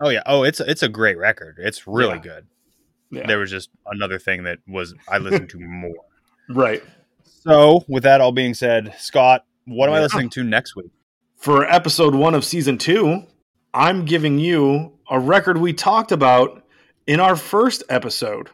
Oh 0.00 0.08
yeah. 0.08 0.22
Oh, 0.26 0.44
it's 0.44 0.60
it's 0.60 0.82
a 0.82 0.88
great 0.88 1.18
record. 1.18 1.56
It's 1.58 1.86
really 1.86 2.14
Yeah. 2.14 2.18
good. 2.18 2.46
Yeah. 3.10 3.26
There 3.26 3.38
was 3.38 3.50
just 3.50 3.70
another 3.86 4.18
thing 4.18 4.44
that 4.44 4.58
was 4.66 4.94
I 5.08 5.18
listened 5.18 5.50
to 5.50 5.58
more. 5.60 5.94
Right. 6.48 6.82
So, 7.24 7.84
with 7.88 8.02
that 8.04 8.20
all 8.20 8.32
being 8.32 8.54
said, 8.54 8.94
Scott, 8.98 9.44
what 9.66 9.88
am 9.88 9.94
I 9.94 10.00
listening 10.00 10.30
to 10.30 10.44
next 10.44 10.76
week? 10.76 10.90
For 11.36 11.64
episode 11.64 12.14
one 12.14 12.34
of 12.34 12.44
season 12.44 12.78
two, 12.78 13.22
I'm 13.74 14.04
giving 14.04 14.38
you 14.38 14.92
a 15.10 15.18
record 15.20 15.58
we 15.58 15.72
talked 15.72 16.10
about 16.12 16.64
in 17.06 17.20
our 17.20 17.36
first 17.36 17.82
episode. 17.88 18.50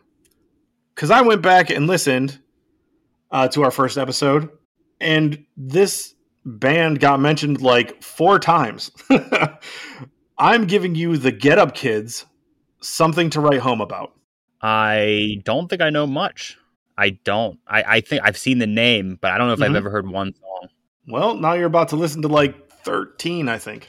Because 0.94 1.10
I 1.10 1.22
went 1.22 1.42
back 1.42 1.70
and 1.70 1.86
listened 1.86 2.38
uh, 3.30 3.48
to 3.48 3.62
our 3.64 3.70
first 3.70 3.98
episode, 3.98 4.48
and 5.00 5.44
this 5.56 6.14
band 6.44 7.00
got 7.00 7.20
mentioned 7.20 7.60
like 7.60 8.02
four 8.02 8.38
times. 8.38 8.90
I'm 10.38 10.66
giving 10.66 10.94
you 10.94 11.16
the 11.16 11.32
Get 11.32 11.58
Up 11.58 11.74
Kids 11.74 12.24
something 12.80 13.30
to 13.30 13.40
write 13.40 13.60
home 13.60 13.80
about. 13.80 14.12
I 14.60 15.40
don't 15.44 15.68
think 15.68 15.82
I 15.82 15.90
know 15.90 16.06
much. 16.06 16.58
I 16.96 17.10
don't. 17.10 17.58
I, 17.66 17.82
I 17.82 18.00
think 18.00 18.22
I've 18.24 18.38
seen 18.38 18.58
the 18.58 18.66
name, 18.66 19.18
but 19.20 19.30
I 19.32 19.38
don't 19.38 19.48
know 19.48 19.54
if 19.54 19.62
I've 19.62 19.70
Mhm. 19.72 19.76
ever 19.76 19.90
heard 19.90 20.08
one 20.08 20.32
song. 20.34 20.68
Well, 21.08 21.34
now 21.34 21.52
you're 21.54 21.66
about 21.66 21.88
to 21.88 21.96
listen 21.96 22.22
to 22.22 22.28
like 22.28 22.70
13, 22.84 23.48
I 23.48 23.58
think. 23.58 23.86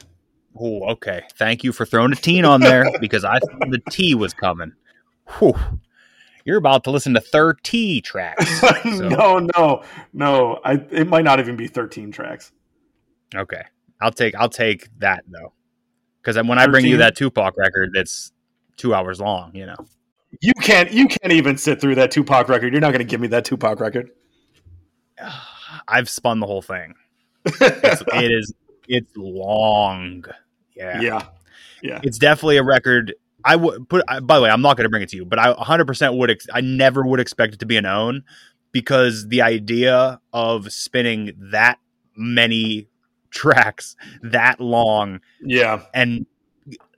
Oh, 0.58 0.82
okay. 0.90 1.22
Thank 1.36 1.62
you 1.64 1.72
for 1.72 1.86
throwing 1.86 2.12
a 2.12 2.16
teen 2.16 2.44
on 2.44 2.60
there 2.60 2.90
because 3.00 3.24
I 3.24 3.38
thought 3.38 3.70
the 3.70 3.80
T 3.90 4.14
was 4.14 4.34
coming. 4.34 4.72
Whew. 5.38 5.54
You're 6.46 6.58
about 6.58 6.84
to 6.84 6.90
listen 6.92 7.12
to 7.14 7.20
30 7.20 8.00
tracks. 8.00 8.60
So- 8.60 9.08
no, 9.08 9.38
no, 9.56 9.82
no. 10.12 10.60
I, 10.64 10.74
it 10.92 11.08
might 11.08 11.24
not 11.24 11.40
even 11.40 11.56
be 11.56 11.66
13 11.66 12.12
tracks. 12.12 12.52
Okay, 13.34 13.62
I'll 14.00 14.12
take 14.12 14.34
I'll 14.36 14.48
take 14.48 14.88
that 15.00 15.24
though, 15.28 15.52
because 16.22 16.36
when 16.36 16.58
I 16.58 16.66
bring 16.68 16.84
you 16.84 16.92
13? 16.96 16.98
that 17.00 17.16
Tupac 17.16 17.56
record, 17.56 17.90
that's 17.92 18.30
two 18.76 18.94
hours 18.94 19.20
long. 19.20 19.54
You 19.54 19.66
know, 19.66 19.76
You 20.40 20.52
can't. 20.62 20.92
You 20.92 21.08
can't 21.08 21.32
even 21.32 21.58
sit 21.58 21.80
through 21.80 21.96
that 21.96 22.12
Tupac 22.12 22.48
record. 22.48 22.72
You're 22.72 22.80
not 22.80 22.92
going 22.92 23.00
to 23.00 23.10
give 23.10 23.20
me 23.20 23.26
that 23.28 23.44
Tupac 23.44 23.80
record. 23.80 24.10
I've 25.88 26.08
spun 26.08 26.38
the 26.40 26.46
whole 26.46 26.62
thing. 26.62 26.94
It's, 27.44 28.02
it 28.14 28.32
is 28.32 28.54
it's 28.88 29.12
long. 29.16 30.24
Yeah, 30.76 31.00
yeah, 31.00 31.26
yeah. 31.82 32.00
it's 32.02 32.18
definitely 32.18 32.58
a 32.58 32.62
record. 32.62 33.14
I 33.46 33.56
would 33.56 33.88
put. 33.88 34.02
I, 34.08 34.20
by 34.20 34.36
the 34.36 34.42
way, 34.42 34.50
I'm 34.50 34.60
not 34.62 34.76
going 34.76 34.84
to 34.84 34.88
bring 34.90 35.02
it 35.02 35.08
to 35.10 35.16
you, 35.16 35.24
but 35.24 35.38
I 35.38 35.50
100 35.50 35.86
percent 35.86 36.14
would. 36.14 36.30
Ex- 36.30 36.46
I 36.52 36.60
never 36.60 37.06
would 37.06 37.20
expect 37.20 37.54
it 37.54 37.60
to 37.60 37.66
be 37.66 37.76
an 37.76 37.86
own 37.86 38.24
because 38.72 39.28
the 39.28 39.40
idea 39.42 40.20
of 40.32 40.72
spinning 40.72 41.32
that 41.52 41.78
many 42.16 42.88
tracks 43.30 43.96
that 44.22 44.60
long 44.60 45.20
Yeah, 45.42 45.82
and 45.94 46.26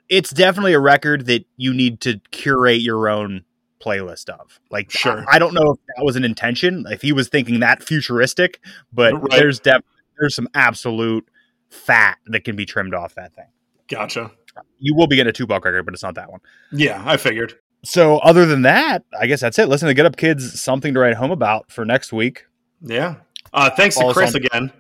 it's 0.09 0.31
definitely 0.31 0.73
a 0.73 0.81
record 0.81 1.27
that 1.27 1.45
you 1.57 1.75
need 1.75 2.01
to 2.03 2.21
curate 2.31 2.81
your 2.81 3.09
own 3.09 3.45
playlist 3.81 4.29
of. 4.31 4.59
Like, 4.71 4.91
Sure. 4.91 5.25
I, 5.31 5.37
I 5.37 5.39
don't 5.39 5.53
know 5.55 5.73
if 5.73 5.79
that 5.97 6.05
was 6.05 6.17
an 6.17 6.25
intention, 6.25 6.85
if 6.89 7.03
he 7.03 7.13
was 7.13 7.29
thinking 7.29 7.61
that 7.61 7.83
futuristic, 7.83 8.61
but 8.93 9.13
Right. 9.15 9.31
there's 9.39 9.61
def- 9.61 9.83
there's 10.19 10.35
some 10.35 10.49
absolute 10.55 11.29
fat 11.71 12.19
that 12.27 12.43
can 12.45 12.57
be 12.57 12.65
trimmed 12.67 12.95
off 12.95 13.15
that 13.17 13.35
thing. 13.35 13.47
gotcha. 13.89 14.31
You 14.79 14.95
will 14.95 15.07
be 15.07 15.17
getting 15.17 15.31
a 15.31 15.33
Tupac 15.33 15.65
record, 15.65 15.85
but 15.85 15.95
it's 15.95 16.03
not 16.03 16.15
that 16.17 16.31
one. 16.31 16.41
Yeah, 16.73 17.03
I 17.05 17.17
figured. 17.17 17.55
So, 17.85 18.19
other 18.19 18.45
than 18.47 18.63
that, 18.63 19.05
I 19.19 19.27
guess 19.27 19.41
that's 19.41 19.59
it. 19.59 19.69
Listen 19.69 19.89
to 19.89 19.95
Get 19.95 20.05
Up 20.07 20.17
Kids, 20.17 20.61
something 20.61 20.95
to 20.95 21.01
write 21.01 21.15
home 21.15 21.31
about 21.31 21.71
for 21.71 21.85
next 21.85 22.13
week. 22.13 22.45
Yeah. 22.83 23.17
Uh, 23.53 23.71
thanks 23.71 23.97
Follow 23.97 24.13
to 24.13 24.15
Chris 24.19 24.35
on- 24.35 24.43
again. 24.45 24.73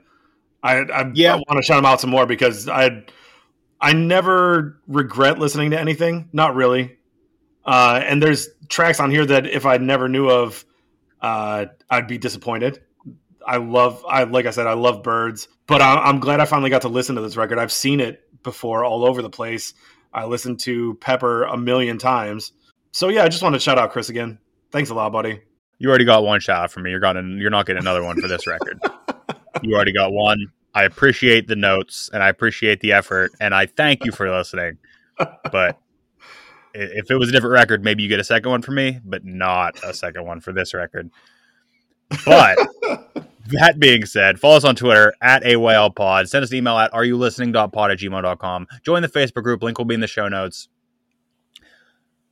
I, 0.62 0.78
I, 0.78 1.10
Yeah. 1.14 1.34
I 1.34 1.36
want 1.36 1.56
to 1.58 1.62
shout 1.62 1.78
him 1.78 1.86
out 1.86 2.00
some 2.00 2.10
more 2.10 2.26
because 2.26 2.68
I 2.68 3.04
I 3.80 3.92
never 3.92 4.80
regret 4.88 5.38
listening 5.38 5.70
to 5.70 5.78
anything. 5.80 6.28
Not 6.32 6.56
really. 6.56 6.96
Uh, 7.64 8.00
and 8.04 8.20
there's 8.22 8.48
tracks 8.68 8.98
on 8.98 9.10
here 9.10 9.24
that 9.24 9.46
if 9.46 9.64
I 9.66 9.76
never 9.76 10.08
knew 10.08 10.28
of, 10.28 10.64
uh, 11.20 11.66
I'd 11.88 12.08
be 12.08 12.18
disappointed. 12.18 12.80
I 13.46 13.58
love, 13.58 14.04
I 14.08 14.24
like 14.24 14.46
I 14.46 14.50
said, 14.50 14.66
I 14.66 14.72
love 14.74 15.02
birds, 15.02 15.48
but 15.66 15.80
I, 15.80 15.94
I'm 15.96 16.18
glad 16.18 16.40
I 16.40 16.44
finally 16.44 16.70
got 16.70 16.82
to 16.82 16.88
listen 16.88 17.14
to 17.16 17.22
this 17.22 17.36
record. 17.36 17.58
I've 17.58 17.72
seen 17.72 18.00
it 18.00 18.27
before 18.42 18.84
all 18.84 19.04
over 19.04 19.22
the 19.22 19.30
place. 19.30 19.74
I 20.12 20.24
listened 20.24 20.60
to 20.60 20.94
Pepper 20.94 21.44
a 21.44 21.56
million 21.56 21.98
times. 21.98 22.52
So 22.92 23.08
yeah, 23.08 23.24
I 23.24 23.28
just 23.28 23.42
want 23.42 23.54
to 23.54 23.60
shout 23.60 23.78
out 23.78 23.92
Chris 23.92 24.08
again. 24.08 24.38
Thanks 24.70 24.90
a 24.90 24.94
lot, 24.94 25.12
buddy. 25.12 25.40
You 25.78 25.88
already 25.88 26.04
got 26.04 26.24
one 26.24 26.40
shout 26.40 26.64
out 26.64 26.72
from 26.72 26.84
me. 26.84 26.90
You're 26.90 27.00
gonna, 27.00 27.22
you're 27.22 27.50
not 27.50 27.66
getting 27.66 27.82
another 27.82 28.02
one 28.02 28.20
for 28.20 28.28
this 28.28 28.46
record. 28.46 28.80
you 29.62 29.74
already 29.74 29.92
got 29.92 30.12
one. 30.12 30.46
I 30.74 30.84
appreciate 30.84 31.46
the 31.46 31.56
notes 31.56 32.10
and 32.12 32.22
I 32.22 32.28
appreciate 32.28 32.80
the 32.80 32.92
effort 32.92 33.32
and 33.40 33.54
I 33.54 33.66
thank 33.66 34.04
you 34.04 34.12
for 34.12 34.30
listening. 34.30 34.78
But 35.16 35.78
if 36.74 37.10
it 37.10 37.16
was 37.16 37.28
a 37.28 37.32
different 37.32 37.54
record, 37.54 37.82
maybe 37.82 38.02
you 38.02 38.08
get 38.08 38.20
a 38.20 38.24
second 38.24 38.50
one 38.50 38.62
for 38.62 38.72
me, 38.72 39.00
but 39.04 39.24
not 39.24 39.82
a 39.84 39.92
second 39.94 40.24
one 40.24 40.40
for 40.40 40.52
this 40.52 40.74
record. 40.74 41.10
But 42.24 42.58
that 43.50 43.78
being 43.78 44.04
said, 44.06 44.38
follow 44.40 44.56
us 44.56 44.64
on 44.64 44.74
Twitter 44.76 45.14
at 45.20 45.42
AYLPod. 45.42 46.28
Send 46.28 46.42
us 46.44 46.50
an 46.50 46.56
email 46.58 46.76
at 46.78 46.92
are 46.94 47.04
you 47.04 47.16
listening.pod 47.16 47.90
at 47.90 47.98
gmail.com. 47.98 48.66
Join 48.84 49.02
the 49.02 49.08
Facebook 49.08 49.42
group. 49.42 49.62
Link 49.62 49.78
will 49.78 49.84
be 49.84 49.94
in 49.94 50.00
the 50.00 50.06
show 50.06 50.28
notes. 50.28 50.68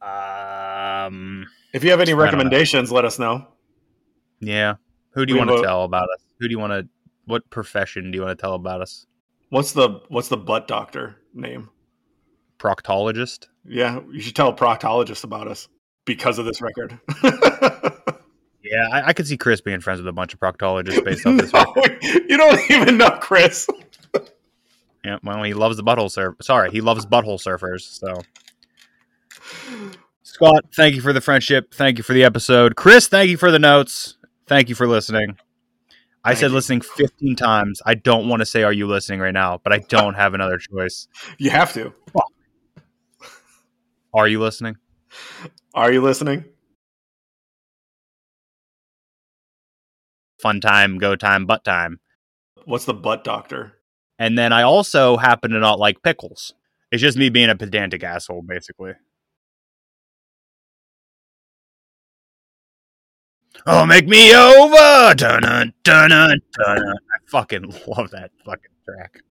Um, 0.02 1.46
If 1.72 1.82
you 1.84 1.90
have 1.90 2.00
any 2.00 2.10
I 2.10 2.14
don't 2.14 2.18
know. 2.18 2.24
recommendations, 2.24 2.92
let 2.92 3.04
us 3.04 3.18
know. 3.18 3.46
yeah. 4.40 4.74
Who 5.10 5.24
do 5.24 5.32
you 5.32 5.38
want 5.38 5.48
to 5.50 5.62
tell 5.62 5.84
about 5.84 6.04
us? 6.10 6.20
Who 6.40 6.46
do 6.48 6.52
you 6.52 6.58
want 6.58 6.72
to 6.72 6.86
what 7.24 7.48
profession 7.48 8.10
do 8.10 8.16
you 8.18 8.22
want 8.24 8.38
to 8.38 8.40
tell 8.40 8.52
about 8.54 8.82
us? 8.82 9.06
What's 9.48 9.72
the 9.72 10.00
what's 10.08 10.28
the 10.28 10.36
butt 10.36 10.68
doctor 10.68 11.16
name? 11.32 11.70
Proctologist? 12.58 13.46
Yeah, 13.64 14.00
you 14.12 14.20
should 14.20 14.36
tell 14.36 14.48
a 14.48 14.54
proctologist 14.54 15.24
about 15.24 15.48
us 15.48 15.68
because 16.04 16.38
of 16.38 16.44
this 16.44 16.60
record. 16.60 16.98
Yeah, 18.70 18.88
I, 18.90 19.08
I 19.08 19.12
could 19.12 19.26
see 19.26 19.36
Chris 19.36 19.60
being 19.60 19.80
friends 19.80 20.00
with 20.00 20.08
a 20.08 20.12
bunch 20.12 20.34
of 20.34 20.40
proctologists 20.40 21.04
based 21.04 21.26
off 21.26 21.36
this. 21.38 21.52
record. 21.54 21.98
you 22.02 22.36
don't 22.36 22.70
even 22.70 22.98
know 22.98 23.10
Chris. 23.20 23.66
Yeah, 25.04 25.18
well, 25.22 25.42
he 25.44 25.54
loves 25.54 25.76
the 25.76 25.84
butthole 25.84 26.10
surf. 26.10 26.34
Sorry, 26.42 26.70
he 26.70 26.80
loves 26.80 27.06
butthole 27.06 27.40
surfers. 27.40 27.82
So, 27.82 28.22
Scott, 30.22 30.64
thank 30.74 30.96
you 30.96 31.00
for 31.00 31.12
the 31.12 31.20
friendship. 31.20 31.72
Thank 31.72 31.98
you 31.98 32.02
for 32.02 32.12
the 32.12 32.24
episode. 32.24 32.74
Chris, 32.74 33.06
thank 33.06 33.30
you 33.30 33.36
for 33.36 33.52
the 33.52 33.60
notes. 33.60 34.16
Thank 34.46 34.68
you 34.68 34.74
for 34.74 34.88
listening. 34.88 35.36
I 36.24 36.30
Thank 36.30 36.38
said 36.40 36.48
you. 36.48 36.54
listening 36.54 36.80
15 36.80 37.36
times. 37.36 37.80
I 37.86 37.94
don't 37.94 38.28
want 38.28 38.40
to 38.40 38.46
say, 38.46 38.64
Are 38.64 38.72
you 38.72 38.88
listening 38.88 39.20
right 39.20 39.32
now? 39.32 39.60
But 39.62 39.72
I 39.72 39.78
don't 39.78 40.14
have 40.14 40.34
another 40.34 40.58
choice. 40.58 41.06
You 41.38 41.50
have 41.50 41.72
to. 41.74 41.94
Are 44.12 44.26
you 44.26 44.40
listening? 44.40 44.76
Are 45.72 45.92
you 45.92 46.02
listening? 46.02 46.46
Fun 50.46 50.60
time, 50.60 50.98
go 50.98 51.16
time, 51.16 51.44
butt 51.44 51.64
time. 51.64 51.98
What's 52.66 52.84
the 52.84 52.94
butt 52.94 53.24
doctor? 53.24 53.72
And 54.16 54.38
then 54.38 54.52
I 54.52 54.62
also 54.62 55.16
happen 55.16 55.50
to 55.50 55.58
not 55.58 55.80
like 55.80 56.04
pickles. 56.04 56.54
It's 56.92 57.02
just 57.02 57.18
me 57.18 57.30
being 57.30 57.50
a 57.50 57.56
pedantic 57.56 58.04
asshole, 58.04 58.42
basically. 58.42 58.92
Oh, 63.66 63.84
make 63.86 64.06
me 64.06 64.36
over! 64.36 65.14
Dun 65.16 65.42
dun 65.42 65.72
dun 65.82 66.10
dun. 66.10 66.38
I 66.78 67.18
fucking 67.26 67.64
love 67.88 68.12
that 68.12 68.30
fucking 68.44 68.70
track. 68.84 69.22